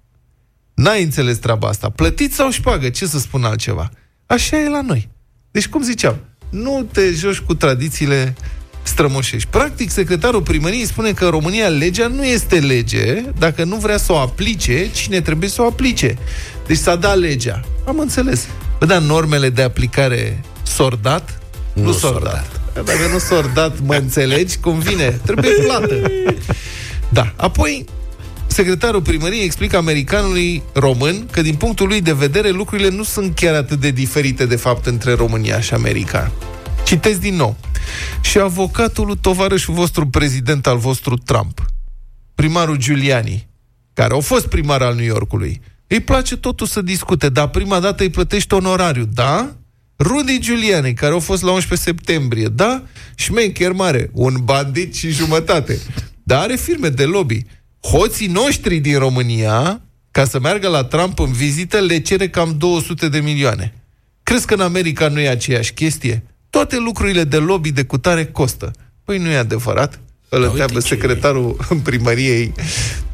N-ai 0.74 1.02
înțeles 1.02 1.38
treaba 1.38 1.68
asta. 1.68 1.90
Plătiți 1.90 2.34
sau 2.34 2.50
șpagă? 2.50 2.88
Ce 2.88 3.06
să 3.06 3.18
spun 3.18 3.44
altceva? 3.44 3.90
Așa 4.26 4.60
e 4.60 4.68
la 4.68 4.80
noi. 4.80 5.08
Deci, 5.50 5.68
cum 5.68 5.82
ziceam, 5.82 6.18
nu 6.50 6.88
te 6.92 7.12
joci 7.12 7.38
cu 7.38 7.54
tradițiile 7.54 8.34
strămoșești. 8.82 9.48
Practic, 9.48 9.90
secretarul 9.90 10.42
primăriei 10.42 10.86
spune 10.86 11.12
că 11.12 11.24
în 11.24 11.30
România 11.30 11.68
legea 11.68 12.06
nu 12.06 12.24
este 12.24 12.58
lege 12.60 13.24
dacă 13.38 13.64
nu 13.64 13.76
vrea 13.76 13.96
să 13.96 14.12
o 14.12 14.16
aplice, 14.16 14.90
cine 14.90 15.20
trebuie 15.20 15.48
să 15.48 15.62
o 15.62 15.66
aplice. 15.66 16.18
Deci 16.66 16.76
s-a 16.76 16.96
dat 16.96 17.18
legea. 17.18 17.60
Am 17.86 17.98
înțeles. 17.98 18.46
Bă, 18.78 18.86
dar 18.86 19.00
normele 19.00 19.50
de 19.50 19.62
aplicare 19.62 20.40
sordat? 20.62 21.38
Nu, 21.72 21.82
nu 21.82 21.92
sordat. 21.92 22.60
Dacă 22.74 23.08
nu 23.12 23.18
sordat, 23.18 23.80
mă 23.80 23.94
înțelegi 24.02 24.58
cum 24.58 24.78
vine. 24.78 25.20
Trebuie 25.24 25.50
plată. 25.50 26.10
Da. 27.08 27.32
Apoi, 27.36 27.84
secretarul 28.46 29.02
primăriei 29.02 29.44
explică 29.44 29.76
americanului 29.76 30.62
român 30.72 31.26
că 31.30 31.42
din 31.42 31.54
punctul 31.54 31.88
lui 31.88 32.00
de 32.00 32.12
vedere 32.12 32.50
lucrurile 32.50 32.88
nu 32.88 33.02
sunt 33.02 33.34
chiar 33.34 33.54
atât 33.54 33.80
de 33.80 33.90
diferite 33.90 34.46
de 34.46 34.56
fapt 34.56 34.86
între 34.86 35.14
România 35.14 35.60
și 35.60 35.74
America. 35.74 36.32
Citesc 36.84 37.20
din 37.20 37.34
nou. 37.34 37.56
Și 38.20 38.38
avocatul 38.38 39.18
tovarășul 39.20 39.74
vostru 39.74 40.06
prezident 40.06 40.66
al 40.66 40.76
vostru 40.76 41.16
Trump, 41.16 41.64
primarul 42.34 42.76
Giuliani, 42.76 43.48
care 43.94 44.14
a 44.14 44.20
fost 44.20 44.46
primar 44.46 44.82
al 44.82 44.94
New 44.94 45.04
Yorkului, 45.04 45.60
îi 45.88 46.00
place 46.00 46.36
totul 46.36 46.66
să 46.66 46.82
discute, 46.82 47.28
dar 47.28 47.48
prima 47.48 47.80
dată 47.80 48.02
îi 48.02 48.10
plătește 48.10 48.54
onorariu, 48.54 49.04
da? 49.04 49.56
Rudy 49.98 50.38
Giuliani, 50.38 50.94
care 50.94 51.12
au 51.12 51.20
fost 51.20 51.42
la 51.42 51.50
11 51.50 51.88
septembrie, 51.88 52.48
da? 52.48 52.82
Șmecher 53.14 53.72
mare, 53.72 54.10
un 54.12 54.36
bandit 54.44 54.94
și 54.94 55.10
jumătate. 55.10 55.78
Dar 56.22 56.42
are 56.42 56.56
firme 56.56 56.88
de 56.88 57.04
lobby. 57.04 57.44
Hoții 57.80 58.26
noștri 58.26 58.78
din 58.78 58.98
România, 58.98 59.80
ca 60.10 60.24
să 60.24 60.40
meargă 60.40 60.68
la 60.68 60.84
Trump 60.84 61.18
în 61.18 61.32
vizită, 61.32 61.78
le 61.78 62.00
cere 62.00 62.28
cam 62.28 62.54
200 62.58 63.08
de 63.08 63.18
milioane. 63.18 63.74
Crezi 64.22 64.46
că 64.46 64.54
în 64.54 64.60
America 64.60 65.08
nu 65.08 65.20
e 65.20 65.28
aceeași 65.28 65.72
chestie? 65.72 66.24
Toate 66.50 66.78
lucrurile 66.78 67.24
de 67.24 67.36
lobby 67.36 67.70
de 67.70 67.84
cutare 67.84 68.26
costă. 68.26 68.70
Păi 69.04 69.18
nu 69.18 69.30
e 69.30 69.36
adevărat? 69.36 70.00
Îl 70.28 70.42
întreabă 70.42 70.80
secretarul 70.80 71.56
primăriei 71.82 72.52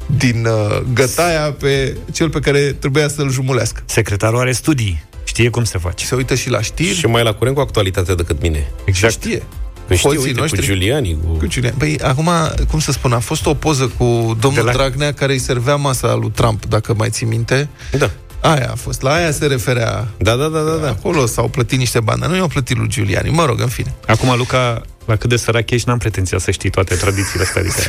din 0.06 0.46
uh, 0.46 0.80
Gătaia 0.94 1.40
pe 1.58 1.96
cel 2.12 2.30
pe 2.30 2.38
care 2.40 2.60
trebuia 2.60 3.08
să-l 3.08 3.30
jumulească. 3.30 3.82
Secretarul 3.84 4.38
are 4.38 4.52
studii, 4.52 5.04
știe 5.24 5.48
cum 5.50 5.64
se 5.64 5.78
face. 5.78 6.04
Se 6.04 6.14
uită 6.14 6.34
și 6.34 6.50
la 6.50 6.60
știri. 6.62 6.94
Și 6.96 7.06
mai 7.06 7.22
la 7.22 7.32
curent 7.32 7.54
cu 7.56 7.62
actualitatea 7.62 8.14
decât 8.14 8.40
mine. 8.42 8.70
Exact. 8.84 9.12
Știe. 9.12 9.42
Păi 9.86 9.96
știu, 9.96 10.08
Hoții 10.08 10.26
uite, 10.26 10.40
noștri. 10.40 10.58
cu 10.60 10.64
Giuliani, 10.66 11.18
cu... 11.24 11.32
Cu 11.36 11.46
Giuliani. 11.46 11.76
Păi, 11.78 11.98
acum, 12.02 12.30
cum 12.70 12.78
să 12.80 12.92
spun, 12.92 13.12
a 13.12 13.18
fost 13.18 13.46
o 13.46 13.54
poză 13.54 13.92
cu 13.98 14.04
domnul 14.40 14.52
De 14.54 14.60
la- 14.60 14.72
Dragnea 14.72 15.12
care 15.12 15.32
îi 15.32 15.38
servea 15.38 15.76
masa 15.76 16.14
lui 16.14 16.30
Trump, 16.34 16.66
dacă 16.66 16.94
mai 16.96 17.08
ții 17.10 17.26
minte. 17.26 17.68
Da. 17.98 18.10
Aia 18.44 18.70
a 18.70 18.74
fost, 18.74 19.02
la 19.02 19.12
aia 19.12 19.30
se 19.30 19.46
referea. 19.46 20.08
Da, 20.16 20.36
da, 20.36 20.48
da, 20.48 20.60
da, 20.60 20.76
da. 20.76 20.88
Acolo 20.88 21.26
s-au 21.26 21.48
plătit 21.48 21.78
niște 21.78 22.00
bani, 22.00 22.20
dar 22.20 22.28
nu 22.28 22.36
i-au 22.36 22.48
plătit 22.48 22.76
lui 22.76 22.88
Giuliani. 22.88 23.30
Mă 23.30 23.44
rog, 23.44 23.60
în 23.60 23.68
fine. 23.68 23.94
Acum, 24.06 24.36
Luca, 24.36 24.82
la 25.04 25.16
cât 25.16 25.28
de 25.28 25.36
sărac 25.36 25.70
ești, 25.70 25.88
n-am 25.88 25.98
pretenția 25.98 26.38
să 26.38 26.50
știi 26.50 26.70
toate 26.70 26.94
tradițiile 26.94 27.44
astea. 27.44 27.60
Adică... 27.60 27.82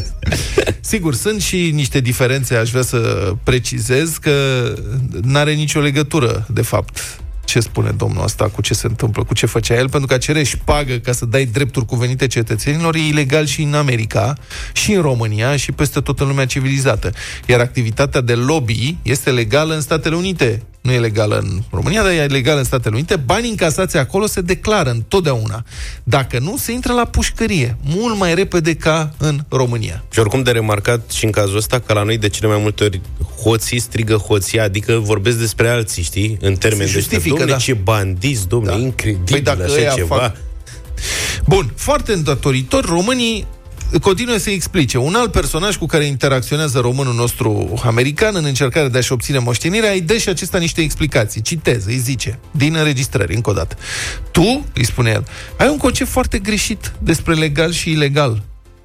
Sigur, 0.80 1.14
sunt 1.14 1.42
și 1.42 1.70
niște 1.74 2.00
diferențe, 2.00 2.54
aș 2.54 2.70
vrea 2.70 2.82
să 2.82 3.32
precizez 3.42 4.16
că 4.16 4.32
n-are 5.22 5.52
nicio 5.52 5.80
legătură, 5.80 6.46
de 6.50 6.62
fapt, 6.62 7.20
ce 7.48 7.60
spune 7.60 7.90
domnul 7.90 8.24
ăsta, 8.24 8.48
cu 8.48 8.62
ce 8.62 8.74
se 8.74 8.86
întâmplă, 8.86 9.24
cu 9.24 9.34
ce 9.34 9.46
făcea 9.46 9.74
el, 9.74 9.88
pentru 9.88 10.08
că 10.08 10.14
a 10.14 10.18
cere 10.18 10.42
șpagă 10.42 10.94
ca 10.94 11.12
să 11.12 11.24
dai 11.24 11.44
drepturi 11.44 11.86
cuvenite 11.86 12.26
cetățenilor 12.26 12.94
e 12.94 13.06
ilegal 13.06 13.46
și 13.46 13.62
în 13.62 13.74
America, 13.74 14.34
și 14.72 14.92
în 14.92 15.02
România, 15.02 15.56
și 15.56 15.72
peste 15.72 16.00
tot 16.00 16.20
în 16.20 16.26
lumea 16.26 16.46
civilizată. 16.46 17.12
Iar 17.46 17.60
activitatea 17.60 18.20
de 18.20 18.34
lobby 18.34 18.96
este 19.02 19.30
legală 19.30 19.74
în 19.74 19.80
Statele 19.80 20.16
Unite. 20.16 20.62
Nu 20.88 20.94
e 20.94 20.98
legală 20.98 21.38
în 21.38 21.62
România, 21.70 22.02
dar 22.02 22.10
e 22.12 22.24
legală 22.26 22.58
în 22.58 22.64
Statele 22.64 22.94
Unite. 22.94 23.16
Banii 23.16 23.50
încasați 23.50 23.96
acolo 23.96 24.26
se 24.26 24.40
declară 24.40 24.90
întotdeauna. 24.90 25.64
Dacă 26.04 26.38
nu, 26.38 26.56
se 26.56 26.72
intră 26.72 26.92
la 26.92 27.04
pușcărie, 27.04 27.76
mult 27.84 28.16
mai 28.18 28.34
repede 28.34 28.74
ca 28.74 29.12
în 29.18 29.40
România. 29.48 30.04
Și 30.12 30.18
oricum 30.18 30.42
de 30.42 30.50
remarcat 30.50 31.10
și 31.10 31.24
în 31.24 31.30
cazul 31.30 31.56
ăsta 31.56 31.78
că 31.78 31.92
la 31.92 32.02
noi 32.02 32.18
de 32.18 32.28
cele 32.28 32.48
mai 32.48 32.58
multe 32.60 32.84
ori 32.84 33.00
hoții 33.42 33.78
strigă 33.78 34.14
hoția, 34.14 34.62
adică 34.62 34.92
vorbesc 34.98 35.38
despre 35.38 35.68
alții, 35.68 36.02
știi? 36.02 36.36
În 36.40 36.54
termeni 36.54 36.90
de 36.90 36.98
ăștia. 36.98 37.00
justifică, 37.00 37.44
Dom'le, 37.44 37.48
da. 37.48 37.56
ce 37.56 37.72
bandiți, 37.74 38.48
domnule, 38.48 38.76
Da. 38.76 38.82
incredibil 38.82 39.24
Păi 39.30 39.40
dacă 39.40 39.62
așa 39.62 39.72
ăia 39.72 39.92
ceva. 39.92 40.16
fac- 40.30 40.36
Bun, 41.46 41.72
foarte 41.76 42.12
îndatoritor, 42.12 42.84
românii 42.84 43.46
continuă 44.00 44.36
să 44.36 44.50
explice. 44.50 44.98
Un 44.98 45.14
alt 45.14 45.32
personaj 45.32 45.76
cu 45.76 45.86
care 45.86 46.04
interacționează 46.04 46.78
românul 46.78 47.14
nostru 47.14 47.80
american 47.84 48.34
în 48.34 48.44
încercarea 48.44 48.88
de 48.88 48.98
a-și 48.98 49.12
obține 49.12 49.38
moștenirea, 49.38 49.90
îi 49.90 50.00
dă 50.00 50.16
și 50.16 50.28
acesta 50.28 50.58
niște 50.58 50.80
explicații. 50.80 51.42
Citez, 51.42 51.86
îi 51.86 51.96
zice, 51.96 52.38
din 52.50 52.74
înregistrări, 52.74 53.34
încă 53.34 53.50
o 53.50 53.52
dată. 53.52 53.76
Tu, 54.30 54.66
îi 54.74 54.84
spune 54.84 55.10
el, 55.10 55.26
ai 55.58 55.68
un 55.68 55.76
concept 55.76 56.10
foarte 56.10 56.38
greșit 56.38 56.92
despre 56.98 57.34
legal 57.34 57.72
și 57.72 57.90
ilegal. 57.90 58.42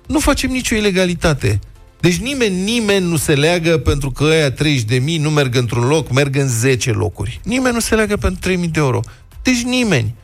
Nu 0.08 0.20
facem 0.20 0.52
nicio 0.52 0.76
ilegalitate. 0.76 1.60
Deci 2.00 2.18
nimeni, 2.18 2.64
nimeni 2.64 3.06
nu 3.06 3.18
se 3.18 3.34
leagă 3.34 3.78
pentru 3.78 4.12
că 4.12 4.24
ăia 4.24 4.52
30 4.52 4.84
de 4.84 4.98
mii 4.98 5.18
nu 5.18 5.30
merg 5.30 5.56
într-un 5.56 5.88
loc, 5.88 6.12
merg 6.12 6.36
în 6.36 6.48
10 6.48 6.92
locuri. 6.92 7.40
Nimeni 7.44 7.74
nu 7.74 7.80
se 7.80 7.96
leagă 7.96 8.18
pentru 8.18 8.52
3.000 8.52 8.58
de 8.58 8.80
euro. 8.80 9.00
Deci 9.42 9.62
nimeni. 9.62 10.16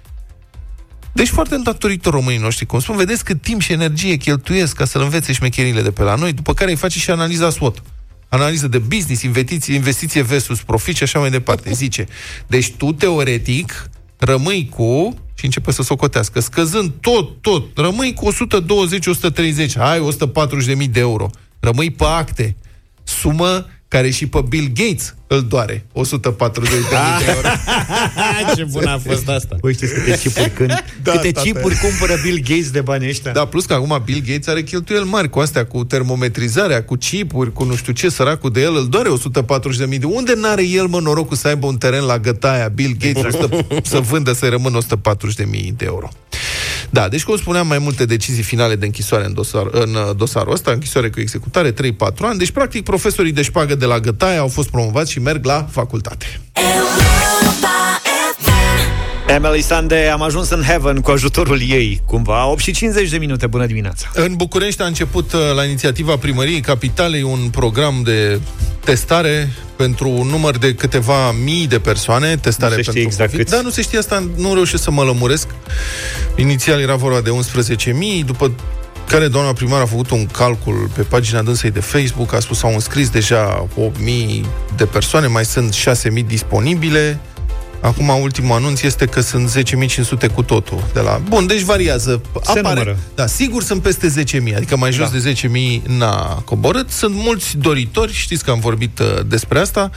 Deci 1.14 1.28
foarte 1.28 1.56
îndatoritor 1.56 2.14
românii 2.14 2.40
noștri, 2.40 2.66
cum 2.66 2.80
spun, 2.80 2.96
vedeți 2.96 3.24
cât 3.24 3.42
timp 3.42 3.62
și 3.62 3.72
energie 3.72 4.16
cheltuiesc 4.16 4.76
ca 4.76 4.86
să-l 4.86 5.02
învețe 5.02 5.34
șmecherile 5.34 5.82
de 5.82 5.92
pe 5.92 6.04
la 6.04 6.16
noi, 6.16 6.34
după 6.34 6.54
care 6.54 6.70
îi 6.70 6.78
face 6.78 7.00
și 7.00 7.12
analiza 7.12 7.50
SWOT. 7.50 7.84
Analiză 8.30 8.68
de 8.68 8.78
business, 8.78 9.22
investiție, 9.22 9.76
investiție 9.76 10.22
versus 10.22 10.62
profit 10.62 10.96
și 10.96 11.04
așa 11.04 11.20
mai 11.20 11.30
departe. 11.30 11.74
Zice, 11.74 12.06
deci 12.48 12.72
tu, 12.72 12.92
teoretic, 12.92 13.90
rămâi 14.18 14.70
cu 14.76 15.16
și 15.34 15.46
începe 15.46 15.72
să 15.72 15.84
socotească, 15.84 16.40
scăzând 16.40 16.92
tot, 17.02 17.42
tot, 17.42 17.78
rămâi 17.78 18.14
cu 18.14 18.34
120-130, 18.34 19.74
hai, 19.76 20.08
140.000 20.80 20.90
de 20.90 21.00
euro. 21.00 21.30
Rămâi 21.60 21.92
pe 21.92 22.04
acte. 22.04 22.56
Sumă 23.04 23.66
care 23.90 24.10
și 24.10 24.28
pe 24.28 24.44
Bill 24.50 24.72
Gates 24.74 25.16
îl 25.28 25.46
doare 25.48 25.86
140 25.94 26.70
de 26.70 26.96
euro. 27.28 27.48
Ce 28.56 28.64
bună 28.64 28.90
a 28.90 28.98
fost 28.98 29.30
asta. 29.30 29.56
Păi 29.62 29.74
știți 29.74 29.94
câte 29.94 30.18
chipuri, 30.18 30.52
când, 30.52 30.70
Da, 31.04 31.12
câte 31.12 31.32
tata. 31.32 31.46
chipuri 31.46 31.76
cumpără 31.76 32.14
Bill 32.24 32.40
Gates 32.48 32.72
de 32.72 32.82
bani 32.82 33.08
ăștia? 33.08 33.32
Da, 33.32 33.46
plus 33.46 33.66
că 33.66 33.74
acum 33.74 34.02
Bill 34.06 34.24
Gates 34.28 34.48
are 34.48 34.64
cheltuieli 34.64 35.06
mari 35.06 35.30
cu 35.30 35.40
astea, 35.40 35.66
cu 35.66 35.84
termometrizarea, 35.84 36.84
cu 36.84 36.96
chipuri, 36.96 37.54
cu 37.54 37.64
nu 37.64 37.76
știu 37.76 37.94
ce, 37.94 38.10
săracul 38.10 38.52
de 38.52 38.62
el, 38.62 38.76
îl 38.76 38.88
doare 38.90 39.10
140.000 39.90 40.00
de 40.00 40.06
Unde 40.06 40.34
n-are 40.36 40.64
el, 40.68 40.86
mă, 40.86 41.00
norocul 41.00 41.38
să 41.38 41.48
aibă 41.48 41.68
un 41.68 41.78
teren 41.78 42.04
la 42.04 42.18
gătaia 42.20 42.68
Bill 42.68 42.96
Gates 43.00 43.34
100, 43.34 43.66
să 43.84 44.00
vândă, 44.00 44.34
să 44.34 44.48
rămână 44.48 44.78
140.000 44.82 45.68
de 45.78 45.86
euro? 45.86 46.10
Da, 46.90 47.08
deci 47.08 47.24
cum 47.24 47.38
spuneam, 47.38 47.68
mai 47.68 47.78
multe 47.78 48.06
decizii 48.06 48.44
finale 48.44 48.76
de 48.76 48.86
închisoare 48.86 49.26
în, 49.26 49.34
dosar, 49.34 49.68
în 49.72 49.94
uh, 49.94 50.16
dosarul 50.16 50.54
ăsta, 50.54 50.72
închisoare 50.72 51.10
cu 51.10 51.20
executare, 51.20 51.72
3-4 51.72 51.76
ani. 52.22 52.38
Deci, 52.38 52.52
practic, 52.52 52.84
profesorii 52.84 53.32
de 53.32 53.42
șpagă 53.42 53.76
de 53.76 53.86
la 53.86 54.00
gătaia 54.00 54.40
au 54.40 54.48
fost 54.48 54.70
promovați 54.70 55.12
și 55.12 55.20
merg 55.20 55.46
la 55.46 55.68
facultate. 55.72 56.26
Emily 59.36 59.62
Sande, 59.62 60.10
am 60.14 60.22
ajuns 60.22 60.50
în 60.50 60.62
heaven 60.62 61.02
cu 61.02 61.12
ajutorul 61.12 61.62
ei, 61.62 62.02
cumva. 62.06 62.48
8 62.48 62.60
și 62.60 62.72
50 62.72 63.10
de 63.10 63.18
minute, 63.18 63.48
bună 63.48 63.66
dimineața. 63.66 64.08
În 64.14 64.34
București 64.36 64.82
a 64.82 64.86
început 64.86 65.34
uh, 65.34 65.40
la 65.56 65.64
inițiativa 65.64 66.18
primăriei 66.18 66.60
Capitalei 66.60 67.22
un 67.22 67.50
program 67.52 68.02
de 68.04 68.40
testare 68.80 69.50
pentru 69.76 70.10
un 70.10 70.28
număr 70.28 70.58
de 70.58 70.74
câteva 70.74 71.32
mii 71.32 71.68
de 71.68 71.80
persoane, 71.80 72.38
testare 72.38 72.76
Nu 72.76 72.82
se 72.82 72.90
știe 72.90 73.02
pentru 73.02 73.12
exact 73.12 73.30
COVID. 73.30 73.46
câți. 73.46 73.58
Da, 73.58 73.64
nu 73.64 73.70
se 73.70 73.82
știe 73.82 73.98
asta, 73.98 74.30
nu 74.36 74.54
reușesc 74.54 74.84
să 74.84 74.92
mă 74.92 75.04
lămuresc. 75.04 75.48
Inițial 76.36 76.80
era 76.80 76.96
vorba 76.96 77.22
de 77.22 77.30
11.000, 78.22 78.26
după 78.26 78.52
care 79.08 79.28
doamna 79.28 79.54
primar 79.54 79.82
a 79.82 79.86
făcut 79.86 80.10
un 80.10 80.26
calcul 80.26 80.90
pe 80.96 81.02
pagina 81.02 81.42
dânsei 81.42 81.72
de 81.72 81.80
Facebook, 81.80 82.34
a 82.34 82.40
spus 82.40 82.58
s-au 82.58 82.74
înscris 82.74 83.10
deja 83.10 83.68
8.000 83.76 84.46
de 84.76 84.86
persoane, 84.86 85.28
mai 85.28 85.46
sunt 85.46 85.76
6.000 85.76 86.26
disponibile. 86.28 87.20
Acum, 87.82 88.10
ultimul 88.22 88.56
anunț 88.56 88.82
este 88.82 89.06
că 89.06 89.22
sunt 89.22 89.52
10.500 89.58 90.34
cu 90.34 90.44
totul. 90.44 90.84
De 90.94 91.00
la... 91.00 91.22
Bun, 91.30 91.48
deci 91.48 91.62
variază. 91.62 92.22
Se 92.54 92.62
numără. 92.62 92.98
Da, 93.16 93.28
sigur 93.28 93.64
sunt 93.64 93.82
peste 93.82 94.14
10.000, 94.50 94.56
adică 94.56 94.78
mai 94.78 94.92
jos 94.92 95.10
Da. 95.12 95.18
de 95.18 95.34
10.000 95.82 95.82
n-a 95.98 96.42
coborât. 96.46 96.90
Sunt 96.90 97.16
mulți 97.16 97.58
doritori, 97.58 98.14
știți 98.14 98.44
că 98.44 98.52
am 98.52 98.60
vorbit 98.60 99.00
uh, 99.00 99.06
despre 99.26 99.60
asta. 99.60 99.90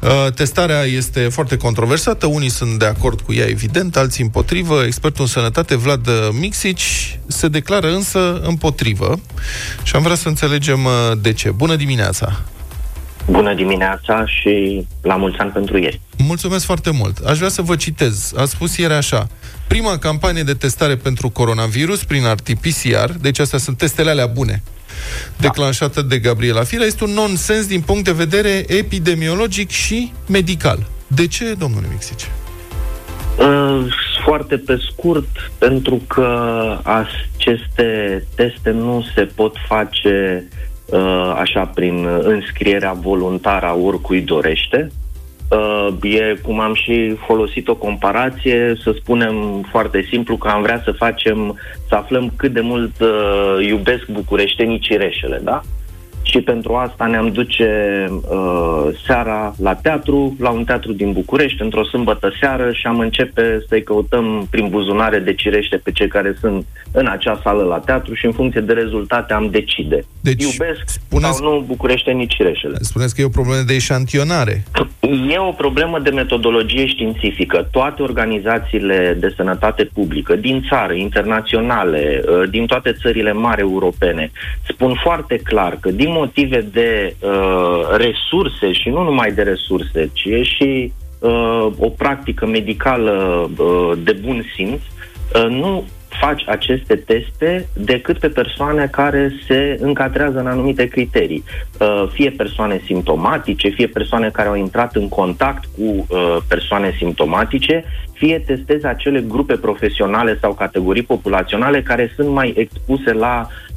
Uh, 0.00 0.32
testarea 0.34 0.82
este 0.82 1.20
foarte 1.20 1.56
controversată, 1.56 2.26
unii 2.26 2.48
sunt 2.48 2.78
de 2.78 2.84
acord 2.84 3.20
cu 3.20 3.32
ea, 3.32 3.46
evident, 3.46 3.96
alții 3.96 4.22
împotrivă. 4.22 4.82
Expertul 4.84 5.20
în 5.22 5.30
sănătate, 5.30 5.76
Vlad 5.76 6.06
uh, 6.06 6.28
Mixici, 6.32 7.18
se 7.26 7.48
declară 7.48 7.90
însă 7.94 8.40
împotrivă 8.44 9.20
și 9.82 9.96
am 9.96 10.02
vrea 10.02 10.16
să 10.16 10.28
înțelegem 10.28 10.84
uh, 10.84 10.90
de 11.20 11.32
ce. 11.32 11.50
Bună 11.50 11.76
dimineața! 11.76 12.42
Bună 13.30 13.54
dimineața 13.54 14.26
și 14.26 14.86
la 15.02 15.16
mulți 15.16 15.38
ani 15.38 15.50
pentru 15.50 15.78
ieri. 15.78 16.00
Mulțumesc 16.18 16.64
foarte 16.64 16.90
mult. 16.90 17.18
Aș 17.18 17.36
vrea 17.36 17.48
să 17.48 17.62
vă 17.62 17.76
citez. 17.76 18.32
A 18.36 18.44
spus 18.44 18.76
ieri 18.76 18.92
așa. 18.92 19.26
Prima 19.68 19.98
campanie 19.98 20.42
de 20.42 20.54
testare 20.54 20.96
pentru 20.96 21.28
coronavirus 21.28 22.04
prin 22.04 22.22
RT-PCR, 22.22 23.10
deci 23.20 23.38
astea 23.38 23.58
sunt 23.58 23.76
testele 23.76 24.10
alea 24.10 24.26
bune, 24.26 24.62
declanșată 25.36 26.02
de 26.02 26.18
Gabriela 26.18 26.62
Firea, 26.62 26.86
este 26.86 27.04
un 27.04 27.10
nonsens 27.10 27.66
din 27.66 27.80
punct 27.80 28.04
de 28.04 28.12
vedere 28.12 28.64
epidemiologic 28.66 29.70
și 29.70 30.12
medical. 30.28 30.86
De 31.06 31.26
ce, 31.26 31.54
domnule 31.54 31.86
Mixice? 31.90 32.26
Uh, 33.38 33.86
Foarte 34.24 34.56
pe 34.56 34.78
scurt, 34.90 35.50
pentru 35.58 36.02
că 36.06 36.28
aceste 36.82 38.24
teste 38.34 38.70
nu 38.70 39.04
se 39.14 39.22
pot 39.22 39.54
face 39.68 40.46
uh, 40.50 40.77
așa 41.34 41.70
prin 41.74 42.06
înscrierea 42.20 42.92
voluntară 42.92 43.66
a 43.66 43.74
oricui 43.74 44.20
dorește. 44.20 44.90
Uh, 45.50 45.88
E, 46.02 46.38
cum 46.42 46.60
am 46.60 46.74
și 46.74 47.16
folosit 47.26 47.68
o 47.68 47.76
comparație, 47.76 48.76
să 48.82 48.94
spunem 49.00 49.66
foarte 49.70 50.06
simplu 50.10 50.36
că 50.36 50.48
am 50.48 50.62
vrea 50.62 50.80
să 50.84 50.92
facem, 50.92 51.58
să 51.88 51.94
aflăm 51.94 52.32
cât 52.36 52.52
de 52.52 52.60
mult 52.60 53.00
uh, 53.00 53.66
iubesc 53.66 54.06
bucureștenii 54.08 54.78
cireșele, 54.78 55.40
da? 55.42 55.62
Și 56.30 56.40
pentru 56.40 56.74
asta 56.74 57.06
ne-am 57.06 57.28
duce 57.28 57.70
uh, 58.10 58.88
seara 59.06 59.54
la 59.58 59.74
teatru, 59.74 60.36
la 60.38 60.50
un 60.50 60.64
teatru 60.64 60.92
din 60.92 61.12
București, 61.12 61.62
într-o 61.62 61.84
sâmbătă 61.84 62.32
seară 62.40 62.72
și 62.72 62.86
am 62.86 62.98
începe 62.98 63.64
să-i 63.68 63.82
căutăm 63.82 64.46
prin 64.50 64.68
buzunare 64.68 65.18
de 65.18 65.34
cirește 65.34 65.76
pe 65.76 65.90
cei 65.92 66.08
care 66.08 66.36
sunt 66.40 66.66
în 66.92 67.06
acea 67.06 67.40
sală 67.42 67.62
la 67.62 67.78
teatru 67.78 68.14
și 68.14 68.26
în 68.26 68.32
funcție 68.32 68.60
de 68.60 68.72
rezultate 68.72 69.32
am 69.32 69.48
decide. 69.50 70.04
Deci, 70.20 70.42
Iubesc 70.42 70.82
spuneți- 70.86 71.36
sau 71.36 71.52
nu 71.52 71.64
bucureștenii 71.66 72.26
cireșele. 72.26 72.76
Spuneți 72.80 73.14
că 73.14 73.20
e 73.20 73.24
o 73.24 73.28
problemă 73.28 73.62
de 73.66 73.74
eșantionare. 73.74 74.64
E 75.30 75.38
o 75.38 75.52
problemă 75.52 75.98
de 75.98 76.10
metodologie 76.10 76.86
științifică. 76.86 77.68
Toate 77.70 78.02
organizațiile 78.02 79.16
de 79.20 79.32
sănătate 79.36 79.84
publică, 79.84 80.36
din 80.36 80.64
țară, 80.68 80.92
internaționale, 80.92 82.22
uh, 82.26 82.50
din 82.50 82.66
toate 82.66 82.96
țările 83.02 83.32
mari 83.32 83.60
europene, 83.60 84.30
spun 84.68 84.94
foarte 85.02 85.36
clar 85.44 85.78
că 85.80 85.90
din 85.90 86.10
motive 86.18 86.60
de 86.72 87.14
uh, 87.20 87.96
resurse 87.96 88.72
și 88.72 88.88
nu 88.88 89.02
numai 89.02 89.32
de 89.32 89.42
resurse, 89.42 90.10
ci 90.12 90.24
e 90.24 90.42
și 90.42 90.92
uh, 91.18 91.66
o 91.78 91.88
practică 91.88 92.46
medicală 92.46 93.12
uh, 93.58 93.98
de 94.02 94.12
bun 94.12 94.44
simț, 94.54 94.80
uh, 95.34 95.48
nu 95.50 95.84
faci 96.20 96.42
aceste 96.46 96.96
teste 96.96 97.68
decât 97.72 98.18
pe 98.18 98.28
persoane 98.28 98.88
care 98.90 99.32
se 99.46 99.78
încadrează 99.80 100.38
în 100.38 100.46
anumite 100.46 100.86
criterii. 100.86 101.44
Uh, 101.80 102.08
Fie 102.12 102.30
persoane 102.30 102.80
simptomatice, 102.84 103.68
fie 103.68 103.86
persoane 103.86 104.28
care 104.32 104.48
au 104.48 104.56
intrat 104.56 104.96
în 104.96 105.08
contact 105.08 105.64
cu 105.64 106.06
uh, 106.08 106.36
persoane 106.48 106.94
simptomatice, 106.98 107.84
fie 108.12 108.38
testezi 108.38 108.86
acele 108.86 109.20
grupe 109.20 109.54
profesionale 109.54 110.38
sau 110.40 110.54
categorii 110.54 111.02
populaționale 111.02 111.82
care 111.82 112.12
sunt 112.16 112.28
mai 112.28 112.52
expuse 112.56 113.12
la 113.12 113.46
uh, 113.46 113.67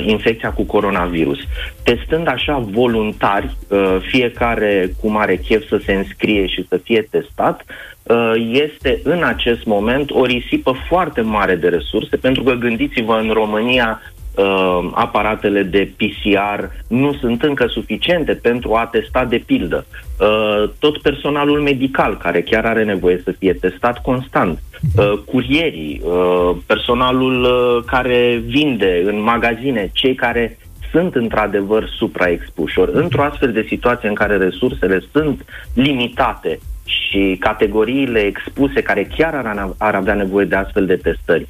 infecția 0.00 0.50
cu 0.50 0.62
coronavirus. 0.62 1.38
Testând 1.82 2.28
așa 2.28 2.58
voluntari, 2.58 3.56
uh, 3.68 3.96
fiecare 4.00 4.90
cum 5.00 5.16
are 5.16 5.36
chef 5.36 5.68
să 5.68 5.80
se 5.84 5.92
înscrie 5.92 6.46
și 6.46 6.66
să 6.68 6.76
fie 6.76 7.08
testat, 7.10 7.64
uh, 8.02 8.32
este 8.50 9.00
în 9.02 9.22
acest 9.22 9.64
moment 9.64 10.10
o 10.10 10.24
risipă 10.24 10.74
foarte 10.88 11.20
mare 11.20 11.54
de 11.54 11.68
resurse, 11.68 12.16
pentru 12.16 12.42
că 12.42 12.52
gândiți-vă 12.52 13.18
în 13.22 13.30
România 13.30 14.00
uh, 14.36 14.90
aparatele 14.92 15.62
de 15.62 15.90
PCR 15.96 16.64
nu 16.88 17.12
sunt 17.12 17.42
încă 17.42 17.66
suficiente 17.66 18.32
pentru 18.32 18.74
a 18.74 18.86
testa 18.86 19.24
de 19.24 19.42
pildă. 19.46 19.86
Uh, 20.20 20.70
tot 20.78 20.98
personalul 21.02 21.60
medical, 21.60 22.16
care 22.16 22.42
chiar 22.42 22.64
are 22.64 22.84
nevoie 22.84 23.20
să 23.24 23.32
fie 23.38 23.52
testat 23.52 24.02
constant, 24.02 24.58
uh, 24.96 25.12
curierii, 25.24 26.00
uh, 26.04 26.56
personalul 26.66 27.42
uh, 27.42 27.84
care 27.86 28.42
vinde 28.46 29.02
în 29.06 29.22
magazine, 29.22 29.90
cei 29.92 30.14
care 30.14 30.58
sunt 30.90 31.14
într-adevăr 31.14 31.88
supraexpuși. 31.96 32.78
Ori, 32.78 32.90
într-o 32.94 33.22
astfel 33.22 33.52
de 33.52 33.66
situație 33.68 34.08
în 34.08 34.14
care 34.14 34.36
resursele 34.36 35.02
sunt 35.12 35.44
limitate 35.74 36.58
și 36.84 37.36
categoriile 37.40 38.18
expuse 38.18 38.82
care 38.82 39.08
chiar 39.16 39.34
ar, 39.34 39.74
ar 39.78 39.94
avea 39.94 40.14
nevoie 40.14 40.44
de 40.44 40.56
astfel 40.56 40.86
de 40.86 40.96
testări 40.96 41.46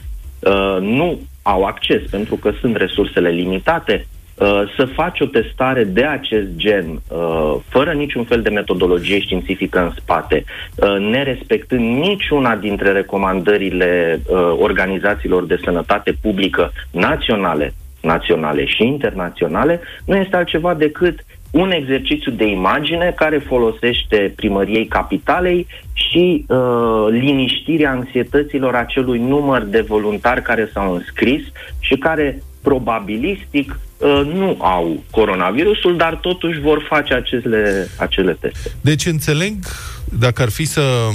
uh, 0.47 0.81
nu 0.81 1.21
au 1.43 1.63
acces 1.65 2.03
pentru 2.11 2.37
că 2.37 2.53
sunt 2.61 2.77
resursele 2.77 3.29
limitate, 3.29 4.07
uh, 4.35 4.63
să 4.77 4.85
faci 4.85 5.21
o 5.21 5.27
testare 5.27 5.85
de 5.85 6.05
acest 6.05 6.49
gen, 6.57 7.01
uh, 7.09 7.57
fără 7.69 7.93
niciun 7.93 8.25
fel 8.25 8.43
de 8.43 8.49
metodologie 8.49 9.21
științifică 9.21 9.81
în 9.81 9.93
spate, 9.97 10.45
uh, 10.75 10.97
nerespectând 10.99 11.99
niciuna 11.99 12.57
dintre 12.57 12.93
recomandările 12.93 14.21
uh, 14.27 14.37
organizațiilor 14.59 15.47
de 15.47 15.61
sănătate 15.65 16.17
publică 16.21 16.73
naționale, 16.91 17.75
naționale 18.01 18.67
și 18.67 18.85
internaționale, 18.85 19.81
nu 20.05 20.17
este 20.17 20.37
altceva 20.37 20.75
decât 20.75 21.25
un 21.51 21.71
exercițiu 21.71 22.33
de 22.33 22.47
imagine 22.47 23.13
care 23.17 23.39
folosește 23.39 24.33
primăriei 24.37 24.87
capitalei 24.87 25.67
și 25.93 26.45
uh, 26.49 27.07
liniștirea 27.11 27.91
anxietăților 27.91 28.75
acelui 28.75 29.19
număr 29.19 29.63
de 29.63 29.81
voluntari 29.81 30.43
care 30.43 30.71
s-au 30.73 30.95
înscris 30.95 31.43
și 31.79 31.97
care 31.97 32.43
probabilistic 32.63 33.79
uh, 33.99 34.31
nu 34.35 34.57
au 34.59 35.03
coronavirusul, 35.11 35.97
dar 35.97 36.15
totuși 36.15 36.61
vor 36.61 36.87
face 36.89 37.15
acele, 37.15 37.89
acele 37.99 38.37
teste. 38.41 38.71
Deci 38.81 39.07
înțeleg, 39.07 39.55
dacă 40.13 40.43
ar 40.43 40.51
fi 40.51 40.65
să 40.65 41.09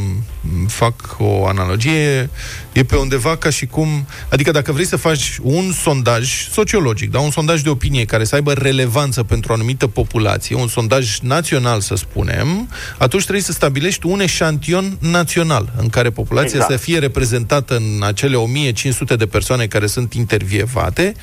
fac 0.68 1.16
o 1.20 1.48
analogie, 1.48 2.30
e 2.72 2.84
pe 2.84 2.96
undeva 2.96 3.36
ca 3.36 3.50
și 3.50 3.66
cum... 3.66 4.08
Adică 4.30 4.52
dacă 4.52 4.72
vrei 4.72 4.86
să 4.86 4.96
faci 4.96 5.38
un 5.42 5.72
sondaj 5.72 6.50
sociologic, 6.50 7.12
da, 7.12 7.20
un 7.20 7.32
sondaj 7.32 7.62
de 7.62 7.70
opinie 7.70 8.06
care 8.06 8.24
să 8.24 8.36
aibă 8.36 8.54
relevanță 8.54 9.24
pentru 9.24 9.52
o 9.52 9.56
anumită 9.56 9.88
populație, 9.88 10.56
un 10.56 10.68
sondaj 10.68 11.20
național, 11.20 11.82
să 11.82 11.96
spunem, 11.96 12.70
atunci 12.98 13.22
trebuie 13.22 13.44
să 13.44 13.52
stabilești 13.52 14.06
un 14.06 14.20
eșantion 14.20 14.98
național 15.00 15.74
în 15.78 15.90
care 15.90 16.10
populația 16.10 16.60
exact. 16.60 16.72
să 16.72 16.78
fie 16.78 17.00
reprezentată 17.00 17.76
în 17.76 18.04
acele 18.04 18.36
1500 18.36 19.16
de 19.16 19.26
persoane 19.26 19.68
care 19.68 19.88
sunt 19.88 20.14
intervievate, 20.14 21.14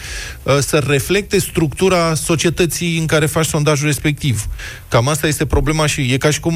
uh, 0.43 0.59
să 0.61 0.85
reflecte 0.87 1.39
structura 1.39 2.15
societății 2.15 2.99
în 2.99 3.07
care 3.07 3.27
faci 3.27 3.47
sondajul 3.47 3.87
respectiv. 3.87 4.47
Cam 4.89 5.09
asta 5.09 5.27
este 5.27 5.47
problema 5.47 5.87
și 5.87 6.13
e 6.13 6.17
ca 6.17 6.31
și 6.31 6.41
cum 6.41 6.55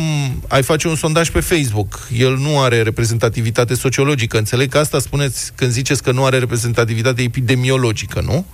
ai 0.49 0.63
face 0.63 0.89
un 0.89 0.97
sondaj 1.03 1.31
pe 1.31 1.41
Facebook. 1.41 2.09
El 2.17 2.37
nu 2.37 2.61
are 2.61 2.83
reprezentativitate 2.83 3.75
sociologică. 3.75 4.39
Înțeleg 4.39 4.69
că 4.71 4.79
asta 4.79 4.99
spuneți 4.99 5.53
când 5.55 5.71
ziceți 5.71 6.03
că 6.03 6.13
nu 6.13 6.25
are 6.25 6.39
reprezentativitate 6.39 7.23
epidemiologică, 7.23 8.21
nu? 8.21 8.45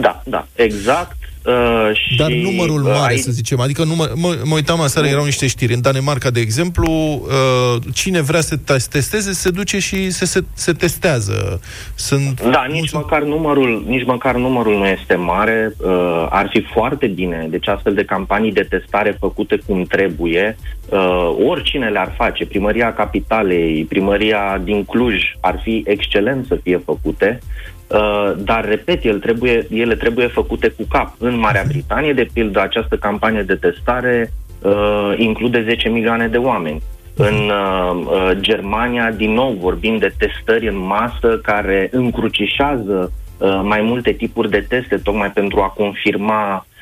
Da, 0.00 0.22
da, 0.24 0.46
exact. 0.54 1.16
Uh, 1.44 1.90
și, 1.92 2.16
Dar 2.16 2.30
numărul 2.30 2.80
mare, 2.82 2.98
uh, 2.98 3.04
aici... 3.06 3.18
să 3.18 3.30
zicem, 3.30 3.60
adică 3.60 3.84
număr, 3.84 4.12
mă, 4.14 4.36
mă 4.44 4.54
uitam 4.54 4.80
aseară, 4.80 5.06
erau 5.08 5.24
niște 5.24 5.46
știri. 5.46 5.74
În 5.74 5.80
Danemarca, 5.80 6.30
de 6.30 6.40
exemplu, 6.40 6.90
uh, 6.90 7.82
cine 7.94 8.20
vrea 8.20 8.40
să 8.40 8.56
testeze, 8.90 9.32
se 9.32 9.50
duce 9.50 9.78
și 9.78 10.10
se, 10.10 10.24
se, 10.24 10.44
se 10.54 10.72
testează. 10.72 11.60
Sunt 11.94 12.42
Da, 12.42 12.64
nici 12.70 12.92
măcar, 12.92 13.22
numărul, 13.22 13.84
nici 13.86 14.04
măcar 14.04 14.34
numărul 14.34 14.78
nu 14.78 14.86
este 14.86 15.14
mare. 15.14 15.74
Uh, 15.78 16.26
ar 16.30 16.48
fi 16.50 16.66
foarte 16.72 17.06
bine, 17.06 17.46
deci 17.50 17.68
astfel 17.68 17.94
de 17.94 18.04
campanii 18.04 18.52
de 18.52 18.66
testare 18.70 19.16
făcute 19.20 19.58
cum 19.66 19.82
trebuie, 19.82 20.56
uh, 20.88 21.34
oricine 21.48 21.88
le-ar 21.88 22.14
face, 22.16 22.46
primăria 22.46 22.92
capitalei, 22.92 23.84
primăria 23.84 24.60
din 24.64 24.84
Cluj, 24.84 25.14
ar 25.40 25.60
fi 25.62 25.82
excelent 25.86 26.46
să 26.46 26.58
fie 26.62 26.82
făcute. 26.84 27.40
Uh, 27.86 28.32
dar, 28.36 28.64
repet, 28.64 29.04
el 29.04 29.18
trebuie, 29.18 29.66
ele 29.70 29.94
trebuie 29.94 30.26
făcute 30.26 30.68
cu 30.68 30.82
cap. 30.88 31.14
În 31.18 31.38
Marea 31.38 31.64
Britanie, 31.66 32.12
de 32.12 32.28
pildă, 32.32 32.60
această 32.60 32.96
campanie 32.96 33.42
de 33.42 33.54
testare 33.54 34.32
uh, 34.62 35.14
include 35.16 35.62
10 35.62 35.88
milioane 35.88 36.28
de 36.28 36.36
oameni. 36.36 36.82
În 37.16 37.34
uh, 37.34 38.06
uh, 38.06 38.30
Germania, 38.40 39.10
din 39.10 39.32
nou, 39.32 39.52
vorbim 39.52 39.98
de 39.98 40.14
testări 40.18 40.68
în 40.68 40.78
masă 40.78 41.38
care 41.42 41.88
încrucișează 41.92 43.12
uh, 43.38 43.60
mai 43.62 43.80
multe 43.80 44.12
tipuri 44.12 44.50
de 44.50 44.64
teste, 44.68 44.96
tocmai 44.96 45.30
pentru 45.30 45.60
a 45.60 45.68
confirma 45.68 46.54
Uh, 46.56 46.73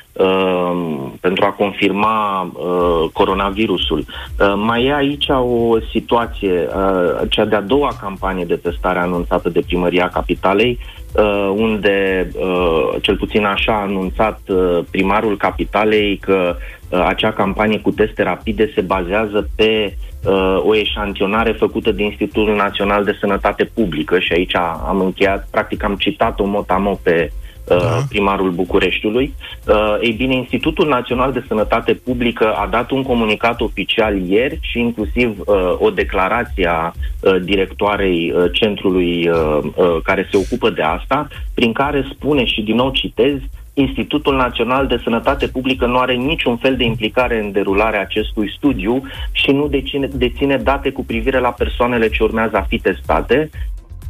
pentru 1.19 1.45
a 1.45 1.55
confirma 1.57 2.41
uh, 2.53 3.09
coronavirusul. 3.13 3.97
Uh, 3.99 4.53
mai 4.55 4.85
e 4.85 4.93
aici 4.93 5.25
o 5.29 5.79
situație, 5.91 6.67
uh, 6.75 7.29
cea 7.29 7.45
de-a 7.45 7.61
doua 7.61 7.91
campanie 8.01 8.45
de 8.45 8.55
testare 8.55 8.99
anunțată 8.99 9.49
de 9.49 9.63
Primăria 9.65 10.09
Capitalei, 10.09 10.79
uh, 11.13 11.53
unde, 11.55 12.29
uh, 12.35 12.95
cel 13.01 13.17
puțin 13.17 13.45
așa 13.45 13.73
a 13.73 13.81
anunțat 13.81 14.39
uh, 14.47 14.79
primarul 14.91 15.37
Capitalei, 15.37 16.17
că 16.17 16.55
uh, 16.89 17.05
acea 17.07 17.31
campanie 17.31 17.79
cu 17.79 17.91
teste 17.91 18.23
rapide 18.23 18.71
se 18.75 18.81
bazează 18.81 19.49
pe 19.55 19.95
uh, 20.25 20.63
o 20.65 20.75
eșantionare 20.75 21.51
făcută 21.51 21.91
de 21.91 22.03
Institutul 22.03 22.55
Național 22.55 23.03
de 23.03 23.17
Sănătate 23.19 23.63
Publică 23.63 24.19
și 24.19 24.33
aici 24.33 24.55
am 24.87 24.99
încheiat, 24.99 25.47
practic 25.51 25.83
am 25.83 25.95
citat-o 25.95 26.45
mot 26.45 26.65
pe 27.03 27.31
da. 27.67 28.03
primarul 28.09 28.51
Bucureștiului. 28.51 29.33
Uh, 29.67 29.97
ei 30.01 30.11
bine, 30.11 30.35
Institutul 30.35 30.87
Național 30.87 31.31
de 31.31 31.43
Sănătate 31.47 31.93
Publică 31.93 32.51
a 32.51 32.67
dat 32.67 32.91
un 32.91 33.03
comunicat 33.03 33.61
oficial 33.61 34.21
ieri 34.21 34.59
și 34.61 34.79
inclusiv 34.79 35.39
uh, 35.39 35.55
o 35.79 35.89
declarație 35.89 36.67
a 36.67 36.91
uh, 37.19 37.35
directoarei 37.43 38.33
uh, 38.35 38.45
centrului 38.51 39.29
uh, 39.29 39.59
uh, 39.75 39.97
care 40.03 40.27
se 40.31 40.37
ocupă 40.37 40.69
de 40.69 40.81
asta, 40.81 41.27
prin 41.53 41.73
care 41.73 42.07
spune 42.11 42.45
și 42.45 42.61
din 42.61 42.75
nou 42.75 42.91
citez 42.91 43.39
Institutul 43.73 44.35
Național 44.35 44.87
de 44.87 45.01
Sănătate 45.03 45.47
Publică 45.47 45.85
nu 45.85 45.97
are 45.97 46.13
niciun 46.13 46.57
fel 46.57 46.75
de 46.75 46.83
implicare 46.83 47.39
în 47.39 47.51
derularea 47.51 48.01
acestui 48.01 48.53
studiu 48.55 49.03
și 49.31 49.51
nu 49.51 49.67
deține, 49.67 50.09
deține 50.13 50.57
date 50.57 50.89
cu 50.89 51.05
privire 51.05 51.39
la 51.39 51.49
persoanele 51.49 52.09
ce 52.09 52.23
urmează 52.23 52.57
a 52.57 52.61
fi 52.61 52.79
testate, 52.79 53.49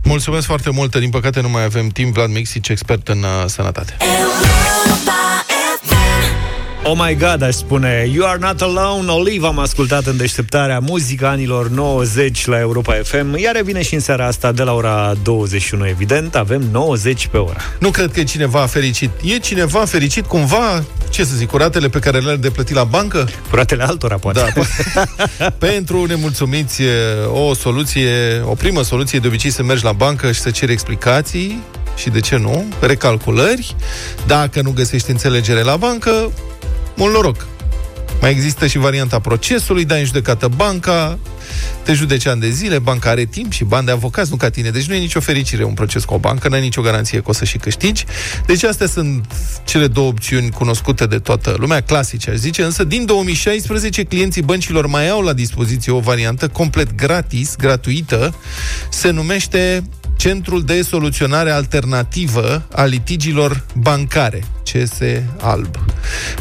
Mulțumesc 0.03 0.45
foarte 0.45 0.69
mult. 0.69 0.95
Din 0.95 1.09
păcate 1.09 1.41
nu 1.41 1.49
mai 1.49 1.63
avem 1.63 1.87
timp. 1.87 2.13
Vlad 2.13 2.29
Mixic, 2.29 2.67
expert 2.67 3.07
în 3.07 3.23
uh, 3.23 3.43
sănătate. 3.45 3.97
Oh 6.85 6.93
my 6.95 7.15
God, 7.15 7.41
aș 7.41 7.53
spune. 7.53 8.09
You 8.13 8.27
are 8.27 8.37
not 8.39 8.61
alone, 8.61 9.11
Olive 9.11 9.47
am 9.47 9.59
ascultat 9.59 10.05
în 10.05 10.17
deșteptarea 10.17 10.79
muzica 10.79 11.29
anilor 11.29 11.69
90 11.69 12.45
la 12.45 12.59
Europa 12.59 12.93
FM 13.03 13.37
Iar 13.37 13.55
revine 13.55 13.81
și 13.81 13.93
în 13.93 13.99
seara 13.99 14.25
asta 14.25 14.51
de 14.51 14.63
la 14.63 14.73
ora 14.73 15.13
21 15.23 15.87
Evident, 15.87 16.35
avem 16.35 16.61
90 16.71 17.27
pe 17.27 17.37
oră. 17.37 17.57
Nu 17.79 17.89
cred 17.89 18.11
că 18.11 18.19
e 18.19 18.23
cineva 18.23 18.65
fericit. 18.65 19.09
E 19.21 19.37
cineva 19.37 19.85
fericit 19.85 20.25
cumva, 20.25 20.83
ce 21.09 21.23
să 21.23 21.35
zic, 21.35 21.49
cu 21.49 21.57
ratele 21.57 21.89
pe 21.89 21.99
care 21.99 22.19
le-ar 22.19 22.35
de 22.35 22.49
plătit 22.49 22.75
la 22.75 22.83
bancă? 22.83 23.29
Cu 23.49 23.55
ratele 23.55 23.83
altora, 23.83 24.17
poate. 24.17 24.53
Da, 25.37 25.49
Pentru 25.67 26.05
nemulțumiți 26.05 26.81
o 27.33 27.53
soluție, 27.53 28.41
o 28.45 28.53
primă 28.53 28.81
soluție. 28.81 29.19
De 29.19 29.27
obicei 29.27 29.51
să 29.51 29.63
mergi 29.63 29.83
la 29.83 29.91
bancă 29.91 30.31
și 30.31 30.39
să 30.39 30.49
ceri 30.49 30.71
explicații 30.71 31.63
și 31.95 32.09
de 32.09 32.19
ce 32.19 32.37
nu, 32.37 32.65
recalculări. 32.79 33.75
Dacă 34.27 34.61
nu 34.61 34.71
găsești 34.71 35.09
înțelegere 35.09 35.61
la 35.61 35.75
bancă, 35.75 36.31
mult 36.95 37.13
noroc. 37.13 37.47
Mai 38.21 38.31
există 38.31 38.67
și 38.67 38.77
varianta 38.77 39.19
procesului, 39.19 39.85
dai 39.85 39.99
în 39.99 40.05
judecată 40.05 40.47
banca, 40.55 41.19
te 41.83 41.93
judeci 41.93 42.25
ani 42.25 42.41
de 42.41 42.49
zile, 42.49 42.79
banca 42.79 43.09
are 43.09 43.25
timp 43.25 43.51
și 43.51 43.63
bani 43.63 43.85
de 43.85 43.91
avocați, 43.91 44.31
nu 44.31 44.35
ca 44.35 44.49
tine. 44.49 44.69
Deci 44.69 44.85
nu 44.85 44.93
e 44.93 44.99
nicio 44.99 45.19
fericire 45.19 45.63
un 45.63 45.73
proces 45.73 46.03
cu 46.03 46.13
o 46.13 46.17
bancă, 46.17 46.49
n-ai 46.49 46.61
nicio 46.61 46.81
garanție 46.81 47.19
că 47.19 47.29
o 47.29 47.33
să 47.33 47.45
și 47.45 47.57
câștigi. 47.57 48.05
Deci 48.45 48.63
astea 48.63 48.87
sunt 48.87 49.25
cele 49.63 49.87
două 49.87 50.07
opțiuni 50.07 50.49
cunoscute 50.49 51.05
de 51.05 51.19
toată 51.19 51.55
lumea, 51.57 51.81
clasice, 51.81 52.29
aș 52.29 52.35
zice, 52.35 52.63
însă 52.63 52.83
din 52.83 53.05
2016 53.05 54.03
clienții 54.03 54.41
băncilor 54.41 54.87
mai 54.87 55.09
au 55.09 55.21
la 55.21 55.33
dispoziție 55.33 55.91
o 55.91 55.99
variantă 55.99 56.47
complet 56.47 56.95
gratis, 56.95 57.55
gratuită, 57.55 58.35
se 58.89 59.09
numește 59.09 59.83
Centrul 60.15 60.63
de 60.63 60.81
Soluționare 60.81 61.51
Alternativă 61.51 62.63
a 62.71 62.83
Litigilor 62.83 63.65
Bancare, 63.75 64.43
CS 64.63 64.97
Alb. 65.41 65.75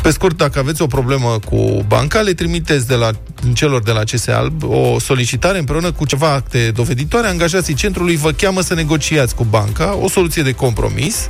Pe 0.03 0.11
scurt, 0.11 0.37
dacă 0.37 0.59
aveți 0.59 0.83
o 0.83 0.87
problemă 0.87 1.39
cu 1.45 1.85
banca, 1.87 2.21
le 2.21 2.33
trimiteți 2.33 2.87
de 2.87 2.95
la, 2.95 3.11
celor 3.55 3.83
de 3.83 3.91
la 3.91 4.03
CS 4.05 4.27
Alb 4.27 4.63
o 4.63 4.99
solicitare 4.99 5.59
împreună 5.59 5.93
cu 5.93 6.07
ceva 6.07 6.33
acte 6.33 6.71
doveditoare, 6.75 7.27
angajații 7.27 7.75
centrului 7.75 8.17
vă 8.17 8.31
cheamă 8.31 8.61
să 8.61 8.75
negociați 8.75 9.35
cu 9.35 9.45
banca 9.45 9.97
o 10.01 10.09
soluție 10.09 10.43
de 10.43 10.53
compromis. 10.53 11.29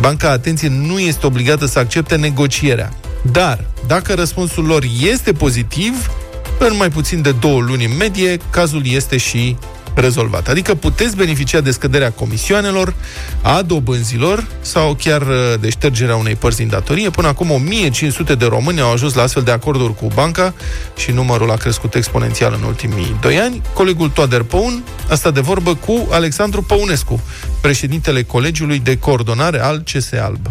Banca, 0.00 0.30
atenție, 0.30 0.68
nu 0.68 0.98
este 0.98 1.26
obligată 1.26 1.66
să 1.66 1.78
accepte 1.78 2.16
negocierea. 2.16 2.92
Dar, 3.32 3.64
dacă 3.86 4.14
răspunsul 4.14 4.64
lor 4.64 4.84
este 5.00 5.32
pozitiv, 5.32 6.10
în 6.58 6.76
mai 6.76 6.90
puțin 6.90 7.22
de 7.22 7.32
două 7.32 7.60
luni 7.60 7.84
în 7.84 7.96
medie, 7.96 8.36
cazul 8.50 8.82
este 8.84 9.16
și 9.16 9.56
rezolvat. 9.94 10.48
Adică 10.48 10.74
puteți 10.74 11.16
beneficia 11.16 11.60
de 11.60 11.70
scăderea 11.70 12.10
comisioanelor, 12.10 12.94
a 13.42 13.62
dobânzilor 13.62 14.46
sau 14.60 14.94
chiar 14.94 15.22
uh, 15.22 15.54
de 15.60 15.70
ștergerea 15.70 16.16
unei 16.16 16.34
părți 16.34 16.56
din 16.56 16.68
datorie. 16.68 17.10
Până 17.10 17.28
acum 17.28 17.50
1500 17.50 18.34
de 18.34 18.46
români 18.46 18.80
au 18.80 18.92
ajuns 18.92 19.14
la 19.14 19.22
astfel 19.22 19.42
de 19.42 19.50
acorduri 19.50 19.94
cu 19.94 20.06
banca 20.14 20.54
și 20.96 21.10
numărul 21.10 21.50
a 21.50 21.56
crescut 21.56 21.94
exponențial 21.94 22.54
în 22.60 22.66
ultimii 22.66 23.16
doi 23.20 23.38
ani. 23.38 23.62
Colegul 23.74 24.08
Toader 24.08 24.42
Păun 24.42 24.82
a 25.10 25.14
stat 25.14 25.34
de 25.34 25.40
vorbă 25.40 25.74
cu 25.74 26.08
Alexandru 26.10 26.62
Păunescu, 26.62 27.20
președintele 27.60 28.22
Colegiului 28.22 28.78
de 28.78 28.98
Coordonare 28.98 29.62
al 29.62 29.82
CS 29.92 30.12
Alb. 30.12 30.46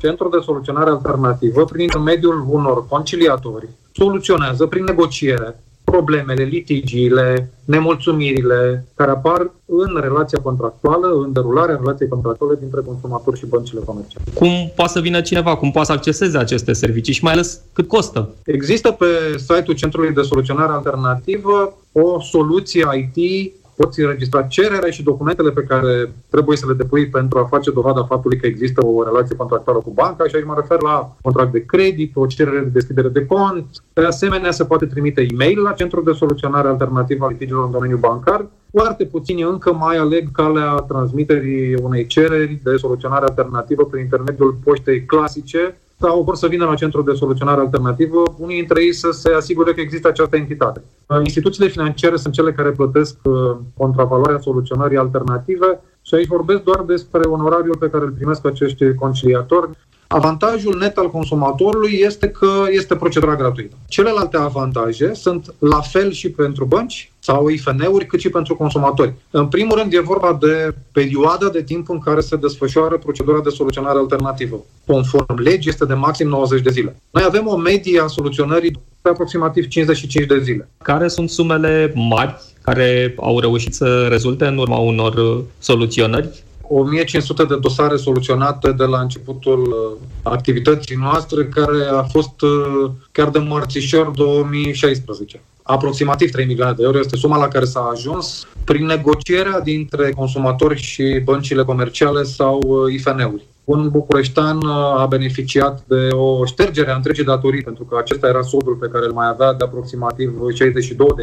Centrul 0.00 0.30
de 0.30 0.38
Soluționare 0.44 0.90
Alternativă, 0.90 1.64
prin 1.64 1.80
intermediul 1.80 2.44
unor 2.48 2.86
conciliatori, 2.86 3.68
soluționează 3.92 4.66
prin 4.66 4.84
negociere 4.84 5.56
problemele, 5.90 6.42
litigiile, 6.42 7.50
nemulțumirile 7.64 8.84
care 8.94 9.10
apar 9.10 9.50
în 9.66 10.00
relația 10.00 10.38
contractuală, 10.42 11.06
în 11.24 11.32
derularea 11.32 11.76
relației 11.76 12.08
contractuale 12.08 12.56
dintre 12.60 12.80
consumator 12.86 13.36
și 13.36 13.46
băncile 13.46 13.80
comerciale. 13.84 14.24
Cum 14.34 14.72
poate 14.74 14.92
să 14.92 15.00
vină 15.00 15.20
cineva, 15.20 15.56
cum 15.56 15.70
poate 15.70 15.86
să 15.86 15.92
acceseze 15.92 16.38
aceste 16.38 16.72
servicii 16.72 17.12
și 17.12 17.24
mai 17.24 17.32
ales 17.32 17.60
cât 17.72 17.88
costă? 17.88 18.30
Există 18.44 18.90
pe 18.90 19.06
site-ul 19.36 19.76
Centrului 19.76 20.12
de 20.12 20.22
Soluționare 20.22 20.72
Alternativă 20.72 21.76
o 21.92 22.20
soluție 22.20 23.10
IT 23.14 23.52
poți 23.80 24.00
înregistra 24.00 24.42
cererea 24.42 24.90
și 24.90 25.02
documentele 25.02 25.50
pe 25.50 25.62
care 25.62 26.12
trebuie 26.30 26.56
să 26.56 26.66
le 26.66 26.74
depui 26.74 27.08
pentru 27.08 27.38
a 27.38 27.44
face 27.44 27.70
dovada 27.70 28.04
faptului 28.04 28.38
că 28.38 28.46
există 28.46 28.86
o 28.86 29.02
relație 29.04 29.36
contractuală 29.36 29.78
cu 29.78 29.90
banca 29.90 30.26
și 30.26 30.34
aici 30.34 30.44
mă 30.44 30.54
refer 30.56 30.82
la 30.82 31.16
contract 31.22 31.52
de 31.52 31.64
credit, 31.64 32.16
o 32.16 32.26
cerere 32.26 32.58
de 32.58 32.68
deschidere 32.78 33.08
de 33.08 33.26
cont. 33.26 33.66
De 33.92 34.04
asemenea, 34.04 34.50
se 34.50 34.64
poate 34.64 34.86
trimite 34.86 35.26
e-mail 35.30 35.60
la 35.60 35.72
Centrul 35.72 36.04
de 36.04 36.12
Soluționare 36.12 36.68
Alternativă 36.68 37.24
a 37.24 37.28
litigiilor 37.28 37.64
în 37.64 37.70
domeniul 37.70 37.98
bancar. 37.98 38.46
Foarte 38.72 39.04
puțini 39.04 39.42
încă 39.42 39.72
mai 39.72 39.96
aleg 39.96 40.30
calea 40.32 40.74
transmiterii 40.74 41.74
unei 41.82 42.06
cereri 42.06 42.60
de 42.62 42.76
soluționare 42.76 43.24
alternativă 43.24 43.84
prin 43.84 44.02
intermediul 44.02 44.58
poștei 44.64 45.04
clasice, 45.04 45.80
sau 46.00 46.22
vor 46.22 46.36
să 46.36 46.46
vină 46.46 46.64
la 46.64 46.74
centrul 46.74 47.04
de 47.04 47.12
soluționare 47.12 47.60
alternativă, 47.60 48.22
unii 48.36 48.56
dintre 48.56 48.82
ei 48.82 48.92
să 48.92 49.10
se 49.10 49.32
asigure 49.32 49.74
că 49.74 49.80
există 49.80 50.08
această 50.08 50.36
entitate. 50.36 50.82
Instituțiile 51.24 51.68
financiare 51.68 52.16
sunt 52.16 52.34
cele 52.34 52.52
care 52.52 52.70
plătesc 52.70 53.16
uh, 53.22 53.56
contravaloarea 53.76 54.40
soluționării 54.40 54.96
alternative 54.96 55.80
și 56.02 56.14
aici 56.14 56.26
vorbesc 56.26 56.62
doar 56.62 56.82
despre 56.82 57.20
onorariul 57.28 57.76
pe 57.76 57.90
care 57.90 58.04
îl 58.04 58.10
primesc 58.10 58.46
acești 58.46 58.94
conciliatori. 58.94 59.70
Avantajul 60.10 60.78
net 60.78 60.96
al 60.96 61.10
consumatorului 61.10 62.00
este 62.04 62.28
că 62.28 62.50
este 62.70 62.96
procedura 62.96 63.36
gratuită. 63.36 63.76
Celelalte 63.88 64.36
avantaje 64.36 65.14
sunt 65.14 65.54
la 65.58 65.80
fel 65.80 66.12
și 66.12 66.30
pentru 66.30 66.64
bănci 66.64 67.12
sau 67.18 67.48
IFN-uri, 67.48 68.06
cât 68.06 68.20
și 68.20 68.28
pentru 68.28 68.56
consumatori. 68.56 69.14
În 69.30 69.46
primul 69.46 69.78
rând, 69.78 69.92
e 69.92 70.00
vorba 70.00 70.38
de 70.40 70.74
perioada 70.92 71.48
de 71.48 71.62
timp 71.62 71.90
în 71.90 71.98
care 71.98 72.20
se 72.20 72.36
desfășoară 72.36 72.98
procedura 72.98 73.40
de 73.40 73.50
soluționare 73.50 73.98
alternativă. 73.98 74.64
Conform 74.86 75.38
legii, 75.38 75.70
este 75.70 75.84
de 75.84 75.94
maxim 75.94 76.28
90 76.28 76.62
de 76.62 76.70
zile. 76.70 76.96
Noi 77.10 77.22
avem 77.26 77.46
o 77.46 77.56
medie 77.56 78.00
a 78.00 78.06
soluționării 78.06 78.70
de 79.02 79.08
aproximativ 79.08 79.68
55 79.68 80.26
de 80.26 80.40
zile. 80.40 80.68
Care 80.82 81.08
sunt 81.08 81.30
sumele 81.30 81.92
mari 81.94 82.36
care 82.62 83.14
au 83.16 83.40
reușit 83.40 83.74
să 83.74 84.06
rezulte 84.08 84.46
în 84.46 84.58
urma 84.58 84.78
unor 84.78 85.14
uh, 85.14 85.40
soluționări? 85.58 86.28
1500 86.68 87.44
de 87.44 87.56
dosare 87.56 87.96
soluționate 87.96 88.72
de 88.72 88.84
la 88.84 89.00
începutul 89.00 89.60
uh, 89.60 90.06
activității 90.22 90.96
noastre, 90.96 91.44
care 91.44 91.84
a 91.92 92.02
fost 92.02 92.40
uh, 92.40 92.90
chiar 93.12 93.28
de 93.28 93.38
mărțișor 93.38 94.10
2016. 94.10 95.40
Aproximativ 95.62 96.30
3 96.30 96.46
milioane 96.46 96.72
de 96.72 96.82
euro 96.82 96.98
este 96.98 97.16
suma 97.16 97.36
la 97.36 97.48
care 97.48 97.64
s-a 97.64 97.90
ajuns 97.92 98.46
prin 98.64 98.86
negocierea 98.86 99.60
dintre 99.60 100.10
consumatori 100.10 100.80
și 100.80 101.20
băncile 101.24 101.62
comerciale 101.62 102.22
sau 102.22 102.60
uh, 102.66 102.92
IFN-uri. 102.92 103.46
Un 103.64 103.88
bucureștean 103.88 104.66
a 104.96 105.06
beneficiat 105.06 105.84
de 105.86 106.08
o 106.10 106.44
ștergere 106.44 106.90
a 106.90 106.96
întregii 106.96 107.24
datorii, 107.24 107.62
pentru 107.62 107.84
că 107.84 107.96
acesta 107.98 108.28
era 108.28 108.42
soldul 108.42 108.74
pe 108.74 108.88
care 108.92 109.04
îl 109.04 109.12
mai 109.12 109.28
avea 109.28 109.52
de 109.52 109.64
aproximativ 109.64 110.38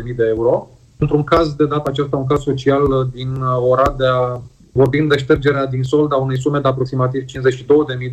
62.000 0.09 0.15
de 0.15 0.25
euro. 0.27 0.69
Într-un 0.97 1.23
caz 1.23 1.53
de 1.53 1.65
data 1.65 1.89
aceasta, 1.89 2.17
un 2.17 2.25
caz 2.25 2.41
social 2.41 3.09
din 3.13 3.41
Oradea, 3.69 4.41
Vorbim 4.78 5.07
de 5.07 5.17
ștergerea 5.17 5.65
din 5.65 5.84
sold 5.84 6.13
a 6.13 6.15
unei 6.15 6.39
sume 6.39 6.59
de 6.59 6.67
aproximativ 6.67 7.21
52.000 7.21 7.28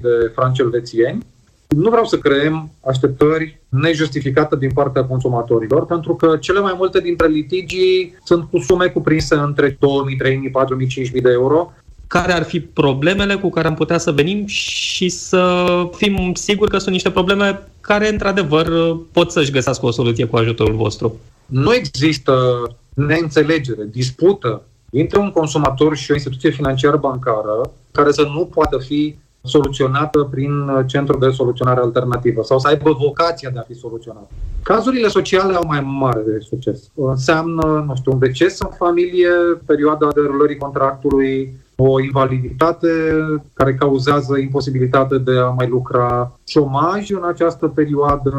de 0.00 0.30
franci 0.34 0.58
elvețieni. 0.58 1.26
Nu 1.68 1.90
vreau 1.90 2.04
să 2.04 2.16
creăm 2.16 2.70
așteptări 2.86 3.60
nejustificate 3.68 4.56
din 4.56 4.70
partea 4.74 5.04
consumatorilor, 5.04 5.86
pentru 5.86 6.14
că 6.14 6.36
cele 6.40 6.60
mai 6.60 6.74
multe 6.76 7.00
dintre 7.00 7.26
litigii 7.26 8.14
sunt 8.24 8.44
cu 8.50 8.58
sume 8.58 8.86
cuprinse 8.86 9.34
între 9.34 9.70
2.000, 9.70 9.76
3.000, 10.26 10.34
4.000, 10.34 11.12
5.000 11.12 11.22
de 11.22 11.30
euro. 11.30 11.72
Care 12.06 12.32
ar 12.32 12.42
fi 12.42 12.60
problemele 12.60 13.34
cu 13.34 13.50
care 13.50 13.68
am 13.68 13.74
putea 13.74 13.98
să 13.98 14.10
venim 14.10 14.46
și 14.46 15.08
să 15.08 15.64
fim 15.92 16.32
siguri 16.34 16.70
că 16.70 16.78
sunt 16.78 16.92
niște 16.92 17.10
probleme 17.10 17.62
care, 17.80 18.08
într-adevăr, 18.08 18.96
pot 19.12 19.30
să-și 19.30 19.50
găsească 19.50 19.86
o 19.86 19.90
soluție 19.90 20.24
cu 20.24 20.36
ajutorul 20.36 20.74
vostru? 20.74 21.20
Nu 21.46 21.74
există 21.74 22.62
neînțelegere, 22.94 23.88
dispută 23.90 24.62
între 25.00 25.18
un 25.18 25.30
consumator 25.30 25.96
și 25.96 26.10
o 26.10 26.14
instituție 26.14 26.50
financiară 26.50 26.96
bancară 26.96 27.70
care 27.92 28.12
să 28.12 28.22
nu 28.34 28.44
poată 28.44 28.78
fi 28.78 29.16
soluționată 29.42 30.28
prin 30.30 30.84
centru 30.86 31.18
de 31.18 31.30
soluționare 31.30 31.80
alternativă 31.80 32.42
sau 32.42 32.58
să 32.58 32.68
aibă 32.68 32.96
vocația 33.00 33.50
de 33.50 33.58
a 33.58 33.62
fi 33.62 33.74
soluționată. 33.74 34.28
Cazurile 34.62 35.08
sociale 35.08 35.54
au 35.54 35.64
mai 35.66 35.80
mare 35.80 36.20
de 36.26 36.38
succes. 36.38 36.90
Înseamnă, 36.94 37.84
nu 37.86 37.94
știu, 37.96 38.12
un 38.12 38.18
deces 38.18 38.60
în 38.60 38.70
familie, 38.76 39.30
perioada 39.66 40.08
derulării 40.14 40.56
contractului, 40.56 41.54
o 41.76 42.00
invaliditate 42.00 42.88
care 43.52 43.74
cauzează 43.74 44.38
imposibilitate 44.38 45.18
de 45.18 45.38
a 45.38 45.48
mai 45.48 45.68
lucra, 45.68 46.38
șomaj 46.46 47.10
în 47.10 47.24
această 47.24 47.68
perioadă, 47.68 48.32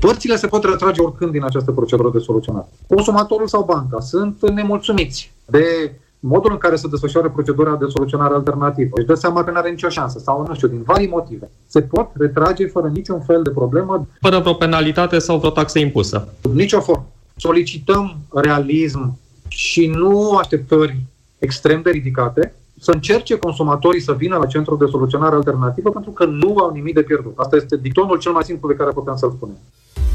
Părțile 0.00 0.36
se 0.36 0.46
pot 0.46 0.64
retrage 0.64 1.02
oricând 1.02 1.32
din 1.32 1.44
această 1.44 1.70
procedură 1.70 2.10
de 2.12 2.18
soluționare. 2.18 2.66
Consumatorul 2.86 3.46
sau 3.46 3.64
banca 3.64 4.00
sunt 4.00 4.50
nemulțumiți 4.50 5.31
de 5.44 5.92
modul 6.20 6.52
în 6.52 6.58
care 6.58 6.76
se 6.76 6.88
desfășoară 6.88 7.30
procedura 7.30 7.76
de 7.76 7.86
soluționare 7.88 8.34
alternativă. 8.34 8.90
Își 8.94 9.06
dă 9.06 9.14
seama 9.14 9.44
că 9.44 9.50
nu 9.50 9.56
are 9.56 9.70
nicio 9.70 9.88
șansă 9.88 10.18
sau, 10.18 10.46
nu 10.48 10.54
știu, 10.54 10.68
din 10.68 10.82
vari 10.82 11.06
motive. 11.06 11.50
Se 11.66 11.82
pot 11.82 12.10
retrage 12.12 12.66
fără 12.66 12.88
niciun 12.88 13.20
fel 13.20 13.42
de 13.42 13.50
problemă. 13.50 14.06
Fără 14.20 14.38
vreo 14.38 14.54
penalitate 14.54 15.18
sau 15.18 15.38
vreo 15.38 15.50
taxă 15.50 15.78
impusă. 15.78 16.28
Nicio 16.52 16.80
formă. 16.80 17.06
Solicităm 17.36 18.16
realism 18.32 19.18
și 19.48 19.86
nu 19.86 20.36
așteptări 20.36 21.02
extrem 21.38 21.82
de 21.82 21.90
ridicate, 21.90 22.54
să 22.80 22.90
încerce 22.90 23.38
consumatorii 23.38 24.00
să 24.00 24.12
vină 24.12 24.36
la 24.36 24.46
centrul 24.46 24.78
de 24.78 24.86
soluționare 24.90 25.34
alternativă 25.34 25.90
pentru 25.90 26.10
că 26.10 26.24
nu 26.24 26.56
au 26.58 26.72
nimic 26.72 26.94
de 26.94 27.02
pierdut. 27.02 27.32
Asta 27.36 27.56
este 27.56 27.76
dictonul 27.76 28.18
cel 28.18 28.32
mai 28.32 28.44
simplu 28.44 28.68
pe 28.68 28.74
care 28.74 28.90
putem 28.90 29.16
să-l 29.16 29.30
spunem. 29.30 29.56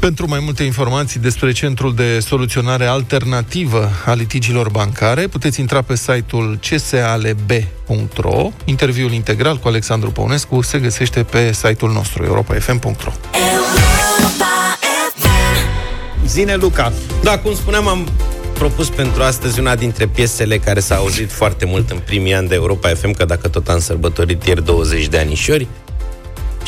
Pentru 0.00 0.28
mai 0.28 0.40
multe 0.42 0.62
informații 0.62 1.20
despre 1.20 1.52
Centrul 1.52 1.94
de 1.94 2.18
Soluționare 2.20 2.86
Alternativă 2.86 3.90
a 4.04 4.12
Litigilor 4.12 4.70
Bancare, 4.70 5.26
puteți 5.26 5.60
intra 5.60 5.82
pe 5.82 5.96
site-ul 5.96 6.58
csalb.ro. 6.60 8.50
Interviul 8.64 9.12
integral 9.12 9.56
cu 9.56 9.68
Alexandru 9.68 10.10
Păunescu 10.10 10.60
se 10.60 10.78
găsește 10.78 11.22
pe 11.22 11.52
site-ul 11.52 11.92
nostru, 11.92 12.24
europafm.ro. 12.24 13.12
Zine 16.26 16.54
Luca. 16.54 16.92
Da, 17.22 17.38
cum 17.38 17.54
spuneam, 17.54 17.88
am 17.88 18.08
propus 18.52 18.88
pentru 18.88 19.22
astăzi 19.22 19.60
una 19.60 19.76
dintre 19.76 20.06
piesele 20.06 20.58
care 20.58 20.80
s-a 20.80 20.94
auzit 20.94 21.30
foarte 21.30 21.64
mult 21.64 21.90
în 21.90 21.98
primii 21.98 22.34
ani 22.34 22.48
de 22.48 22.54
Europa 22.54 22.88
FM, 22.88 23.10
că 23.12 23.24
dacă 23.24 23.48
tot 23.48 23.68
am 23.68 23.78
sărbătorit 23.78 24.44
ieri 24.44 24.64
20 24.64 25.06
de 25.06 25.18
anișori, 25.18 25.66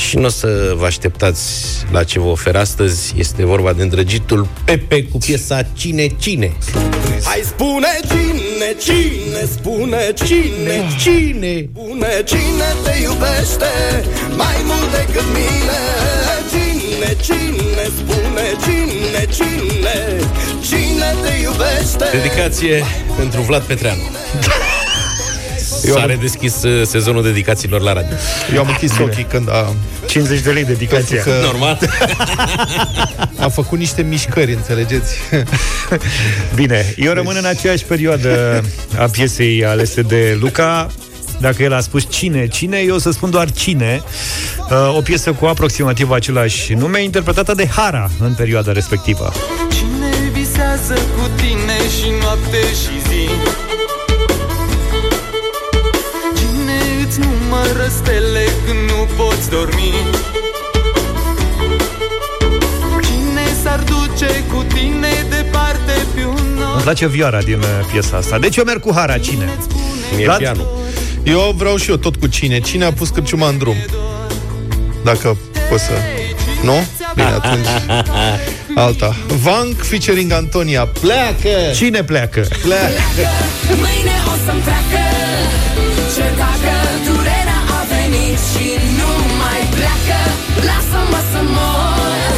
și 0.00 0.16
nu 0.16 0.24
o 0.24 0.28
să 0.28 0.74
vă 0.76 0.84
așteptați 0.84 1.42
la 1.90 2.04
ce 2.04 2.18
vă 2.18 2.28
ofer 2.28 2.56
astăzi. 2.56 3.14
Este 3.16 3.44
vorba 3.44 3.72
de 3.72 3.82
îndrăgitul 3.82 4.48
Pepe 4.64 5.04
cu 5.04 5.18
piesa 5.18 5.62
Cine 5.72 6.06
Cine. 6.18 6.52
Hai 7.24 7.40
spune 7.44 7.88
cine, 8.08 8.74
cine, 8.78 9.48
spune 9.52 10.12
cine, 10.14 10.86
cine 11.02 11.68
Spune 11.72 12.22
cine 12.24 12.68
te 12.84 13.02
iubește 13.02 13.72
mai 14.36 14.56
mult 14.64 14.90
decât 14.90 15.26
mine 15.36 15.80
Cine, 16.50 17.16
cine, 17.22 17.84
spune 17.96 18.46
cine, 18.64 19.26
cine 19.36 19.98
Cine 20.62 21.14
te 21.22 21.40
iubește 21.42 22.04
Dedicație 22.12 22.84
pentru 23.16 23.40
Vlad 23.40 23.62
Petreanu. 23.62 24.02
Eu 25.90 25.96
S-a 25.96 26.06
redeschis 26.06 26.62
uh, 26.62 26.86
sezonul 26.86 27.22
dedicațiilor 27.22 27.80
la 27.80 27.92
radio. 27.92 28.16
Eu 28.54 28.60
am 28.60 28.68
închis 28.68 28.92
Bine. 28.92 29.04
ochii 29.04 29.24
când 29.24 29.48
a... 29.50 29.74
50 30.06 30.40
de 30.40 30.50
lei 30.50 30.64
dedicația. 30.64 31.22
Că 31.22 31.32
Normal. 31.42 31.78
a 33.46 33.48
făcut 33.48 33.78
niște 33.78 34.02
mișcări, 34.02 34.52
înțelegeți? 34.52 35.14
Bine, 36.54 36.94
eu 36.96 37.12
rămân 37.12 37.34
în 37.38 37.44
aceeași 37.44 37.84
perioadă 37.84 38.64
a 38.98 39.04
piesei 39.04 39.64
alese 39.64 40.02
de 40.02 40.36
Luca. 40.40 40.86
Dacă 41.40 41.62
el 41.62 41.72
a 41.72 41.80
spus 41.80 42.06
cine, 42.10 42.46
cine, 42.48 42.78
eu 42.78 42.94
o 42.94 42.98
să 42.98 43.10
spun 43.10 43.30
doar 43.30 43.50
cine. 43.50 44.02
Uh, 44.70 44.96
o 44.96 45.00
piesă 45.00 45.32
cu 45.32 45.44
aproximativ 45.46 46.10
același 46.10 46.74
nume, 46.74 47.02
interpretată 47.02 47.54
de 47.54 47.66
Hara 47.66 48.10
în 48.18 48.34
perioada 48.34 48.72
respectivă. 48.72 49.32
Cine 49.70 50.30
visează 50.32 50.94
cu 50.94 51.28
tine 51.36 51.78
și 51.98 52.12
noapte 52.20 52.58
și 52.58 53.08
zi 53.08 53.30
numără 57.24 57.86
stele 57.88 58.44
când 58.66 58.90
nu 58.90 59.08
poți 59.16 59.50
dormi 59.50 59.94
Cine 63.02 63.44
s-ar 63.62 63.78
duce 63.78 64.44
cu 64.52 64.64
tine 64.74 65.26
departe 65.28 65.92
pe 66.14 66.24
un 66.24 66.58
Îmi 66.74 66.82
place 66.82 67.06
vioara 67.08 67.38
din 67.42 67.58
uh, 67.58 67.86
piesa 67.92 68.16
asta 68.16 68.38
Deci 68.38 68.56
eu 68.56 68.64
merg 68.64 68.80
cu 68.80 68.92
Hara, 68.94 69.18
cine? 69.18 69.48
Mie 70.16 70.24
Vlad? 70.24 70.38
pianul 70.38 70.78
Eu 71.22 71.54
vreau 71.56 71.76
și 71.76 71.90
eu 71.90 71.96
tot 71.96 72.16
cu 72.16 72.26
cine 72.26 72.60
Cine 72.60 72.84
a 72.84 72.92
pus 72.92 73.08
cârciuma 73.08 73.48
în 73.48 73.58
drum? 73.58 73.76
Dacă 75.04 75.36
poți 75.70 75.84
să... 75.84 75.92
Nu? 76.62 76.72
Bine, 77.14 77.26
atunci... 77.26 77.66
Alta. 78.84 79.16
Vank 79.26 79.82
featuring 79.82 80.32
Antonia. 80.32 80.86
Pleacă! 80.86 81.48
Cine 81.74 82.02
pleacă? 82.02 82.40
Pleacă! 82.62 83.00
Mâine 83.66 84.14
o 84.26 84.34
să-mi 84.46 84.60
treacă 84.60 85.00
Ce 85.86 85.89
dacă 86.42 86.74
durerea 87.06 87.60
a 87.78 87.80
venit 87.94 88.38
și 88.50 88.68
nu 88.98 89.12
mai 89.42 89.60
pleacă 89.76 90.20
Lasă-mă 90.68 91.20
să 91.30 91.40
mor 91.56 92.32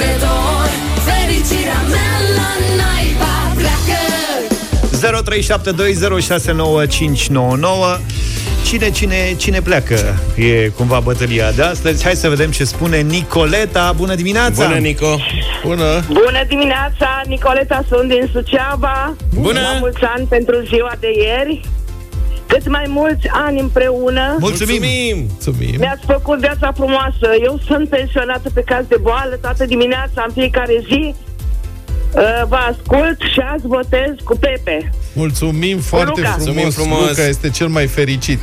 de 0.00 0.10
dor 0.22 0.68
Fericirea 1.06 1.80
mea 1.94 2.14
la 2.38 2.50
naiba 2.80 3.34
pleacă 3.60 4.00
0372069599 7.98 8.16
Cine, 8.66 8.90
cine, 8.90 9.34
cine 9.36 9.60
pleacă? 9.60 10.18
E 10.34 10.68
cumva 10.68 11.00
bătălia 11.00 11.50
de 11.52 11.62
astăzi. 11.62 12.04
Hai 12.04 12.14
să 12.14 12.28
vedem 12.28 12.50
ce 12.50 12.64
spune 12.64 13.00
Nicoleta. 13.00 13.92
Bună 13.96 14.14
dimineața! 14.14 14.66
Bună, 14.66 14.78
Nico! 14.78 15.18
Bună! 15.64 16.02
Bună 16.08 16.44
dimineața, 16.48 17.20
Nicoleta 17.26 17.84
sunt 17.88 18.08
din 18.08 18.30
Suceava. 18.32 19.14
Bună! 19.34 19.60
La 19.60 19.78
mulți 19.78 20.02
ani 20.16 20.26
pentru 20.26 20.54
ziua 20.68 20.92
de 21.00 21.08
ieri. 21.16 21.60
Cât 22.46 22.68
mai 22.68 22.84
mulți 22.88 23.28
ani 23.32 23.60
împreună. 23.60 24.36
Mulțumim! 24.38 24.80
Mulțumim! 25.28 25.74
Mi-ați 25.78 26.04
făcut 26.06 26.38
viața 26.38 26.72
frumoasă. 26.72 27.28
Eu 27.42 27.60
sunt 27.66 27.88
pensionată 27.88 28.50
pe 28.54 28.60
caz 28.62 28.84
de 28.88 28.96
boală 29.00 29.38
toată 29.40 29.64
dimineața, 29.64 30.24
în 30.26 30.32
fiecare 30.32 30.84
zi. 30.88 31.14
Uh, 32.14 32.42
Vă 32.48 32.56
ascult 32.56 33.20
și 33.32 33.40
azi 33.52 33.66
votez 33.66 34.12
cu 34.24 34.36
Pepe. 34.36 34.90
Mulțumim 35.12 35.78
foarte 35.78 36.20
Luca. 36.20 36.30
frumos. 36.30 36.44
Mulțumim 36.44 36.70
frumos. 36.70 37.08
Luca 37.08 37.26
este 37.26 37.50
cel 37.50 37.68
mai 37.68 37.86
fericit. 37.86 38.40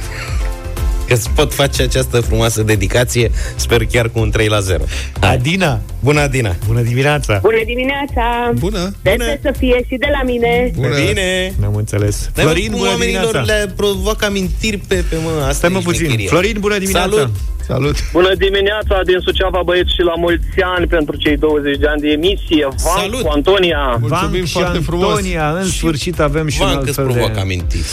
Că 1.07 1.13
îți 1.13 1.29
pot 1.29 1.53
face 1.53 1.81
această 1.81 2.19
frumoasă 2.21 2.63
dedicație, 2.63 3.31
sper 3.55 3.85
chiar 3.85 4.09
cu 4.09 4.19
un 4.19 4.29
3 4.31 4.47
la 4.47 4.59
0. 4.59 4.83
Adina! 5.19 5.79
Bună, 5.99 6.19
Adina! 6.21 6.55
Bună 6.67 6.81
dimineața! 6.81 7.39
Bună 7.41 7.61
dimineața! 7.65 8.51
Bună! 8.59 8.93
Peste 9.01 9.39
să 9.43 9.53
fie 9.57 9.83
și 9.87 9.95
de 9.95 10.07
la 10.11 10.23
mine. 10.23 10.71
Bună! 10.75 10.95
Bine! 11.07 11.53
Ne-am 11.59 11.75
înțeles. 11.75 12.29
Dar 12.33 12.45
Florin, 12.45 12.67
cum 12.69 12.77
bună 12.77 12.89
oamenilor 12.89 13.31
dimineața! 13.31 13.53
le 13.65 13.73
provoacă 13.75 14.25
amintiri 14.25 14.77
pe, 14.77 14.95
pe 15.09 15.15
mă, 15.23 15.29
asta 15.41 15.53
Stai 15.53 15.69
mă 15.69 15.77
e 15.77 15.81
puțin. 15.81 15.99
șmecherie. 15.99 16.27
Florin, 16.27 16.57
bună 16.59 16.77
dimineața! 16.77 17.09
Salut! 17.09 17.29
Salut! 17.67 17.95
Bună 18.11 18.33
dimineața 18.37 18.99
din 19.05 19.19
Suceava, 19.19 19.61
băieți, 19.65 19.93
și 19.93 20.01
la 20.01 20.13
mulți 20.17 20.61
ani 20.75 20.87
pentru 20.87 21.15
cei 21.15 21.37
20 21.37 21.77
de 21.77 21.87
ani 21.87 22.01
de 22.01 22.09
emisie. 22.09 22.67
Van 22.69 22.77
Salut! 23.01 23.21
cu 23.21 23.29
Antonia. 23.31 23.97
Mulțumim 23.99 24.31
Vanc 24.31 24.45
și 24.45 24.53
foarte 24.53 24.79
frumos. 24.79 25.15
Antonia, 25.15 25.49
în 25.49 25.65
sfârșit 25.65 26.19
avem 26.19 26.47
și 26.47 26.61
un 26.61 26.67
Vanc 26.67 26.77
alt 26.77 26.87
îți 26.87 26.95
fel 26.95 27.05
provoacă 27.05 27.33
de... 27.33 27.39
amintiri. 27.39 27.83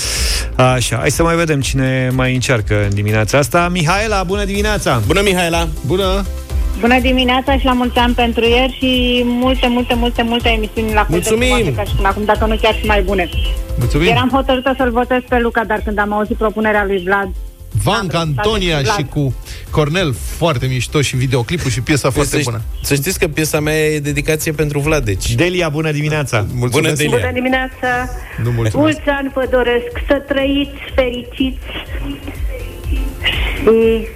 Așa, 0.57 0.97
hai 0.97 1.11
să 1.11 1.23
mai 1.23 1.37
vedem 1.37 1.61
cine 1.61 2.11
mai 2.15 2.35
încearcă 2.35 2.75
în 2.89 2.95
dimineața 2.95 3.39
asta. 3.39 3.69
Mihaela, 3.73 4.23
bună 4.23 4.45
dimineața! 4.45 5.03
Bună, 5.07 5.21
Mihaela! 5.25 5.69
Bună! 5.87 6.25
Bună 6.81 7.01
dimineața 7.01 7.59
și 7.59 7.65
la 7.65 7.73
mulți 7.73 7.99
ani 7.99 8.15
pentru 8.15 8.45
ieri 8.45 8.77
și 8.81 9.23
multe, 9.25 9.67
multe, 9.67 9.95
multe, 9.95 10.23
multe 10.23 10.49
emisiuni 10.49 10.93
la 10.93 11.05
fel 11.05 11.07
de 11.09 11.15
Mulțumim! 11.15 11.49
frumoase 11.55 11.75
ca 11.75 11.83
și 11.85 11.95
până 11.95 12.09
acum, 12.09 12.25
dacă 12.25 12.45
nu 12.47 12.57
chiar 12.63 12.75
și 12.75 12.87
mai 12.87 13.03
bune. 13.03 13.29
Mulțumim! 13.79 14.09
Eram 14.09 14.29
hotărâtă 14.33 14.75
să-l 14.77 14.91
votez 14.91 15.21
pe 15.29 15.39
Luca, 15.39 15.65
dar 15.65 15.81
când 15.85 15.99
am 15.99 16.13
auzit 16.13 16.37
propunerea 16.37 16.85
lui 16.85 17.03
Vlad, 17.05 17.29
Vanc, 17.83 18.15
Antonia 18.15 18.81
Vlad. 18.81 18.97
și 18.97 19.05
cu 19.05 19.35
Cornel, 19.71 20.15
foarte 20.37 20.67
mișto 20.67 21.01
și 21.01 21.17
videoclipul 21.17 21.71
și 21.71 21.81
piesa 21.81 22.11
foarte 22.11 22.37
să, 22.37 22.41
bună. 22.45 22.63
să 22.83 22.95
știți 22.95 23.19
că 23.19 23.29
piesa 23.29 23.61
mea 23.61 23.87
e 23.87 23.99
dedicație 24.01 24.53
pentru 24.53 24.79
Vlad, 24.79 25.05
deci. 25.05 25.35
Delia, 25.35 25.69
bună 25.69 25.93
dimineața! 25.93 26.47
Mulțumesc. 26.55 26.73
Bună, 26.73 26.93
Delia! 26.93 27.17
Bună 27.17 27.33
dimineața! 27.33 28.09
Nu 28.43 28.51
mulțumesc. 28.51 28.77
Mulți 28.77 29.09
ani 29.09 29.31
vă 29.35 29.47
doresc 29.51 29.91
să 30.09 30.23
trăiți 30.29 30.81
fericiți 30.95 31.67
și 33.63 34.07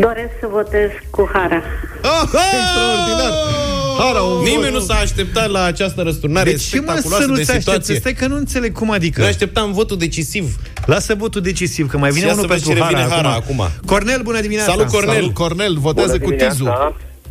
doresc 0.00 0.32
să 0.40 0.46
votez 0.50 0.90
cu 1.10 1.30
Hara. 1.32 1.62
Ah, 2.02 2.22
extraordinar! 2.22 3.69
Hara, 4.02 4.20
un 4.22 4.42
Nimeni 4.42 4.62
vot. 4.62 4.72
nu 4.72 4.78
s-a 4.80 4.94
așteptat 4.94 5.50
la 5.50 5.62
această 5.62 6.02
răsturnare 6.02 6.50
De 6.50 6.56
ce 6.56 6.56
mă 6.56 6.66
să 6.66 6.80
spectaculoasă 6.80 7.26
nu 7.26 7.34
de 7.34 7.42
ți 7.42 7.50
aștepți? 7.50 7.64
situație. 7.70 7.94
Stai 7.94 8.12
că 8.14 8.26
nu 8.26 8.36
înțeleg 8.36 8.72
cum 8.72 8.90
adică. 8.90 9.20
Noi 9.20 9.28
așteptam 9.28 9.72
votul 9.72 9.96
decisiv. 9.98 10.56
Lasă 10.86 11.14
votul 11.14 11.40
decisiv, 11.40 11.88
că 11.88 11.98
mai 11.98 12.10
vine 12.10 12.26
Ia 12.26 12.32
unul 12.32 12.44
să 12.44 12.52
vezi 12.52 12.64
pentru 12.66 12.82
cine 12.84 12.94
Hara, 12.96 13.04
vine 13.06 13.14
Hara 13.16 13.34
acum. 13.34 13.60
acum. 13.60 13.74
Cornel, 13.86 14.20
bună 14.22 14.40
dimineața! 14.40 14.70
Salut, 14.70 14.86
Cornel! 14.86 15.14
Salut, 15.14 15.34
Cornel, 15.34 15.76
votează 15.78 16.18
cu 16.18 16.30
Tizu. 16.30 16.68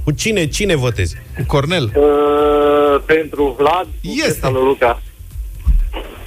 Cu 0.04 0.12
cine? 0.12 0.48
Cine 0.48 0.76
votezi? 0.76 1.16
Cu 1.38 1.44
Cornel. 1.48 1.84
Uh, 1.96 3.02
pentru 3.06 3.56
Vlad, 3.60 3.88
Este. 4.28 4.50
lui 4.52 4.62
Luca. 4.64 5.02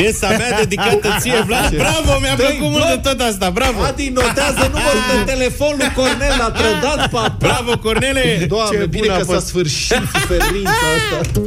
Piesa 0.03 0.29
mea 0.29 0.51
dedicată 0.63 1.09
ție, 1.21 1.43
Vlad. 1.47 1.77
Bravo, 1.77 2.13
mi-a 2.21 2.35
Dă-i 2.37 2.47
plăcut 2.47 2.71
mult 2.75 2.87
de 2.87 2.99
bloc. 3.03 3.03
tot 3.17 3.21
asta. 3.29 3.51
Bravo! 3.51 3.83
Adi, 3.83 4.09
notează 4.09 4.63
numărul 4.75 5.03
de 5.15 5.33
telefon 5.33 5.75
lui 5.79 5.91
Cornel, 5.97 6.37
a 6.47 6.51
trădat 6.51 7.09
papa. 7.17 7.37
Bravo, 7.39 7.79
Cornele! 7.79 8.45
Doamne, 8.49 8.79
Ce 8.79 8.87
bine 8.87 9.03
bună 9.07 9.13
a 9.15 9.19
că 9.19 9.25
s-a 9.25 9.33
fost. 9.33 9.47
sfârșit 9.47 10.03
suferința 10.13 10.71
asta. 10.97 11.41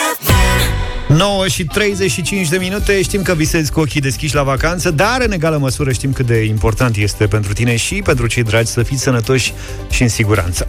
9 1.17 1.47
și 1.47 1.65
35 1.65 2.49
de 2.49 2.57
minute. 2.57 3.01
Știm 3.01 3.21
că 3.21 3.33
visezi 3.33 3.71
cu 3.71 3.79
ochii 3.79 4.01
deschiși 4.01 4.35
la 4.35 4.43
vacanță 4.43 4.91
Dar 4.91 5.21
în 5.25 5.31
egală 5.31 5.57
măsură 5.57 5.91
știm 5.91 6.13
cât 6.13 6.25
de 6.25 6.43
important 6.43 6.95
este 6.95 7.27
pentru 7.27 7.53
tine 7.53 7.75
Și 7.75 7.95
pentru 7.95 8.27
cei 8.27 8.43
dragi 8.43 8.69
să 8.69 8.83
fiți 8.83 9.01
sănătoși 9.01 9.53
și 9.89 10.01
în 10.01 10.07
siguranță. 10.07 10.67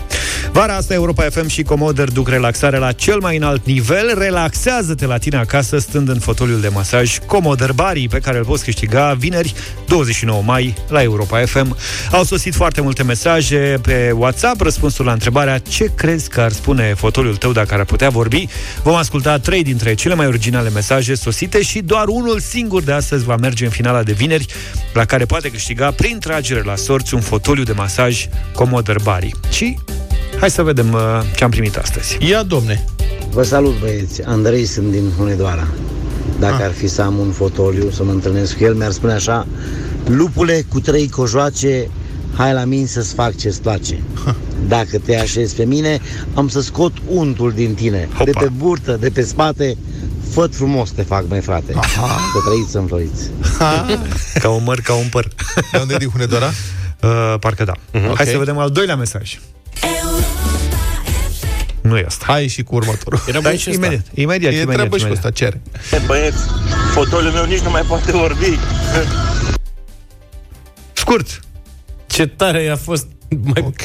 Vara 0.52 0.74
asta 0.74 0.94
Europa 0.94 1.22
FM 1.22 1.46
și 1.46 1.62
Comoder 1.62 2.10
duc 2.10 2.28
relaxare 2.28 2.78
la 2.78 2.92
cel 2.92 3.18
mai 3.20 3.36
înalt 3.36 3.66
nivel. 3.66 4.14
Relaxează-te 4.18 5.06
la 5.06 5.18
tine 5.18 5.36
acasă 5.36 5.78
stând 5.78 6.08
în 6.08 6.18
fotoliul 6.18 6.60
de 6.60 6.68
masaj 6.68 7.18
Comoder 7.26 7.72
Bari 7.72 8.08
Pe 8.08 8.18
care 8.18 8.38
îl 8.38 8.44
poți 8.44 8.64
câștiga 8.64 9.14
vineri 9.18 9.54
29 9.86 10.42
mai 10.42 10.74
la 10.88 11.02
Europa 11.02 11.44
FM 11.44 11.76
Au 12.10 12.24
sosit 12.24 12.54
foarte 12.54 12.80
multe 12.80 13.02
mesaje 13.02 13.78
pe 13.82 14.10
WhatsApp 14.14 14.60
Răspunsul 14.60 15.04
la 15.04 15.12
întrebarea 15.12 15.58
Ce 15.58 15.90
crezi 15.94 16.28
că 16.28 16.40
ar 16.40 16.52
spune 16.52 16.94
fotoliul 16.96 17.36
tău 17.36 17.52
dacă 17.52 17.74
ar 17.74 17.84
putea 17.84 18.08
vorbi? 18.08 18.48
Vom 18.82 18.94
asculta 18.94 19.38
trei 19.38 19.62
dintre 19.62 19.94
cele 19.94 20.14
mai 20.14 20.26
originale 20.34 20.70
mesaje 20.70 21.14
sosite 21.14 21.62
și 21.62 21.80
doar 21.80 22.08
unul 22.08 22.40
singur 22.40 22.82
de 22.82 22.92
astăzi 22.92 23.24
va 23.24 23.36
merge 23.36 23.64
în 23.64 23.70
finala 23.70 24.02
de 24.02 24.12
vineri, 24.12 24.46
la 24.94 25.04
care 25.04 25.24
poate 25.24 25.50
câștiga 25.50 25.90
prin 25.90 26.18
tragere 26.18 26.62
la 26.62 26.76
sorți 26.76 27.14
un 27.14 27.20
fotoliu 27.20 27.62
de 27.62 27.72
masaj 27.72 28.26
Commodore 28.54 28.98
Bari. 29.02 29.30
Și 29.50 29.78
hai 30.40 30.50
să 30.50 30.62
vedem 30.62 30.92
uh, 30.92 31.00
ce 31.36 31.44
am 31.44 31.50
primit 31.50 31.76
astăzi. 31.76 32.16
Ia, 32.20 32.42
domne. 32.42 32.84
Vă 33.30 33.42
salut, 33.42 33.78
băieți. 33.80 34.22
Andrei 34.22 34.64
sunt 34.64 34.90
din 34.90 35.10
Hunedoara. 35.16 35.66
Dacă 36.38 36.62
ar 36.62 36.72
fi 36.72 36.88
să 36.88 37.02
am 37.02 37.18
un 37.18 37.30
fotoliu, 37.30 37.90
să 37.90 38.04
mă 38.04 38.10
întâlnesc 38.10 38.56
cu 38.56 38.64
el, 38.64 38.74
mi-ar 38.74 38.90
spune 38.90 39.12
așa 39.12 39.46
Lupule 40.06 40.64
cu 40.68 40.80
trei 40.80 41.08
cojoace, 41.08 41.88
hai 42.36 42.52
la 42.52 42.64
mine 42.64 42.86
să-ți 42.86 43.14
fac 43.14 43.36
ce-ți 43.36 43.60
place. 43.60 43.98
Dacă 44.68 44.98
te 44.98 45.16
așezi 45.16 45.54
pe 45.54 45.64
mine, 45.64 46.00
am 46.34 46.48
să 46.48 46.60
scot 46.60 46.92
untul 47.08 47.52
din 47.52 47.74
tine. 47.74 48.08
De 48.24 48.30
pe 48.30 48.48
burtă, 48.56 48.96
de 49.00 49.10
pe 49.10 49.22
spate, 49.22 49.76
făt 50.34 50.54
frumos 50.54 50.90
te 50.90 51.02
fac, 51.02 51.24
mai 51.28 51.40
frate. 51.40 51.72
Să 51.72 52.38
trăiți, 52.46 52.70
să 52.70 52.78
înfloriți. 52.78 53.30
Ca 54.42 54.48
un 54.50 54.62
măr, 54.62 54.80
ca 54.80 54.94
un 54.94 55.06
păr. 55.10 55.28
De 55.72 55.78
unde 55.80 55.94
e 55.94 55.96
din 55.96 56.08
Hunedoara? 56.10 56.46
Uh, 57.02 57.34
parcă 57.40 57.64
da. 57.64 57.72
Uh-huh. 57.72 58.08
Ok. 58.08 58.16
Hai 58.16 58.26
să 58.26 58.38
vedem 58.38 58.58
al 58.58 58.70
doilea 58.70 58.96
mesaj. 58.96 59.38
Nu 61.80 61.96
e 61.96 62.04
asta. 62.06 62.24
Hai 62.28 62.46
și 62.46 62.62
cu 62.62 62.74
următorul. 62.74 63.22
Era 63.26 63.40
Dar 63.40 63.50
bun 63.50 63.60
și 63.60 63.70
ăsta. 63.70 63.86
imediat, 63.86 64.06
imediat, 64.14 64.52
E 64.52 64.54
imediat, 64.56 64.74
treabă 64.76 64.96
și 64.96 65.02
cu 65.04 65.08
imediat. 65.08 65.24
ăsta, 65.24 65.30
cere. 65.30 65.60
Băieți, 66.06 66.38
fotoliul 66.92 67.32
meu 67.32 67.44
nici 67.44 67.58
nu 67.60 67.70
mai 67.70 67.82
poate 67.82 68.12
vorbi. 68.12 68.58
Scurt. 70.92 71.40
Ce 72.14 72.26
tare 72.26 72.68
a 72.68 72.76
fost. 72.76 73.06
Mai 73.44 73.62
Ok. 73.66 73.82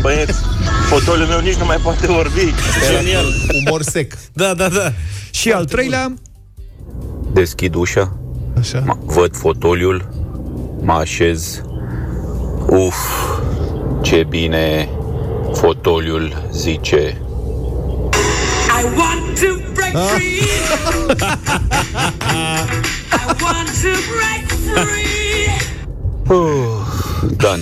Băieți, 0.00 0.40
fotoliul 0.88 1.26
meu 1.26 1.40
nici 1.40 1.54
nu 1.54 1.64
mai 1.64 1.76
poate 1.76 2.06
vorbi. 2.06 2.54
Genial. 2.90 3.24
Umor 3.66 3.82
sec. 3.82 4.14
Da, 4.32 4.54
da, 4.54 4.68
da. 4.68 4.92
Și 5.30 5.50
al 5.52 5.64
treilea, 5.64 6.14
Deschid 7.32 7.74
ușa, 7.74 8.16
Așa. 8.58 8.82
mă- 8.86 8.96
văd 9.04 9.36
fotoliul, 9.36 10.08
mă 10.82 10.92
așez. 10.92 11.62
Uf, 12.66 12.94
ce 14.02 14.26
bine 14.28 14.88
fotoliul 15.54 16.48
zice. 16.52 17.16
I 18.80 18.84
want 18.96 19.40
to 19.40 19.70
break 19.72 20.06
free. 20.08 20.42
I 23.18 23.24
want 23.42 23.68
to 23.82 23.92
break 24.12 24.46
free. 24.86 25.10
Uh, 26.32 26.80
Dan, 27.36 27.60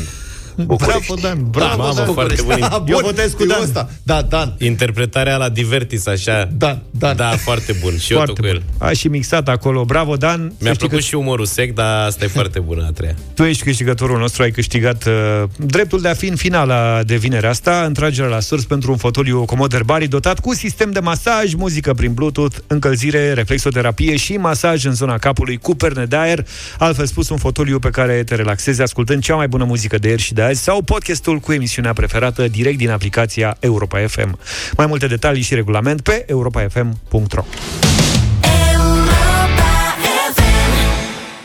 București. 0.66 1.06
bravo 1.06 1.20
Dan, 1.22 1.50
bravo 1.50 1.82
Mamă, 1.82 1.94
Dan. 1.94 2.12
foarte 2.12 2.42
bun. 2.42 2.56
Ah, 2.62 2.70
Eu 2.72 2.80
bun, 2.84 3.00
votez 3.04 3.32
cu 3.32 3.42
e 3.42 3.46
Dan. 3.46 3.62
Ăsta. 3.62 3.90
Da, 4.02 4.22
Dan. 4.22 4.54
Interpretarea 4.58 5.36
la 5.36 5.48
Divertis, 5.48 6.06
așa. 6.06 6.48
Dan, 6.56 6.82
Dan. 6.90 7.16
Da, 7.16 7.28
foarte 7.36 7.76
bun. 7.80 7.98
Și 7.98 8.12
eu 8.12 8.16
Foarte 8.16 8.32
tot 8.32 8.40
cu 8.40 8.46
el. 8.56 8.62
bun. 8.78 8.88
A 8.88 8.92
și 8.92 9.08
mixat 9.08 9.48
acolo. 9.48 9.84
Bravo, 9.84 10.16
Dan. 10.16 10.38
Să 10.38 10.54
Mi-a 10.60 10.72
știi 10.72 10.78
plăcut 10.88 10.90
că 11.04 11.10
și 11.10 11.14
umorul 11.14 11.44
sec, 11.46 11.74
dar 11.74 12.06
asta 12.06 12.24
e 12.24 12.28
foarte 12.28 12.58
bună 12.60 12.84
a 12.88 12.92
treia. 12.92 13.14
Tu 13.34 13.42
ești 13.42 13.62
câștigătorul 13.62 14.18
nostru, 14.18 14.42
ai 14.42 14.50
câștigat 14.50 15.04
uh, 15.06 15.42
dreptul 15.56 16.00
de 16.00 16.08
a 16.08 16.14
fi 16.14 16.26
în 16.26 16.36
finala 16.36 17.02
de 17.02 17.16
vineri 17.16 17.46
asta, 17.46 17.82
întragerea 17.86 18.30
la 18.30 18.40
surs 18.40 18.64
pentru 18.64 18.90
un 18.90 18.96
fotoliu 18.96 19.44
Commodore 19.44 19.82
Bari 19.84 20.06
dotat 20.06 20.40
cu 20.40 20.54
sistem 20.54 20.90
de 20.90 21.00
masaj, 21.00 21.54
muzică 21.54 21.94
prin 21.94 22.12
Bluetooth, 22.12 22.56
încălzire, 22.66 23.32
reflexoterapie 23.32 24.16
și 24.16 24.32
masaj 24.36 24.84
în 24.84 24.94
zona 24.94 25.18
capului 25.18 25.56
cu 25.56 25.74
perne 25.74 26.04
de 26.04 26.16
aer, 26.16 26.46
altfel 26.78 27.06
spus 27.06 27.28
un 27.28 27.36
fotoliu 27.36 27.78
pe 27.78 27.90
care 27.90 28.22
te 28.24 28.34
relaxezi 28.34 28.82
ascultând 28.82 29.22
cea 29.22 29.34
mai 29.34 29.48
bună 29.48 29.64
muzică 29.64 29.98
de 29.98 30.08
ieri 30.08 30.22
și 30.22 30.32
de 30.32 30.38
de 30.40 30.46
azi 30.50 30.62
sau 30.62 30.82
podcastul 30.82 31.38
cu 31.38 31.52
emisiunea 31.52 31.92
preferată 31.92 32.48
direct 32.48 32.78
din 32.78 32.90
aplicația 32.90 33.56
Europa 33.60 34.06
FM. 34.06 34.38
Mai 34.76 34.86
multe 34.86 35.06
detalii 35.06 35.42
și 35.42 35.54
regulament 35.54 36.00
pe 36.00 36.24
europafm.ro 36.26 37.44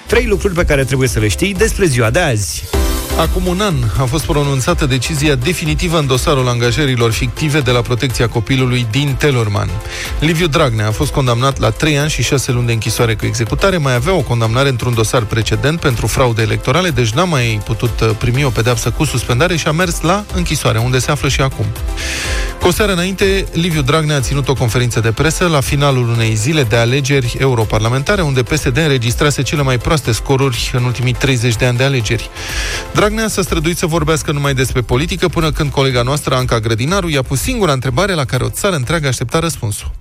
Trei 0.08 0.26
lucruri 0.26 0.54
pe 0.54 0.66
care 0.66 0.84
trebuie 0.84 1.08
să 1.08 1.20
le 1.20 1.28
știi 1.28 1.54
despre 1.54 1.86
ziua 1.86 2.10
de 2.10 2.20
azi. 2.20 2.64
Acum 3.20 3.46
un 3.46 3.62
an 3.62 3.76
a 4.00 4.04
fost 4.04 4.26
pronunțată 4.26 4.86
decizia 4.86 5.36
definitivă 5.36 6.00
în 6.00 6.08
dosarul 6.08 6.48
angajărilor 6.48 7.12
fictive 7.12 7.60
de 7.60 7.72
la 7.72 7.82
protecția 7.82 8.28
copilului 8.28 8.88
din 8.92 9.16
Telorman. 9.18 9.70
Liviu 10.20 10.48
Dragnea 10.48 10.88
a 10.88 10.92
fost 10.92 11.12
condamnat 11.12 11.60
la 11.60 11.70
3 11.70 11.98
ani 11.98 12.10
și 12.10 12.24
6 12.24 12.52
luni 12.52 12.66
de 12.66 12.72
închisoare 12.72 13.16
cu 13.16 13.26
executare, 13.26 13.78
mai 13.78 13.94
avea 13.94 14.14
o 14.14 14.22
condamnare 14.22 14.70
într-un 14.70 14.94
dosar 14.94 15.24
precedent 15.24 15.80
pentru 15.80 16.08
fraude 16.08 16.42
electorale, 16.42 16.90
deci 16.90 17.10
n-a 17.10 17.24
mai 17.24 17.62
putut 17.66 18.00
uh, 18.00 18.10
primi 18.18 18.44
o 18.44 18.50
pedeapsă 18.50 18.90
cu 18.90 19.04
suspendare 19.04 19.56
și 19.56 19.68
a 19.68 19.72
mers 19.72 20.02
la 20.02 20.24
închisoare, 20.34 20.78
unde 20.78 21.00
se 21.00 21.12
află 21.12 21.30
și 21.30 21.42
acum. 21.42 21.66
Cu 22.60 22.68
o 22.68 22.72
seară 22.72 22.92
înainte, 22.92 23.46
Liviu 23.52 23.82
Dragnea 23.82 24.16
a 24.16 24.20
ținut 24.20 24.48
o 24.48 24.54
conferință 24.54 25.00
de 25.00 25.12
presă 25.12 25.48
la 25.48 25.60
finalul 25.60 26.10
unei 26.10 26.36
zile 26.36 26.64
de 26.64 26.76
alegeri 26.76 27.36
europarlamentare, 27.40 28.22
unde 28.22 28.44
PSD 28.44 28.78
înregistrase 28.78 29.42
cele 29.42 29.62
mai 29.62 29.78
proaste 29.78 30.12
scoruri 30.12 30.72
în 30.74 30.84
ultimii 30.84 31.14
30 31.14 31.56
de 31.56 31.66
ani 31.66 31.78
de 31.78 31.84
alegeri. 31.84 32.30
Dragnea 32.92 33.04
s-a 33.28 33.42
străduit 33.42 33.78
să 33.78 33.86
vorbească 33.86 34.32
numai 34.32 34.54
despre 34.54 34.82
politică 34.82 35.28
până 35.28 35.52
când 35.52 35.72
colega 35.72 36.02
noastră, 36.02 36.36
Anca 36.36 36.60
Grădinaru, 36.60 37.10
i-a 37.10 37.22
pus 37.22 37.40
singura 37.40 37.72
întrebare 37.72 38.14
la 38.14 38.26
care 38.26 38.44
o 38.44 38.50
țară 38.50 38.76
întreagă 38.76 39.08
aștepta 39.08 39.40
răspunsul. 39.40 39.92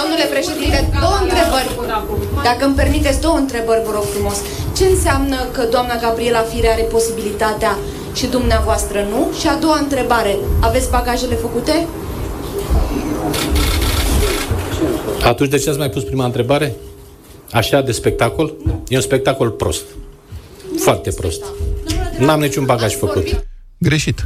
Domnule 0.00 0.24
președinte, 0.30 0.98
două 1.00 1.18
întrebări. 1.22 1.68
Dacă 2.42 2.64
îmi 2.64 2.74
permiteți, 2.74 3.20
două 3.20 3.36
întrebări, 3.36 3.82
vă 3.86 3.92
rog 3.94 4.04
frumos. 4.14 4.36
Ce 4.76 4.84
înseamnă 4.84 5.36
că 5.52 5.62
doamna 5.70 5.96
Gabriela 5.96 6.40
Fire 6.40 6.68
are 6.68 6.82
posibilitatea 6.82 7.78
și 8.14 8.26
dumneavoastră 8.26 9.06
nu? 9.10 9.30
Și 9.40 9.48
a 9.48 9.54
doua 9.54 9.78
întrebare, 9.78 10.36
aveți 10.60 10.90
bagajele 10.90 11.34
făcute? 11.34 11.86
Atunci 15.24 15.50
de 15.50 15.58
ce 15.58 15.68
ați 15.68 15.78
mai 15.78 15.90
pus 15.90 16.02
prima 16.02 16.24
întrebare? 16.24 16.74
Așa 17.52 17.80
de 17.80 17.92
spectacol? 17.92 18.54
E 18.88 18.96
un 18.96 19.02
spectacol 19.02 19.50
prost. 19.50 19.84
Foarte 20.78 21.10
prost. 21.10 21.44
N-am 22.18 22.40
niciun 22.40 22.64
bagaj 22.64 22.96
făcut. 22.96 23.46
Greșit. 23.78 24.24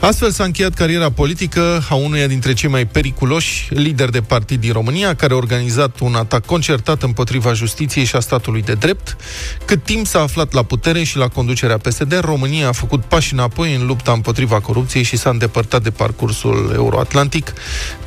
Astfel 0.00 0.30
s-a 0.30 0.44
încheiat 0.44 0.74
cariera 0.74 1.10
politică 1.10 1.84
a 1.88 1.94
unuia 1.94 2.26
dintre 2.26 2.52
cei 2.52 2.68
mai 2.70 2.86
periculoși 2.86 3.74
lideri 3.74 4.12
de 4.12 4.20
partid 4.20 4.60
din 4.60 4.72
România, 4.72 5.14
care 5.14 5.32
a 5.32 5.36
organizat 5.36 5.98
un 6.00 6.14
atac 6.14 6.46
concertat 6.46 7.02
împotriva 7.02 7.52
justiției 7.52 8.04
și 8.04 8.16
a 8.16 8.20
statului 8.20 8.62
de 8.62 8.72
drept. 8.72 9.16
Cât 9.64 9.84
timp 9.84 10.06
s-a 10.06 10.20
aflat 10.20 10.52
la 10.52 10.62
putere 10.62 11.02
și 11.02 11.16
la 11.16 11.28
conducerea 11.28 11.78
PSD, 11.78 12.20
România 12.20 12.68
a 12.68 12.72
făcut 12.72 13.04
pași 13.04 13.32
înapoi 13.32 13.74
în 13.74 13.86
lupta 13.86 14.12
împotriva 14.12 14.60
corupției 14.60 15.02
și 15.02 15.16
s-a 15.16 15.30
îndepărtat 15.30 15.82
de 15.82 15.90
parcursul 15.90 16.70
euroatlantic. 16.74 17.52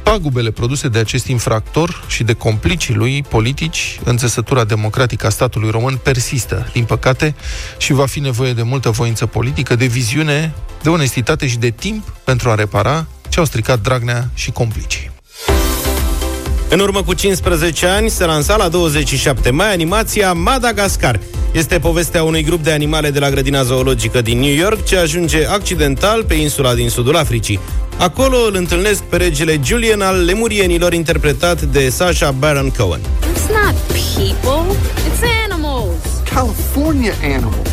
Pagubele 0.04 0.52
produse 0.52 0.88
de 0.88 1.00
acest 1.00 1.28
infractor 1.28 2.04
și 2.08 2.24
de 2.24 2.34
complicii 2.34 2.94
lui 2.94 3.26
politici 3.30 4.00
în 4.04 4.18
țesătura 4.18 4.64
democratică 4.64 5.26
a 5.26 5.30
statului 5.30 5.70
român 5.70 6.00
persistă, 6.04 6.70
din 6.74 6.84
păcate, 6.84 7.36
și 7.78 7.94
va 7.94 8.06
fi 8.06 8.20
nevoie 8.20 8.54
de 8.54 8.62
multă 8.62 8.90
voință 8.90 9.26
politică, 9.26 9.76
de 9.76 9.86
viziune, 9.86 10.54
de 10.82 10.90
onestitate 10.90 11.48
și 11.48 11.58
de 11.58 11.70
timp 11.70 12.08
pentru 12.24 12.50
a 12.50 12.56
repara 12.56 13.06
ce 13.30 13.40
au 13.40 13.46
stricat 13.46 13.82
Dragnea 13.82 14.30
și 14.34 14.52
complicii. 14.52 15.12
În 16.70 16.80
urmă 16.80 17.04
cu 17.04 17.14
15 17.14 17.88
ani 17.88 18.10
se 18.10 18.26
lansa 18.26 18.56
la 18.56 18.68
27 18.68 19.50
mai 19.50 19.72
animația 19.72 20.34
Madagascar. 20.34 21.20
Este 21.52 21.80
povestea 21.80 22.24
unui 22.24 22.44
grup 22.44 22.64
de 22.64 22.72
animale 22.72 23.12
de 23.12 23.20
la 23.20 23.30
grădina 23.30 23.64
zoologică 23.64 24.22
din 24.22 24.40
New 24.40 24.54
York 24.54 24.86
ce 24.86 24.98
ajunge 24.98 25.46
accidental 25.46 26.24
pe 26.24 26.34
insula 26.34 26.74
din 26.74 26.90
sudul 26.90 27.16
Africii. 27.16 27.60
Acolo 27.98 28.38
îl 28.38 28.56
întâlnesc 28.56 29.02
pe 29.02 29.18
regele 29.18 29.60
Julian 29.64 30.02
al 30.02 30.26
lemurienilor 30.26 30.94
interpretat 30.94 31.62
de 31.62 31.90
Sasha 31.90 32.32
Baron 32.32 32.70
Cohen. 32.70 33.00
It's 33.00 33.50
not 33.50 33.76
people, 34.14 34.76
it's 35.08 35.24
animals. 35.46 35.96
California 36.34 37.14
animals. 37.24 37.70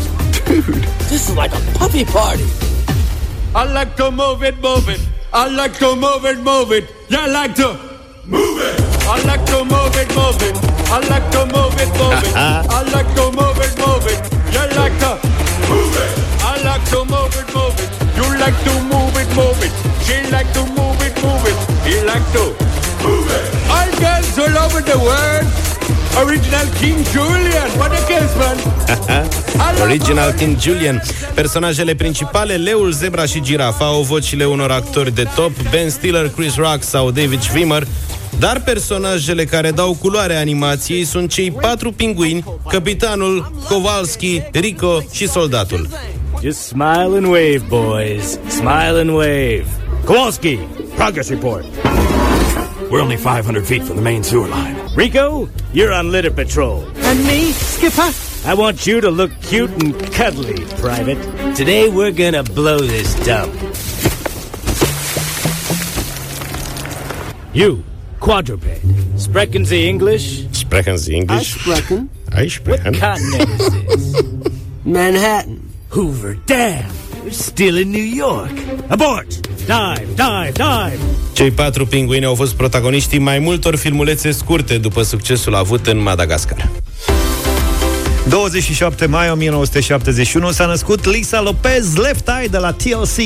Dude, 0.46 0.86
this 1.08 1.28
is 1.28 1.34
like 1.34 1.54
a 1.54 1.78
puppy 1.78 2.04
party. 2.04 2.73
I 3.54 3.64
like 3.64 3.94
to 3.96 4.10
move 4.10 4.42
it, 4.42 4.58
move 4.60 4.88
it. 4.88 5.00
I 5.32 5.46
like 5.48 5.78
to 5.78 5.94
move 5.94 6.24
it, 6.24 6.38
move 6.38 6.72
it. 6.72 6.90
Yeah, 7.08 7.20
I 7.20 7.26
like 7.26 7.54
to 7.56 7.78
move 8.26 8.58
it. 8.58 8.80
I 9.06 9.22
like 9.22 9.44
to 9.46 9.64
move 9.64 9.94
it, 9.94 10.08
move 10.14 10.42
it. 10.42 10.56
I 10.90 10.98
like 11.08 11.26
to 11.30 11.46
move 11.46 11.74
it, 11.78 11.90
move 11.94 12.18
it. 12.26 12.34
I 12.34 12.82
like 12.90 13.10
to 13.14 13.30
move 13.30 13.58
it, 13.62 13.74
move 13.78 14.06
it. 14.10 14.18
You 14.50 14.64
like 14.74 14.96
to 14.98 15.12
move 15.70 15.94
it. 16.02 16.10
I 16.42 16.58
like 16.66 16.84
to 16.90 17.04
move 17.04 17.34
it, 17.38 17.46
move 17.54 17.78
it. 17.78 17.90
You 18.18 18.26
like 18.42 18.58
to 18.66 18.74
move 18.90 19.14
it, 19.22 19.30
move 19.38 19.62
it. 19.62 19.72
She 20.02 20.18
like 20.30 20.50
to 20.54 20.62
move 20.74 20.98
it, 21.02 21.14
move 21.22 21.46
it. 21.46 21.58
He 21.86 22.02
like 22.02 22.26
to 22.34 22.50
move 23.06 23.30
it. 23.30 23.44
All 23.70 23.90
girls 24.02 24.38
all 24.38 24.58
over 24.66 24.80
the 24.82 24.98
world. 24.98 25.46
Original 26.16 26.66
King 26.80 27.04
Julian. 27.12 27.68
What 27.76 27.92
a 27.92 28.00
case, 28.06 28.34
man. 28.38 28.56
Original 29.86 30.32
King 30.32 30.56
Julian. 30.60 31.02
Personajele 31.34 31.94
principale, 31.94 32.54
leul, 32.54 32.92
zebra 32.92 33.24
și 33.24 33.40
girafa, 33.40 33.84
au 33.84 34.02
vocile 34.02 34.44
unor 34.44 34.70
actori 34.70 35.14
de 35.14 35.26
top, 35.34 35.52
Ben 35.70 35.90
Stiller, 35.90 36.28
Chris 36.28 36.56
Rock 36.56 36.82
sau 36.82 37.10
David 37.10 37.40
Schwimmer, 37.40 37.86
dar 38.38 38.60
personajele 38.60 39.44
care 39.44 39.70
dau 39.70 39.96
culoare 40.00 40.36
animației 40.36 41.04
sunt 41.04 41.30
cei 41.30 41.50
patru 41.50 41.92
pinguini, 41.92 42.44
capitanul, 42.68 43.52
Kowalski, 43.68 44.42
Rico 44.52 45.02
și 45.12 45.28
soldatul. 45.28 45.88
Just 46.42 46.58
smile 46.58 47.10
and 47.16 47.26
wave, 47.26 47.62
boys. 47.68 48.38
Smile 48.48 48.98
and 49.00 49.10
wave. 49.10 49.66
Kowalski, 50.04 50.58
progress 50.96 51.28
report. 51.28 51.64
We're 52.90 53.00
only 53.00 53.16
500 53.16 53.66
feet 53.66 53.82
from 53.82 53.96
the 53.96 54.02
main 54.02 54.22
sewer 54.22 54.48
line. 54.48 54.76
Rico, 54.94 55.48
you're 55.72 55.92
on 55.92 56.10
litter 56.10 56.30
patrol. 56.30 56.84
And 56.98 57.24
me, 57.26 57.52
Skipper? 57.52 58.10
I 58.48 58.54
want 58.54 58.86
you 58.86 59.00
to 59.00 59.10
look 59.10 59.30
cute 59.42 59.70
and 59.82 59.94
cuddly, 60.12 60.64
Private. 60.76 61.18
Today 61.56 61.88
we're 61.88 62.12
gonna 62.12 62.42
blow 62.42 62.78
this 62.78 63.14
dump. 63.24 63.52
You, 67.54 67.84
quadruped. 68.20 68.64
Sprechen 69.16 69.64
Sie 69.64 69.88
English? 69.88 70.46
Sprechen 70.52 70.98
Sie 70.98 71.14
English? 71.16 71.56
I 71.66 71.74
Sprechen. 71.74 72.10
I 72.32 72.46
sprechen. 72.48 72.92
What 72.92 73.00
continent 73.00 73.50
is 73.50 74.12
this? 74.12 74.22
Manhattan. 74.84 75.70
Hoover 75.90 76.34
Dam. 76.46 76.90
We're 77.24 77.32
still 77.32 77.78
in 77.78 77.90
New 77.90 78.14
York. 78.16 78.52
Abort! 78.86 79.26
Dive, 79.56 80.06
dive, 80.14 80.52
dive! 80.52 80.98
Cei 81.32 81.50
patru 81.50 81.86
pinguini 81.86 82.24
au 82.24 82.34
fost 82.34 82.54
protagoniștii 82.54 83.18
mai 83.18 83.38
multor 83.38 83.76
filmulețe 83.76 84.30
scurte 84.30 84.78
după 84.78 85.02
succesul 85.02 85.54
avut 85.54 85.86
în 85.86 86.02
Madagascar. 86.02 86.70
27 88.28 89.06
mai 89.06 89.30
1971 89.30 90.50
s-a 90.50 90.66
născut 90.66 91.04
Lisa 91.04 91.40
Lopez, 91.40 91.96
Left 91.96 92.28
Eye 92.38 92.46
de 92.46 92.58
la 92.58 92.72
TLC. 92.72 93.18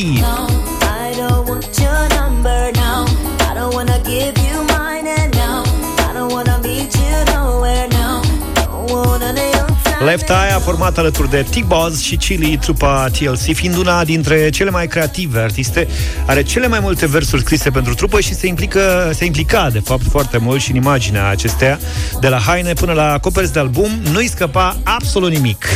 Left 10.05 10.29
Eye 10.29 10.53
a 10.55 10.59
format 10.59 10.99
alături 10.99 11.31
de 11.31 11.47
T-Boz 11.51 12.01
și 12.01 12.17
Chili, 12.17 12.57
trupa 12.57 13.09
TLC, 13.19 13.55
fiind 13.55 13.77
una 13.77 14.05
dintre 14.05 14.51
cele 14.51 14.71
mai 14.71 14.87
creative 14.87 15.41
artiste, 15.41 15.89
are 16.27 16.43
cele 16.43 16.67
mai 16.67 16.81
multe 16.81 17.07
versuri 17.07 17.43
scrise 17.43 17.71
pentru 17.71 17.95
trupă 17.95 18.21
și 18.21 18.35
se, 18.35 18.47
implică, 18.47 19.11
se 19.15 19.25
implica, 19.25 19.71
de 19.71 19.79
fapt, 19.79 20.03
foarte 20.11 20.39
mult 20.39 20.61
și 20.61 20.71
în 20.71 20.77
imaginea 20.77 21.29
acesteia. 21.29 21.79
De 22.21 22.29
la 22.29 22.39
haine 22.39 22.73
până 22.73 22.93
la 22.93 23.19
coperți 23.21 23.53
de 23.53 23.59
album, 23.59 23.91
nu-i 24.13 24.29
scăpa 24.29 24.77
absolut 24.85 25.31
nimic. 25.31 25.67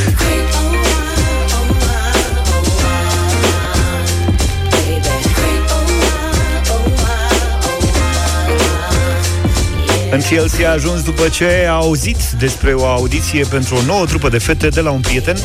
În 10.13 10.21
TLC 10.21 10.65
a 10.65 10.71
ajuns 10.71 11.03
după 11.03 11.29
ce 11.29 11.67
a 11.69 11.73
auzit 11.73 12.17
despre 12.39 12.75
o 12.75 12.87
audiție 12.87 13.45
pentru 13.45 13.75
o 13.75 13.83
nouă 13.83 14.05
trupă 14.05 14.29
de 14.29 14.39
fete 14.39 14.69
de 14.69 14.81
la 14.81 14.91
un 14.91 15.01
prieten. 15.01 15.37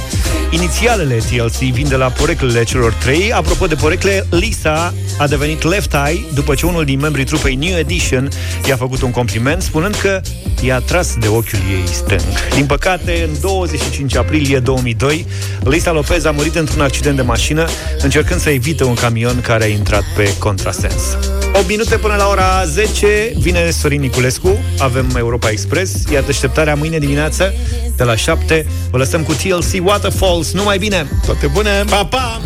Inițialele 0.50 1.16
TLC 1.16 1.58
vin 1.72 1.88
de 1.88 1.96
la 1.96 2.10
poreclele 2.10 2.64
celor 2.64 2.94
trei. 2.94 3.34
Apropo 3.34 3.66
de 3.66 3.76
porecle, 3.76 4.26
Lisa 4.30 4.94
a 5.18 5.28
devenit 5.28 5.64
Left 5.64 5.94
Eye 6.08 6.26
după 6.34 6.56
ce 6.56 6.66
unul 6.66 6.86
din 6.86 7.00
membrii 7.00 7.26
trupei 7.26 7.56
New 7.56 7.78
Edition 7.78 8.30
i-a 8.68 8.76
făcut 8.76 9.02
un 9.02 9.12
compliment 9.12 9.62
spunând 9.62 9.96
că 9.96 10.22
i-a 10.62 10.80
tras 10.80 11.16
de 11.20 11.28
ochiul 11.28 11.60
ei 11.72 11.88
stâng. 11.88 12.22
Din 12.54 12.66
păcate, 12.66 13.28
în 13.28 13.40
25 13.42 14.16
aprilie 14.16 14.60
2002, 14.60 15.26
Lisa 15.64 15.92
Lopez 15.92 16.26
a 16.26 16.32
murit 16.32 16.56
într-un 16.56 16.82
accident 16.82 17.16
de 17.16 17.22
mașină 17.22 17.66
încercând 18.02 18.40
să 18.40 18.50
evite 18.50 18.84
un 18.84 18.94
camion 18.94 19.42
care 19.42 19.64
a 19.64 19.68
intrat 19.68 20.04
pe 20.16 20.38
contrasens. 20.38 21.18
8 21.58 21.68
minute 21.68 21.98
până 21.98 22.16
la 22.16 22.28
ora 22.28 22.66
10 22.66 23.32
vine 23.40 23.70
Sorin 23.70 24.02
Niculescu, 24.02 24.60
avem 24.80 25.16
Europa 25.18 25.50
Express, 25.50 26.04
iar 26.12 26.24
deșteptarea 26.24 26.76
mâine 26.76 26.98
dimineață 26.98 27.54
de 27.96 28.04
la 28.04 28.16
7 28.16 28.66
vă 28.92 28.98
lăsăm 28.98 29.24
cu 29.24 29.34
TLC 29.34 29.86
Waterfalls, 29.88 30.52
numai 30.54 30.78
bine! 30.78 31.08
Toate 31.26 31.48
bune! 31.48 31.84
Pa, 31.90 32.06
pa! 32.06 32.42